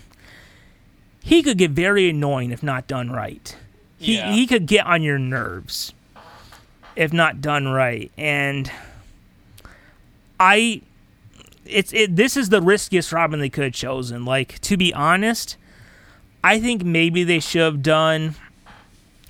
[1.23, 3.57] He could get very annoying if not done right.
[3.99, 4.33] He Yeah.
[4.33, 5.93] he could get on your nerves
[6.97, 8.11] if not done right.
[8.19, 8.71] And
[10.39, 10.83] I
[11.67, 14.25] it's it this is the riskiest Robin they could have chosen.
[14.25, 15.57] Like to be honest,
[16.43, 18.35] I think maybe they should have done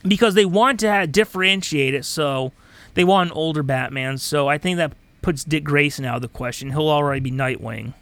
[0.02, 2.04] because they want to differentiate it.
[2.04, 2.52] So
[2.94, 4.18] they want an older Batman.
[4.18, 6.70] So I think that puts Dick Grayson out of the question.
[6.70, 7.94] He'll already be Nightwing.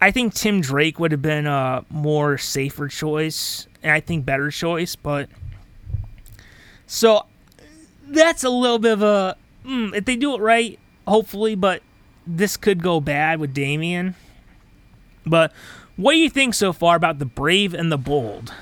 [0.00, 4.50] I think Tim Drake would have been a more safer choice, and I think better
[4.50, 4.96] choice.
[4.96, 5.28] But
[6.86, 7.26] so
[8.06, 11.54] that's a little bit of a mm, if they do it right, hopefully.
[11.54, 11.82] But
[12.26, 14.14] this could go bad with Damian.
[15.24, 15.52] But
[15.96, 18.52] what do you think so far about the brave and the bold?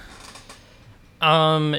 [1.23, 1.77] Um,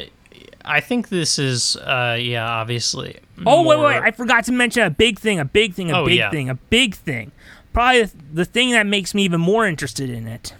[0.65, 3.19] I think this is, uh, yeah, obviously.
[3.45, 4.01] Oh wait, more- wait!
[4.01, 6.31] I forgot to mention a big thing, a big thing, a Oh, big yeah.
[6.31, 7.31] thing, a big thing.
[7.73, 10.53] Probably the thing that makes me even more interested in it.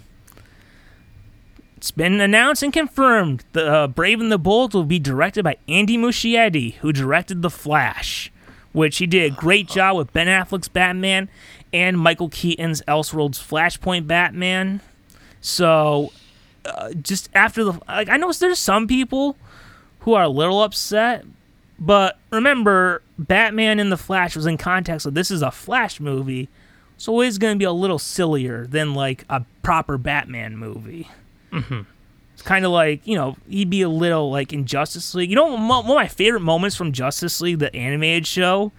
[1.76, 3.44] It's been announced and confirmed.
[3.52, 7.50] The uh, Brave and the Bold will be directed by Andy Muschietti, who directed The
[7.50, 8.32] Flash,
[8.72, 11.28] which he did a great job with Ben Affleck's Batman
[11.72, 14.80] and Michael Keaton's Elseworlds Flashpoint Batman.
[15.42, 16.10] So,
[16.64, 19.36] uh, just after the like, I know there's some people
[20.00, 21.24] who are a little upset,
[21.78, 26.48] but remember, Batman in the Flash was in context of this is a Flash movie,
[26.96, 31.08] so it's going to be a little sillier than like a proper Batman movie.
[32.32, 35.30] It's kind of like you know he'd be a little like in Justice League.
[35.30, 38.72] You know, one of my favorite moments from Justice League, the animated show,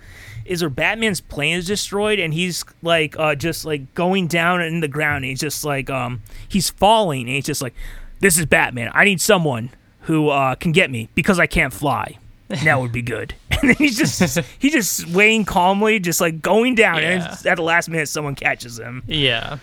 [0.46, 4.80] is where Batman's plane is destroyed and he's like uh, just like going down in
[4.80, 5.24] the ground.
[5.24, 7.74] And he's just like um he's falling and he's just like,
[8.20, 8.92] "This is Batman.
[8.94, 12.18] I need someone who uh, can get me because I can't fly."
[12.48, 13.34] that would be good.
[13.62, 17.64] And then he's just he's just weighing calmly, just like going down, and at the
[17.64, 19.02] last minute, someone catches him.
[19.08, 19.60] Yeah.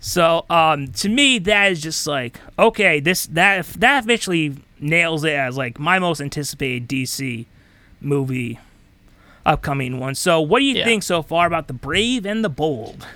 [0.00, 5.34] So, um, to me, that is just like okay, this that that officially nails it
[5.34, 7.46] as like my most anticipated DC
[8.00, 8.58] movie,
[9.44, 10.14] upcoming one.
[10.14, 10.84] So, what do you Yeah.
[10.84, 13.06] think so far about the Brave and the Bold?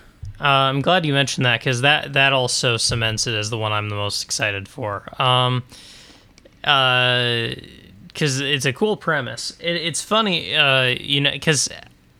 [0.41, 3.73] Uh, I'm glad you mentioned that because that that also cements it as the one
[3.73, 5.05] I'm the most excited for.
[5.23, 5.63] Um,
[6.61, 9.57] because it's a cool premise.
[9.61, 11.69] It, it's funny, uh, you know, because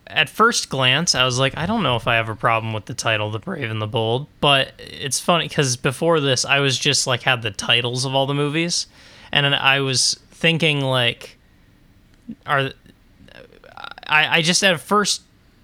[0.07, 2.85] at first glance I was like, I don't know if I have a problem with
[2.85, 6.77] the title, "The Brave and the Bold," but it's funny because before this I was
[6.79, 8.87] just like had the titles of all the movies,
[9.31, 11.37] and I was thinking like,
[12.45, 12.71] are
[14.07, 15.21] I, I just at first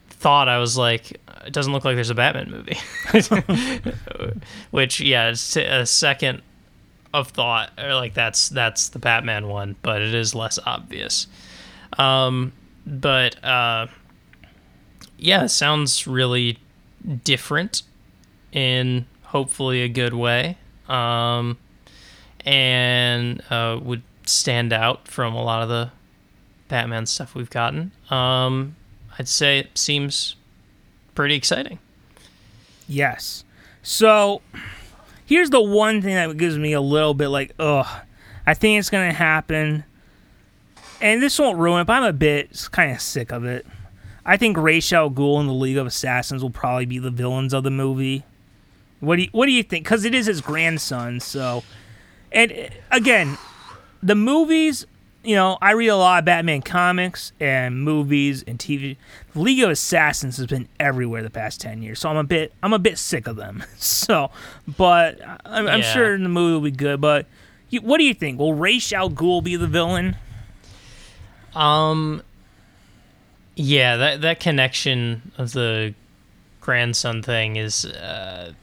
[0.09, 2.77] thought I was like, it doesn't look like there's a Batman movie.
[4.71, 6.41] Which, yeah, it's a second
[7.13, 11.27] of thought, or like that's that's the Batman one, but it is less obvious.
[11.97, 12.53] Um,
[12.85, 13.87] but uh,
[15.17, 16.57] yeah, sounds really
[17.23, 17.83] different
[18.51, 20.57] in hopefully a good way,
[20.87, 21.57] um,
[22.45, 25.91] and uh, would stand out from a lot of the
[26.67, 27.91] Batman stuff we've gotten.
[28.09, 28.75] Um,
[29.17, 30.35] I'd say it seems
[31.15, 31.79] pretty exciting.
[32.87, 33.43] Yes.
[33.81, 34.41] So,
[35.25, 37.87] here's the one thing that gives me a little bit like, ugh,
[38.45, 39.83] I think it's gonna happen,
[41.01, 43.65] and this won't ruin it, but I'm a bit kind of sick of it.
[44.25, 47.63] I think Ra's al and the League of Assassins will probably be the villains of
[47.63, 48.23] the movie.
[49.01, 49.83] What do you What do you think?
[49.83, 51.63] Because it is his grandson, so.
[52.31, 53.37] And again,
[54.01, 54.85] the movies.
[55.23, 58.97] You know, I read a lot of Batman comics and movies and TV.
[59.33, 62.51] The League of Assassins has been everywhere the past ten years, so I'm a bit
[62.61, 63.63] I'm a bit sick of them.
[63.77, 64.31] So,
[64.77, 65.93] but I'm, I'm Yeah.
[65.93, 66.99] sure the movie will be good.
[66.99, 67.25] But
[67.69, 68.37] you, what do you think?
[68.37, 70.17] Will Ra's al Ghul be the villain?
[71.55, 72.21] Um,
[73.55, 75.93] yeah, that that connection of the
[76.59, 78.53] grandson thing is uh,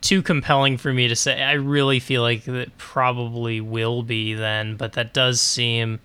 [0.00, 1.42] too compelling for me to say.
[1.42, 6.00] I really feel like it probably will be then, but that does seem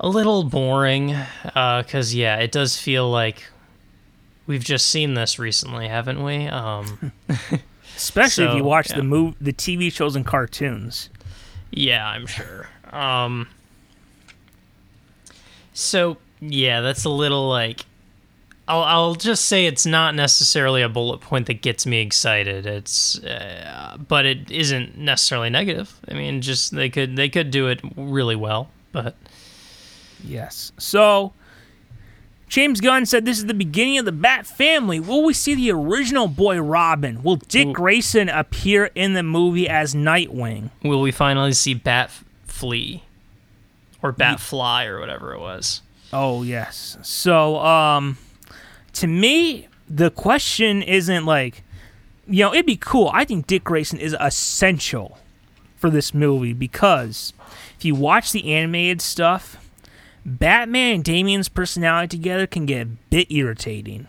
[0.00, 1.16] a little boring.
[1.44, 3.44] Because yeah, it does feel like
[4.46, 6.46] we've just seen this recently, haven't we?
[6.46, 7.12] Um,
[7.96, 8.96] especially if you watch yeah.
[8.96, 11.10] the move, the TV shows and cartoons.
[11.70, 12.68] Yeah, I'm sure.
[12.92, 13.48] Um,
[15.72, 17.84] so yeah, that's a little like.
[18.66, 22.66] I'll I'll just say it's not necessarily a bullet point that gets me excited.
[22.66, 26.00] It's, uh, but it isn't necessarily negative.
[26.08, 29.16] I mean, just they could they could do it really well, but
[30.24, 30.72] Yes.
[30.78, 31.32] So,
[32.48, 35.00] James Gunn said this is the beginning of the Bat family.
[35.00, 37.22] Will we see the original boy Robin?
[37.22, 37.72] Will Dick Ooh.
[37.72, 40.70] Grayson appear in the movie as Nightwing?
[40.82, 42.10] will we finally see Bat
[42.46, 43.02] Flea
[44.02, 45.82] or Bat Fly or whatever it was?
[46.12, 46.96] Oh, yes.
[47.02, 48.16] So, um,
[48.94, 51.62] to me, the question isn't like,
[52.26, 53.10] you know, it'd be cool.
[53.12, 55.18] I think Dick Grayson is essential
[55.76, 57.32] for this movie because
[57.78, 59.56] if you watch the animated stuff,
[60.24, 64.06] Batman and Damian's personality together can get a bit irritating.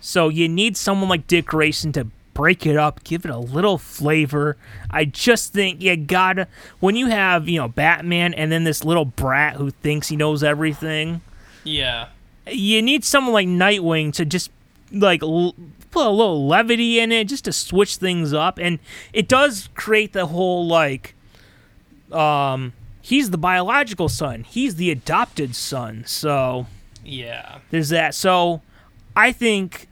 [0.00, 3.78] So you need someone like Dick Grayson to break it up, give it a little
[3.78, 4.56] flavor.
[4.90, 6.46] I just think you gotta
[6.80, 10.42] when you have, you know, Batman and then this little brat who thinks he knows
[10.42, 11.20] everything
[11.64, 12.08] Yeah.
[12.50, 14.50] You need someone like Nightwing to just
[14.90, 15.54] like l-
[15.90, 18.78] put a little levity in it, just to switch things up, and
[19.12, 21.14] it does create the whole like,
[22.10, 26.66] um, he's the biological son, he's the adopted son, so
[27.04, 27.58] Yeah.
[27.70, 28.14] there's that.
[28.14, 28.62] So
[29.16, 29.88] I think.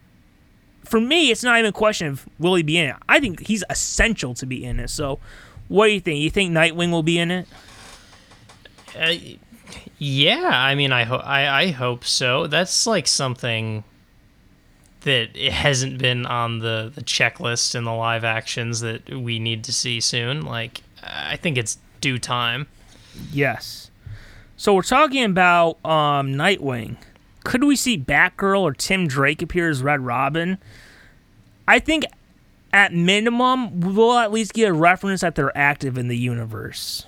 [0.83, 2.95] For me, it's not even a question of will he be in it.
[3.07, 4.89] I think he's essential to be in it.
[4.89, 5.19] So,
[5.69, 6.19] what do you think?
[6.19, 7.47] You think Nightwing will be in it?
[8.99, 9.13] Uh,
[9.97, 12.47] yeah, I mean, I, ho- I I hope so.
[12.47, 13.83] That's like something
[15.01, 19.63] that it hasn't been on the the checklist in the live actions that we need
[19.65, 20.45] to see soon.
[20.45, 22.67] Like, I think it's due time.
[23.31, 23.89] Yes.
[24.57, 26.97] So we're talking about um, Nightwing.
[27.43, 30.59] Could we see Batgirl or Tim Drake appear as Red Robin?
[31.67, 32.05] I think
[32.73, 37.05] at minimum we'll at least get a reference that they're active in the universe.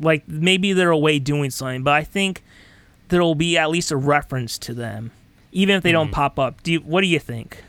[0.00, 2.42] Like maybe they're away doing something, but I think
[3.08, 5.10] there will be at least a reference to them,
[5.52, 6.62] even if they don't pop up.
[6.62, 7.62] Do you, what do you think?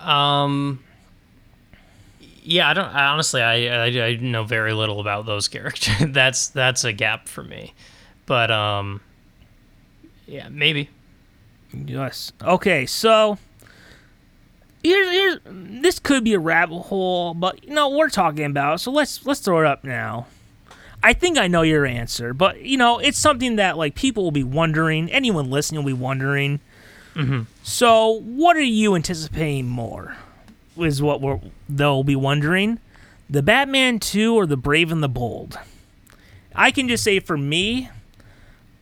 [0.00, 0.82] Um.
[2.42, 2.86] Yeah, I don't.
[2.86, 5.94] I, honestly, I, I I know very little about those characters.
[6.12, 7.74] that's that's a gap for me.
[8.26, 9.00] But um.
[10.26, 10.88] Yeah, maybe.
[11.72, 12.32] Yes.
[12.42, 13.38] Okay, so
[14.82, 18.78] here's here's this could be a rabbit hole, but you know we're talking about, it,
[18.78, 20.26] so let's let's throw it up now.
[21.04, 24.30] I think I know your answer, but you know it's something that like people will
[24.30, 25.10] be wondering.
[25.10, 26.60] Anyone listening will be wondering.
[27.62, 30.16] So, what are you anticipating more?
[30.76, 32.80] Is what we're, they'll be wondering.
[33.30, 35.58] The Batman 2 or The Brave and the Bold?
[36.54, 37.88] I can just say for me,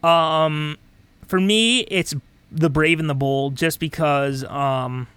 [0.03, 0.79] um,
[1.27, 2.15] for me, it's
[2.51, 5.09] The Brave and the Bold just because um,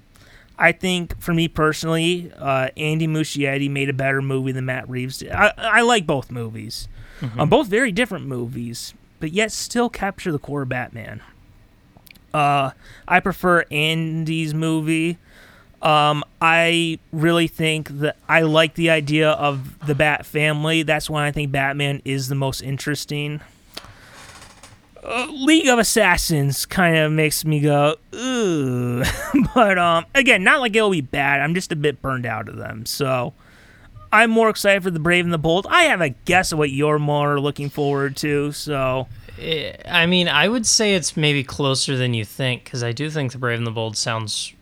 [0.58, 5.18] I think for me personally, uh, Andy Muschietti made a better movie than Matt Reeves
[5.18, 5.32] did.
[5.32, 6.88] I, I like both movies.
[7.38, 11.22] Um, both very different movies, but yet still capture the core Batman.
[12.34, 12.72] Uh,
[13.08, 15.18] I prefer Andy's movie.
[15.82, 20.84] Um, I really think that I like the idea of the Bat family.
[20.84, 23.40] That's why I think Batman is the most interesting.
[25.06, 29.04] Uh, League of Assassins kind of makes me go, ooh.
[29.56, 31.42] but um, again, not like it'll be bad.
[31.42, 32.86] I'm just a bit burned out of them.
[32.86, 33.34] So
[34.12, 35.68] I'm more excited for the Brave and the Bold.
[35.70, 38.52] I have a guess of what you're more looking forward to.
[38.52, 39.08] So
[39.40, 43.10] Eh, I mean, I would say it's maybe closer than you think because I do
[43.10, 44.54] think the Brave and the Bold sounds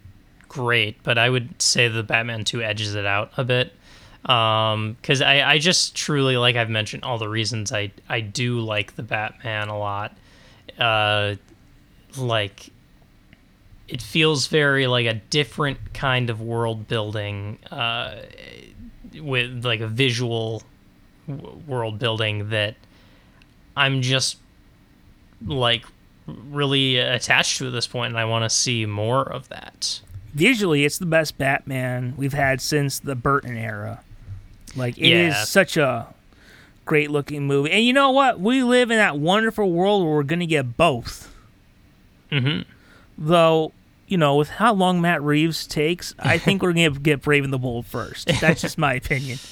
[0.47, 3.73] great, but I would say the Batman Two edges it out a bit
[4.21, 8.95] because I, I just truly like I've mentioned all the reasons I I do like
[8.95, 10.15] the Batman a lot.
[10.79, 11.35] Uh,
[12.17, 12.69] like
[13.87, 18.15] it feels very like a different kind of world building uh,
[19.19, 20.63] with like a visual
[21.27, 22.75] w- world building that
[23.75, 24.37] I'm just
[25.45, 25.85] like
[26.27, 29.99] really attached to at this point and I want to see more of that.
[30.33, 34.01] visually, it's the best Batman we've had since the Burton era.
[34.75, 35.43] Like it is Yeah.
[35.43, 36.12] such a
[36.85, 37.71] great looking movie.
[37.71, 38.39] And you know what?
[38.39, 41.33] We live in that wonderful world where we're gonna get both.
[42.31, 42.69] Mm-hmm.
[43.17, 43.71] Though,
[44.07, 47.53] you know, with how long Matt Reeves takes, I think we're gonna get Brave and
[47.53, 48.29] the Bold first.
[48.41, 49.39] That's just my opinion.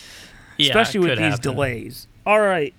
[0.57, 1.41] Yeah, Especially with these happen.
[1.41, 2.07] delays.
[2.23, 2.75] All right.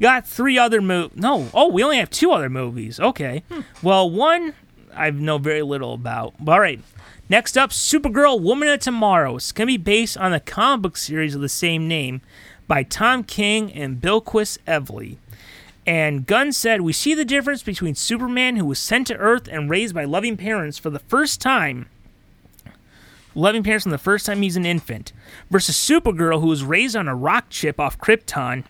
[0.00, 1.16] Got three other movies.
[1.16, 1.48] No.
[1.54, 2.98] Oh, we only have two other movies.
[2.98, 3.44] Okay.
[3.48, 3.60] Hmm.
[3.82, 4.54] Well, one
[4.94, 6.34] I know very little about.
[6.44, 6.80] All right.
[7.28, 9.36] Next up, Supergirl Woman of Tomorrow.
[9.36, 12.20] It's going to be based on the comic book series of the same name
[12.72, 15.18] by Tom King and Bilquis Evely.
[15.86, 19.68] And Gunn said, We see the difference between Superman, who was sent to Earth and
[19.68, 21.84] raised by loving parents for the first time,
[23.34, 25.12] loving parents from the first time he's an infant,
[25.50, 28.64] versus Supergirl, who was raised on a rock chip off Krypton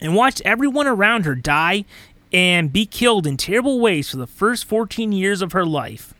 [0.00, 1.84] and watched everyone around her die
[2.32, 6.14] and be killed in terrible ways for the first 14 years of her life.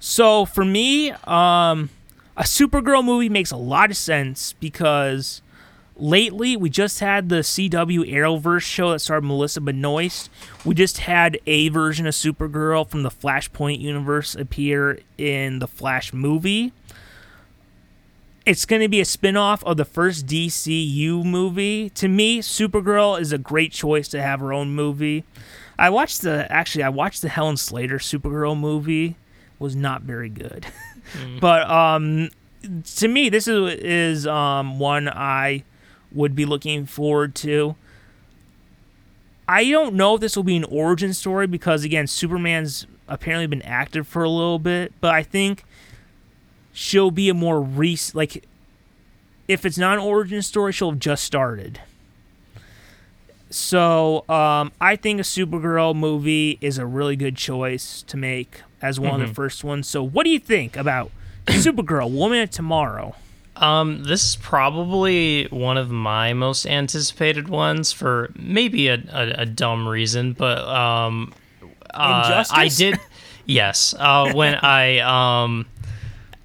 [0.00, 1.90] So for me, um,
[2.36, 5.40] a Supergirl movie makes a lot of sense because
[5.96, 10.30] lately we just had the CW Arrowverse show that starred Melissa Benoist.
[10.64, 16.12] We just had a version of Supergirl from the Flashpoint universe appear in the Flash
[16.12, 16.72] movie.
[18.46, 21.88] It's going to be a spin-off of the first DCU movie.
[21.90, 25.24] To me, Supergirl is a great choice to have her own movie.
[25.78, 29.16] I watched the actually I watched the Helen Slater Supergirl movie.
[29.58, 30.66] Was not very good.
[31.18, 31.38] Mm.
[31.38, 32.30] but um
[32.96, 35.64] to me this is is um one I
[36.14, 37.76] would be looking forward to.
[39.46, 43.62] I don't know if this will be an origin story because again, Superman's apparently been
[43.62, 45.64] active for a little bit, but I think
[46.72, 48.44] she'll be a more recent like
[49.46, 51.80] if it's not an origin story, she'll have just started.
[53.50, 58.98] So um, I think a Supergirl movie is a really good choice to make as
[58.98, 59.14] one mm-hmm.
[59.14, 59.34] of the mm-hmm.
[59.34, 59.86] first ones.
[59.86, 61.10] So what do you think about
[61.46, 63.14] Supergirl, Woman of Tomorrow?
[63.56, 69.46] Um, this is probably one of my most anticipated ones for maybe a, a, a
[69.46, 71.32] dumb reason, but um,
[71.92, 72.98] uh, I did.
[73.46, 75.66] Yes, uh, when I um,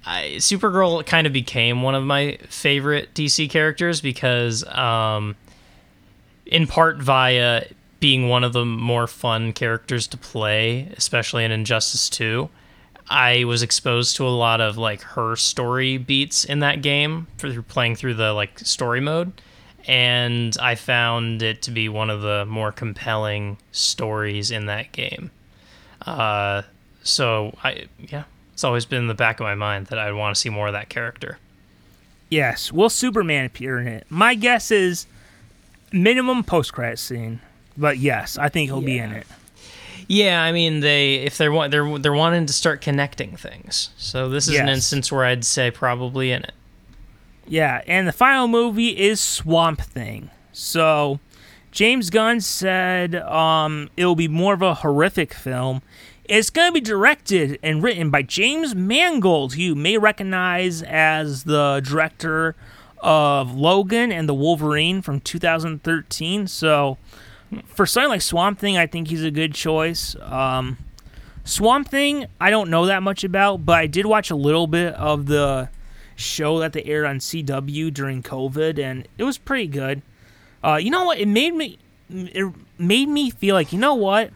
[0.04, 5.36] I, Supergirl kind of became one of my favorite DC characters because, um,
[6.46, 7.64] in part via
[8.00, 12.48] being one of the more fun characters to play, especially in Injustice 2.
[13.10, 17.60] I was exposed to a lot of like her story beats in that game through
[17.62, 19.32] playing through the like story mode
[19.86, 25.30] and I found it to be one of the more compelling stories in that game.
[26.02, 26.62] Uh,
[27.02, 30.34] so I yeah, it's always been in the back of my mind that I'd want
[30.34, 31.38] to see more of that character.
[32.28, 34.06] Yes, will Superman appear in it?
[34.08, 35.06] My guess is
[35.92, 37.40] minimum post credit scene,
[37.76, 38.86] but yes, I think he'll yeah.
[38.86, 39.26] be in it.
[40.10, 43.90] Yeah, I mean they if they're they're they're wanting to start connecting things.
[43.96, 44.62] So this is yes.
[44.62, 46.52] an instance where I'd say probably in it.
[47.46, 50.30] Yeah, and the final movie is Swamp Thing.
[50.50, 51.20] So
[51.70, 55.80] James Gunn said um, it'll be more of a horrific film.
[56.24, 61.44] It's going to be directed and written by James Mangold, who you may recognize as
[61.44, 62.56] the director
[62.98, 66.48] of Logan and the Wolverine from 2013.
[66.48, 66.98] So
[67.66, 70.16] for something like Swamp Thing, I think he's a good choice.
[70.20, 70.78] Um,
[71.44, 74.94] Swamp Thing, I don't know that much about, but I did watch a little bit
[74.94, 75.68] of the
[76.16, 80.02] show that they aired on CW during COVID, and it was pretty good.
[80.62, 81.18] Uh, you know what?
[81.18, 81.78] It made me
[82.12, 84.30] it made me feel like you know what.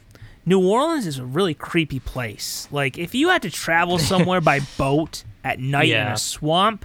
[0.46, 2.68] New Orleans is a really creepy place.
[2.70, 6.08] Like if you had to travel somewhere by boat at night yeah.
[6.08, 6.84] in a swamp,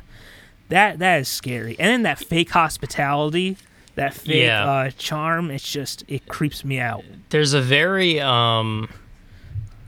[0.69, 1.75] that that is scary.
[1.79, 3.57] And then that fake hospitality
[3.99, 4.69] that fake yeah.
[4.69, 5.51] uh, charm.
[5.51, 7.03] It's just it creeps me out.
[7.29, 8.89] There's a very um,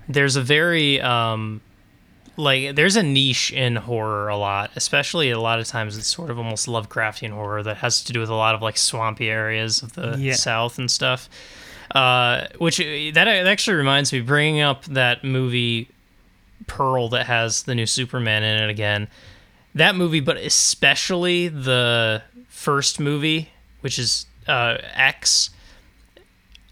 [0.07, 1.61] there's a very um,
[2.37, 6.29] like there's a niche in horror a lot, especially a lot of times it's sort
[6.29, 9.81] of almost Lovecraftian horror that has to do with a lot of like swampy areas
[9.81, 10.33] of the yeah.
[10.33, 11.29] South and stuff.
[11.93, 15.89] Uh, which that, that actually reminds me, bringing up that movie
[16.67, 19.07] Pearl that has the new Superman in it again.
[19.75, 23.49] That movie, but especially the first movie
[23.81, 25.51] which is uh, X,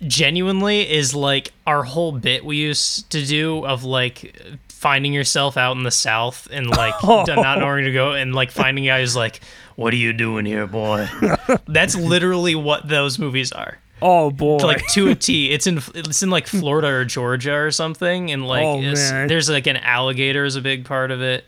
[0.02, 4.36] genuinely is like our whole bit we used to do of like
[4.69, 7.26] finding yourself out in the south and like oh.
[7.27, 9.41] not knowing where to go and like finding guys like
[9.76, 11.07] what are you doing here boy?
[11.68, 13.77] That's literally what those movies are.
[14.02, 14.57] Oh boy.
[14.57, 15.52] Like to a t.
[15.52, 19.68] It's in it's in like florida or georgia or something and like oh, there's like
[19.68, 21.45] an alligator is a big part of it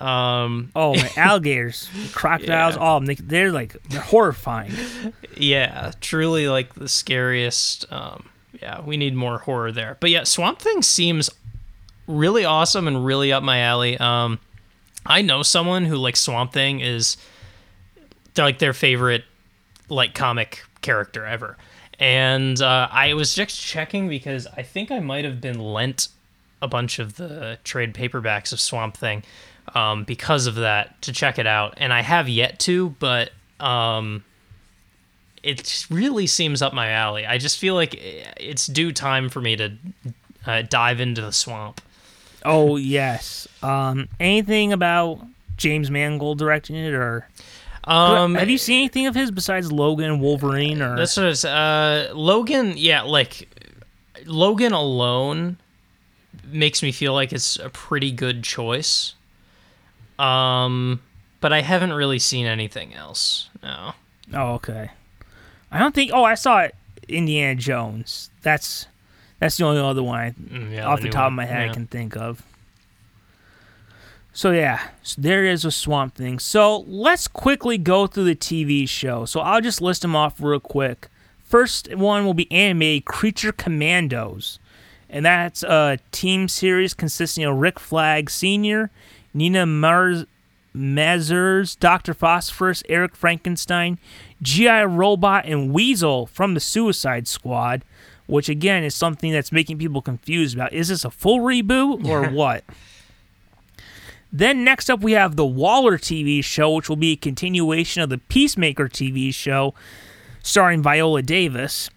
[0.00, 2.80] um, oh, my alligators, crocodiles, yeah.
[2.80, 4.72] all them, they, are like they're horrifying.
[5.36, 7.90] Yeah, truly like the scariest.
[7.92, 8.28] Um,
[8.60, 9.96] yeah, we need more horror there.
[10.00, 11.30] But yeah, Swamp Thing seems
[12.06, 13.98] really awesome and really up my alley.
[13.98, 14.38] Um,
[15.04, 17.16] I know someone who like Swamp Thing is
[18.34, 19.24] they're like their favorite
[19.88, 21.56] like comic character ever.
[21.98, 26.08] And uh, I was just checking because I think I might have been lent
[26.62, 29.22] a bunch of the trade paperbacks of Swamp Thing
[29.74, 33.30] um, because of that to check it out, and I have yet to, but
[33.60, 34.24] um,
[35.42, 37.26] it really seems up my alley.
[37.26, 39.72] I just feel like it's due time for me to
[40.46, 41.80] uh, dive into the swamp.
[42.44, 43.48] Oh yes.
[43.62, 45.20] Um, anything about
[45.56, 47.28] James Mangold directing it, or
[47.84, 52.74] um, have you seen anything of his besides Logan, Wolverine, or this was uh, Logan?
[52.76, 53.48] Yeah, like
[54.26, 55.58] Logan alone
[56.44, 59.14] makes me feel like it's a pretty good choice.
[60.18, 61.00] Um,
[61.40, 63.48] but I haven't really seen anything else.
[63.62, 63.92] No.
[64.34, 64.90] Oh, okay.
[65.70, 66.10] I don't think.
[66.12, 66.74] Oh, I saw it.
[67.08, 68.30] Indiana Jones.
[68.42, 68.86] That's
[69.38, 71.70] that's the only other one I, Mm, yeah, off the new top of my head
[71.70, 72.42] I can think of.
[74.32, 76.38] So yeah, so there is a Swamp Thing.
[76.38, 79.24] So let's quickly go through the TV show.
[79.24, 81.08] So I'll just list them off real quick.
[81.42, 84.58] First one will be anime Creature Commandos,
[85.08, 88.90] and that's a team series consisting of Rick Flag Sr.,
[89.38, 90.26] Nina Mars.
[90.76, 92.14] Mazurs, Dr.
[92.14, 93.98] Phosphorus, Eric Frankenstein,
[94.42, 94.84] G.I.
[94.84, 97.84] Robot, and Weasel from the Suicide Squad,
[98.26, 100.72] which again is something that's making people confused about.
[100.72, 102.64] Is this a full reboot or what?
[104.30, 108.10] Then next up, we have the Waller TV show, which will be a continuation of
[108.10, 109.74] the Peacemaker TV show
[110.42, 111.90] starring Viola Davis.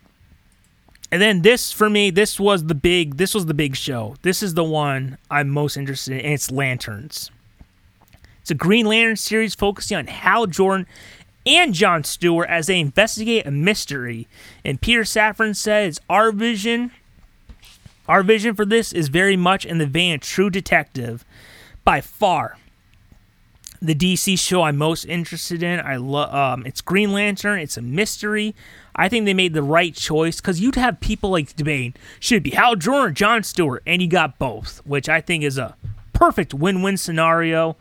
[1.11, 4.15] And then this for me, this was the big this was the big show.
[4.21, 7.29] This is the one I'm most interested in, and it's Lanterns.
[8.41, 10.87] It's a Green Lantern series focusing on Hal Jordan
[11.45, 14.27] and John Stewart as they investigate a mystery.
[14.63, 16.91] And Peter Safran says our vision
[18.07, 21.23] our vision for this is very much in the vein of True Detective.
[21.83, 22.57] By far,
[23.81, 25.79] the DC show I'm most interested in.
[25.79, 26.33] I love.
[26.33, 27.59] Um, it's Green Lantern.
[27.59, 28.53] It's a mystery.
[28.95, 32.43] I think they made the right choice because you'd have people like debating should it
[32.43, 35.75] be Hal Jordan or John Stewart, and you got both, which I think is a
[36.13, 37.77] perfect win-win scenario.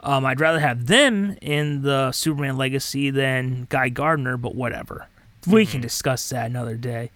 [0.00, 5.08] Um, I'd rather have them in the Superman legacy than Guy Gardner, but whatever.
[5.46, 7.10] We can discuss that another day.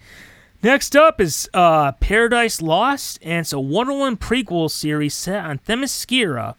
[0.62, 6.54] Next up is uh, Paradise Lost, and it's a Woman prequel series set on Themyscira.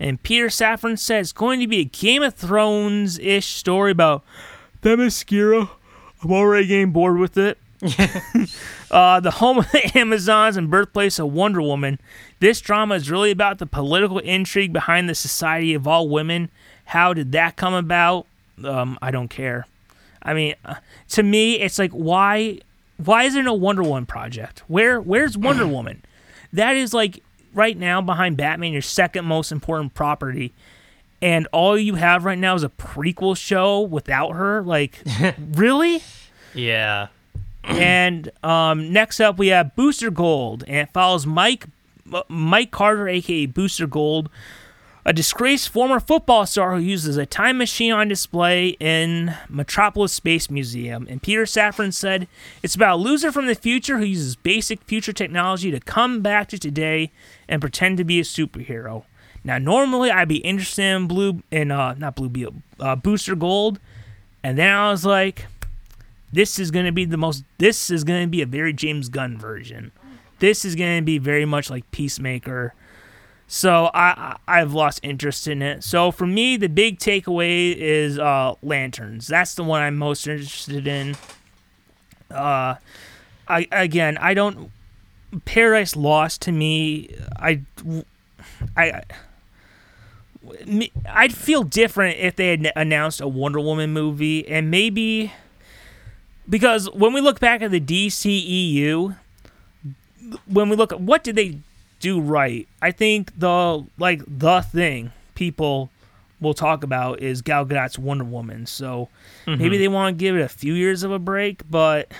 [0.00, 4.24] And Peter Safran says it's going to be a Game of Thrones ish story about
[4.82, 5.68] Themyscira.
[6.24, 7.58] I'm already getting bored with it.
[8.90, 12.00] uh, the home of the Amazons and birthplace of Wonder Woman.
[12.40, 16.50] This drama is really about the political intrigue behind the Society of All Women.
[16.86, 18.26] How did that come about?
[18.64, 19.66] Um, I don't care.
[20.22, 20.76] I mean, uh,
[21.10, 22.60] to me, it's like why
[22.96, 24.62] why is there no Wonder Woman project?
[24.68, 26.02] Where where's Wonder Woman?
[26.52, 27.22] That is like
[27.52, 30.52] right now behind Batman your second most important property.
[31.20, 34.62] And all you have right now is a prequel show without her.
[34.62, 35.02] Like,
[35.38, 36.02] really?
[36.54, 37.08] Yeah.
[37.64, 41.66] and um, next up, we have Booster Gold, and it follows Mike
[42.28, 44.28] Mike Carter, aka Booster Gold,
[45.06, 50.50] a disgraced former football star who uses a time machine on display in Metropolis Space
[50.50, 51.06] Museum.
[51.08, 52.26] And Peter Safran said
[52.62, 56.48] it's about a loser from the future who uses basic future technology to come back
[56.48, 57.10] to today
[57.48, 59.04] and pretend to be a superhero.
[59.42, 63.78] Now, normally I'd be interested in Blue, in uh, not Blue uh, Booster Gold,
[64.42, 65.46] and then I was like,
[66.34, 69.08] this is going to be the most this is going to be a very james
[69.08, 69.92] gunn version.
[70.40, 72.74] This is going to be very much like peacemaker.
[73.46, 75.84] So I, I i've lost interest in it.
[75.84, 79.26] So for me the big takeaway is uh lanterns.
[79.26, 81.16] That's the one i'm most interested in.
[82.30, 82.76] Uh
[83.46, 84.70] i again i don't
[85.44, 87.60] paradise lost to me i
[88.76, 89.02] i
[91.08, 95.32] I'd feel different if they had announced a Wonder Woman movie, and maybe
[96.48, 99.16] because when we look back at the DCEU,
[100.46, 101.58] when we look at what did they
[102.00, 105.90] do right, I think the like the thing people
[106.40, 108.66] will talk about is Gal Gadot's Wonder Woman.
[108.66, 109.08] So
[109.46, 109.60] mm-hmm.
[109.60, 112.12] maybe they want to give it a few years of a break, but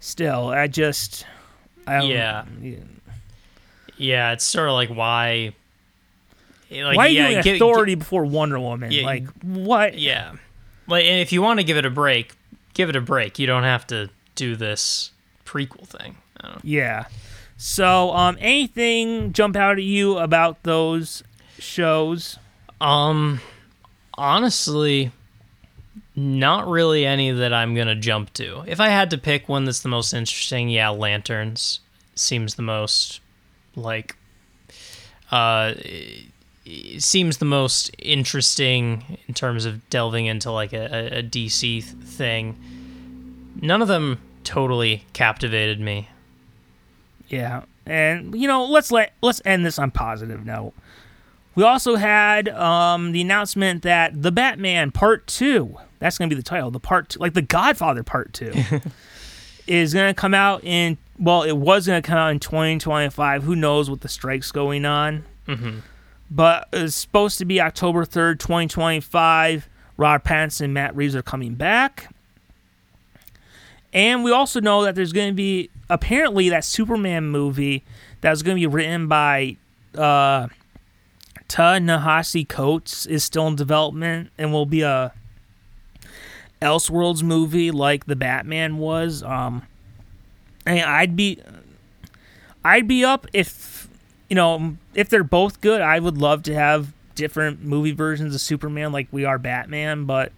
[0.00, 1.26] still, I just
[1.86, 2.44] I don't- Yeah.
[3.96, 5.52] Yeah, it's sort of like why.
[6.70, 8.90] Eh, like, Why are you yeah, doing gi- gi- Authority before Wonder Woman?
[8.90, 9.96] Yeah, like what?
[9.98, 10.32] yeah,
[10.88, 12.32] like and if you want to give it a break,
[12.74, 13.38] give it a break.
[13.38, 15.12] You don't have to do this
[15.44, 16.16] prequel thing.
[16.38, 16.60] I don't know.
[16.64, 17.06] Yeah.
[17.56, 21.22] So, um, anything jump out at you about those
[21.58, 22.38] shows?
[22.80, 23.40] Um,
[24.18, 25.12] honestly,
[26.16, 28.64] not really any that I'm gonna jump to.
[28.66, 31.80] If I had to pick one that's the most interesting, yeah, Lanterns
[32.14, 33.20] seems the most
[33.76, 34.16] like
[35.32, 35.74] uh
[36.98, 42.56] seems the most interesting in terms of delving into like a, a, DC th- thing.
[43.60, 46.08] None of them totally captivated me.
[47.28, 50.72] Yeah, and you know, let's let let's end this on positive note.
[51.54, 55.76] We also had um, the announcement that the Batman Part Two.
[55.98, 56.70] That's going to be the title.
[56.70, 58.52] The Part Two, like the Godfather Part Two,
[59.66, 60.98] is going to come out in.
[61.18, 63.44] Well, it was going to come out in 2025.
[63.44, 65.24] Who knows what the strike's going on?
[65.46, 65.78] Mm-hmm.
[66.30, 69.68] But it's supposed to be October 3rd, 2025.
[69.96, 72.12] Rob Pattinson and Matt Reeves are coming back.
[73.92, 77.84] And we also know that there's going to be apparently that Superman movie
[78.20, 79.56] that's going to be written by
[79.96, 80.48] uh,
[81.46, 85.12] Ta-Nehisi Coates is still in development and will be a
[86.60, 89.22] Elseworlds movie like the Batman was.
[89.22, 89.62] Um,
[90.66, 91.40] and I'd be,
[92.64, 93.46] I'd be up if
[94.28, 95.80] you know if they're both good.
[95.80, 100.32] I would love to have different movie versions of Superman like we are Batman, but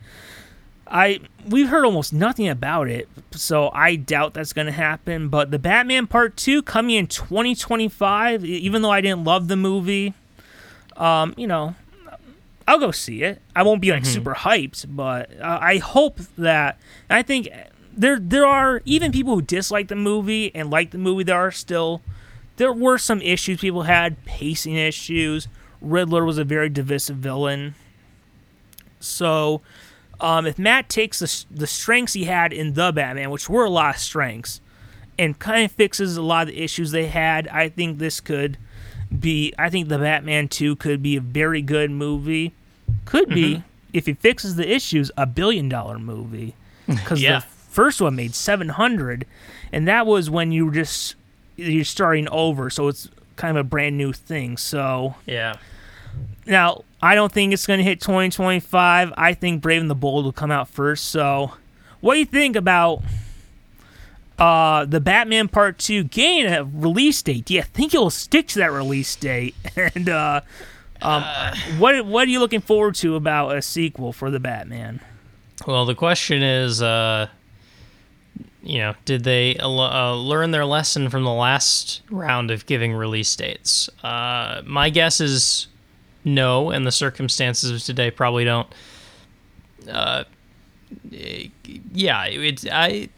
[0.87, 5.29] I we've heard almost nothing about it, so I doubt that's going to happen.
[5.29, 10.15] But the Batman Part Two coming in 2025, even though I didn't love the movie,
[10.97, 11.75] um, you know,
[12.69, 13.43] I'll go see it.
[13.55, 14.13] I won't be like Mm-hmm.
[14.13, 16.79] super hyped, but uh, I hope that
[17.11, 17.49] I think
[17.97, 21.25] there there are even people who dislike the movie and like the movie.
[21.25, 22.01] There are still
[22.57, 25.49] there were some issues people had, pacing issues.
[25.81, 27.75] Riddler was a very divisive villain.
[29.01, 29.61] So,
[30.21, 33.71] um, if Matt takes the the strengths he had in the Batman, which were a
[33.71, 34.61] lot of strengths,
[35.19, 38.57] and kind of fixes a lot of the issues they had, I think this could
[39.17, 39.53] be.
[39.59, 42.53] I think the Batman Two could be a very good movie.
[43.05, 43.63] Could be
[43.93, 46.55] if he fixes the issues, a billion dollar movie.
[46.87, 47.41] Because Yeah.
[47.41, 49.27] the first one made seven hundred,
[49.73, 51.17] and that was when you were just
[51.57, 54.57] you're starting over, so it's kind of a brand new thing.
[54.57, 55.55] So Yeah.
[56.47, 59.13] now, I don't think it's going to hit 2025.
[59.17, 61.05] I think Brave and the Bold will come out first.
[61.09, 61.53] So,
[62.01, 63.03] what do you think about
[64.39, 67.45] uh, the Batman Part 2 getting a release date?
[67.47, 69.55] Do you think it'll stick to that release date?
[69.77, 70.41] And uh,
[71.03, 71.23] um,
[71.79, 75.01] what what are you looking forward to about a sequel for the Batman?
[75.67, 77.29] Well, the question is, uh,
[78.67, 83.35] you know, did they uh, learn their lesson from the last round of giving release
[83.37, 83.89] dates?
[84.03, 85.69] Uh, my guess is
[86.25, 88.67] no, and the circumstances of today probably don't.
[89.89, 90.25] Uh,
[91.93, 93.09] yeah, it's I.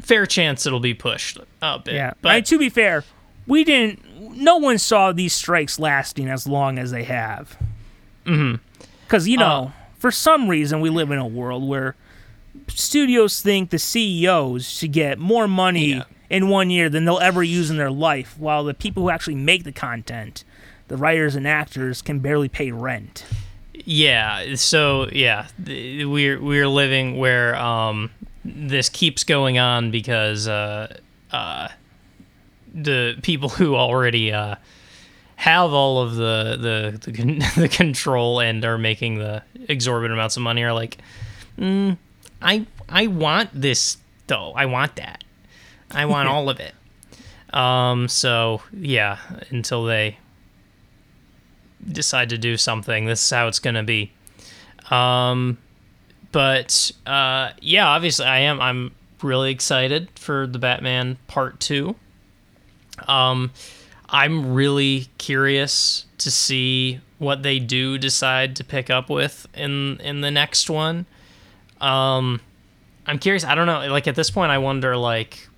[0.00, 1.94] Fair chance it'll be pushed a bit.
[1.94, 3.04] Yeah, but I to be fair,
[3.46, 4.36] we didn't.
[4.36, 7.58] No one saw these strikes lasting as long as they have.
[8.24, 8.62] Mm-hmm.
[9.04, 11.96] Because you know, for some reason, we live in a world where
[12.78, 16.02] studios think the CEOs should get more money Yeah.
[16.30, 19.34] in one year than they'll ever use in their life, while the people who actually
[19.36, 20.44] make the content,
[20.88, 23.24] the writers and actors, can barely pay rent.
[23.84, 24.54] Yeah.
[24.56, 28.10] So yeah, we're we're living where um
[28.44, 30.96] this keeps going on because uh
[31.30, 31.68] uh
[32.74, 34.56] the people who already uh
[35.36, 36.56] have all of the
[37.00, 40.98] the the, the control and are making the exorbitant amounts of money are like,
[41.58, 41.96] mm,
[42.42, 44.52] I I want this though.
[44.52, 45.24] I want that.
[45.90, 46.74] I want all of it.
[47.54, 48.08] Um.
[48.08, 49.18] So yeah,
[49.50, 50.18] until they
[51.90, 54.12] decide to do something, this is how it's gonna be.
[54.90, 55.58] Um,
[56.30, 58.60] but uh, yeah, obviously, I am.
[58.60, 58.92] I'm
[59.22, 61.96] really excited for the Batman Part Two.
[63.06, 63.52] Um,
[64.08, 70.20] I'm really curious to see what they do decide to pick up with in in
[70.20, 71.06] the next one.
[71.82, 72.40] Um,
[73.06, 73.44] I'm curious.
[73.44, 73.86] I don't know.
[73.88, 75.48] Like at this point, I wonder like.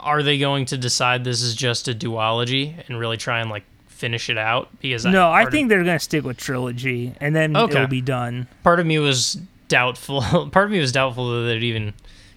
[0.00, 3.62] Are they going to decide this is just a duology and really try and like
[3.86, 4.68] finish it out?
[4.82, 7.76] Because No, I of- think they're gonna stick with trilogy, and then Okay.
[7.76, 8.46] it'll be done.
[8.62, 9.38] part of me was
[9.68, 10.20] doubtful.
[10.52, 11.94] Part of me was doubtful that they'd even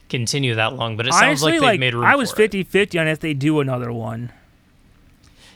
[0.08, 2.06] continue that long, but it sounds Honestly, like they like made room.
[2.06, 4.32] I was for 50-50 on if they do another one.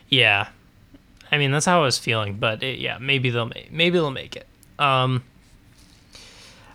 [0.10, 0.49] Yeah,
[1.31, 4.35] I mean that's how I was feeling, but it, yeah, maybe they'll maybe they'll make
[4.35, 4.48] it.
[4.80, 5.23] Um.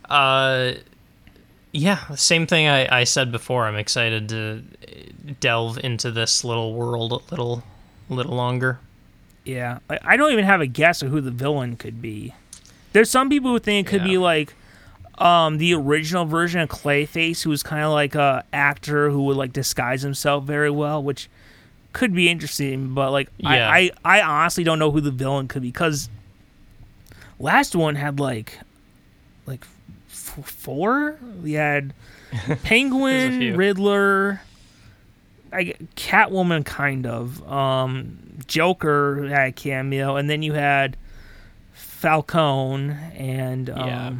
[0.08, 0.72] Uh.
[1.72, 3.66] Yeah, same thing I, I said before.
[3.66, 4.62] I'm excited to
[5.40, 7.62] delve into this little world a little,
[8.08, 8.78] little longer.
[9.44, 12.34] Yeah, I, don't even have a guess of who the villain could be.
[12.94, 14.54] There's some people who think it could be like
[15.18, 19.36] um, the original version of Clayface, who was kind of like a actor who would
[19.36, 21.28] like disguise himself very well, which
[21.92, 22.94] could be interesting.
[22.94, 23.68] But like, Yeah.
[23.68, 26.08] I, I, I honestly don't know who the villain could be because
[27.38, 28.58] last one had like
[29.46, 29.66] like
[30.42, 31.16] four.
[31.42, 31.94] We had
[32.62, 33.56] Penguin.
[33.56, 34.40] Riddler,
[35.52, 37.46] I Catwoman kind of.
[37.50, 40.96] Um, Joker had a cameo, and then you had
[41.72, 44.12] Falcone and um, Yeah.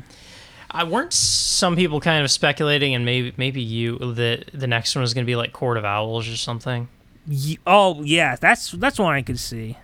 [0.71, 5.01] I weren't some people kind of speculating, and maybe maybe you that the next one
[5.03, 6.89] was going to be like Court of Owls or something.
[7.27, 9.79] y- oh yeah, that's that's one I could see.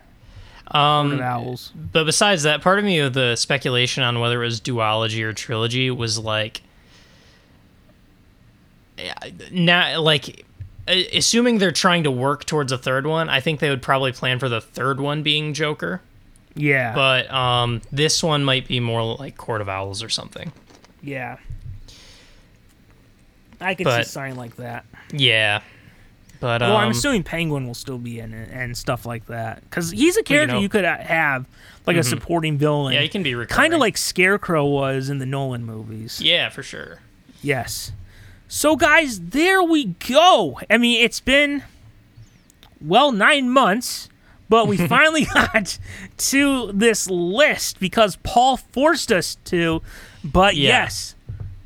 [0.73, 1.73] Um, Owls.
[1.93, 5.32] But besides that, part of me of the speculation on whether it was duology or
[5.32, 6.62] trilogy was like,
[9.51, 10.44] now like,
[10.86, 14.39] assuming they're trying to work towards a third one, I think they would probably plan
[14.39, 16.01] for the third one being Joker.
[16.55, 20.53] Yeah, But um, this one might be more like Court of Owls or something.
[21.03, 21.39] yeah.
[23.61, 24.85] I could but- see something like that.
[25.12, 25.61] Yeah,
[26.43, 29.62] But well, I'm um, assuming Penguin will still be in it and stuff like that
[29.62, 30.60] because he's a character know.
[30.60, 31.47] you could uh, have
[31.86, 32.94] like a supporting villain.
[32.94, 36.20] yeah, he can be kind of like Scarecrow was in the Nolan movies.
[36.20, 36.98] yeah, for sure.
[37.43, 37.93] Yes.
[38.48, 40.59] So, guys, there we go.
[40.69, 41.62] I mean, it's been,
[42.81, 44.09] well, nine months,
[44.48, 45.78] but we finally got
[46.16, 49.81] to this list because Paul forced us to.
[50.24, 50.70] But Yeah.
[50.82, 51.14] yes,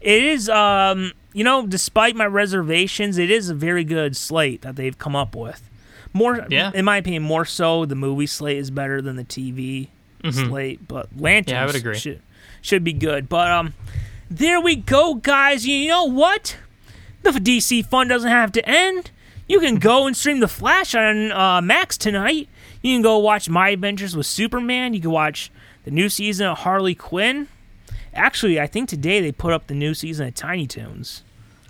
[0.02, 4.74] it is, um, you know, despite my reservations, it is a very good slate that
[4.76, 5.68] they've come up with.
[6.12, 6.70] More, Yeah.
[6.74, 9.88] in my opinion, more so the movie slate is better than the TV
[10.30, 11.50] slate, but Lanterns Mm-hmm.
[11.54, 11.98] Yeah, I would agree.
[11.98, 12.20] should,
[12.62, 13.28] should be good.
[13.28, 13.74] But, um,
[14.30, 15.66] there we go, guys.
[15.66, 16.56] You know what?
[17.22, 19.10] The DC fun doesn't have to end.
[19.46, 22.48] You can go and stream The Flash on uh, Max tonight.
[22.82, 24.94] You can go watch My Adventures with Superman.
[24.94, 25.50] You can watch
[25.84, 27.46] the new season of Harley Quinn.
[28.14, 31.22] Actually, I think today they put up the new season of Tiny Toons,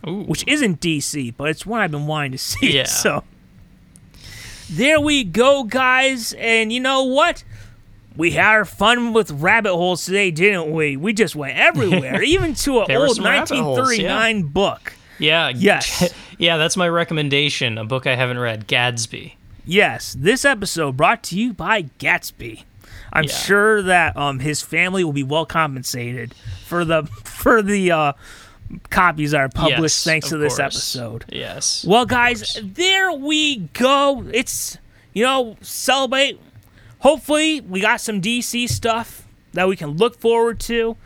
[0.08, 0.22] Ooh.
[0.24, 2.76] which isn't DC, but it's one I've been wanting to see.
[2.76, 2.84] Yeah.
[2.84, 3.24] So
[4.70, 6.32] there we go, guys.
[6.34, 7.44] And you know what?
[8.16, 10.96] We had our fun with rabbit holes today, didn't we?
[10.96, 14.94] We just went everywhere, even to an old some rabbit holes, 1939 book.
[15.18, 15.48] Yeah.
[15.50, 16.12] Yes.
[16.38, 17.76] yeah, that's my recommendation.
[17.78, 19.34] A book I haven't read, Gatsby.
[19.66, 22.62] Yes, this episode brought to you by Gatsby.
[23.12, 23.30] I'm Yeah.
[23.32, 26.34] sure that um his family will be well compensated
[26.64, 28.12] for the for the uh,
[28.90, 30.60] copies are published Yes, thanks to this course.
[30.76, 31.24] episode.
[31.30, 31.84] Yes.
[31.86, 34.24] Well, guys, there we go.
[34.32, 34.78] It's
[35.12, 36.40] you know celebrate.
[37.00, 40.96] Hopefully, we got some DC stuff that we can look forward to.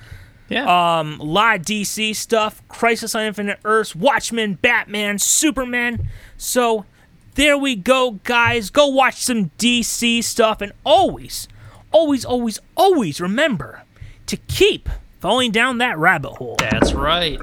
[0.49, 0.65] Yeah.
[0.99, 6.09] Um, a lot of DC stuff, Crisis on Infinite Earths, Watchmen, Batman, Superman.
[6.37, 6.85] So
[7.37, 8.71] there we go, guys.
[8.71, 11.47] Go watch some DC stuff, and always,
[11.93, 13.83] always, always, always remember
[14.27, 14.89] to keep
[15.21, 16.57] falling down that rabbit hole.
[16.59, 17.39] That's right.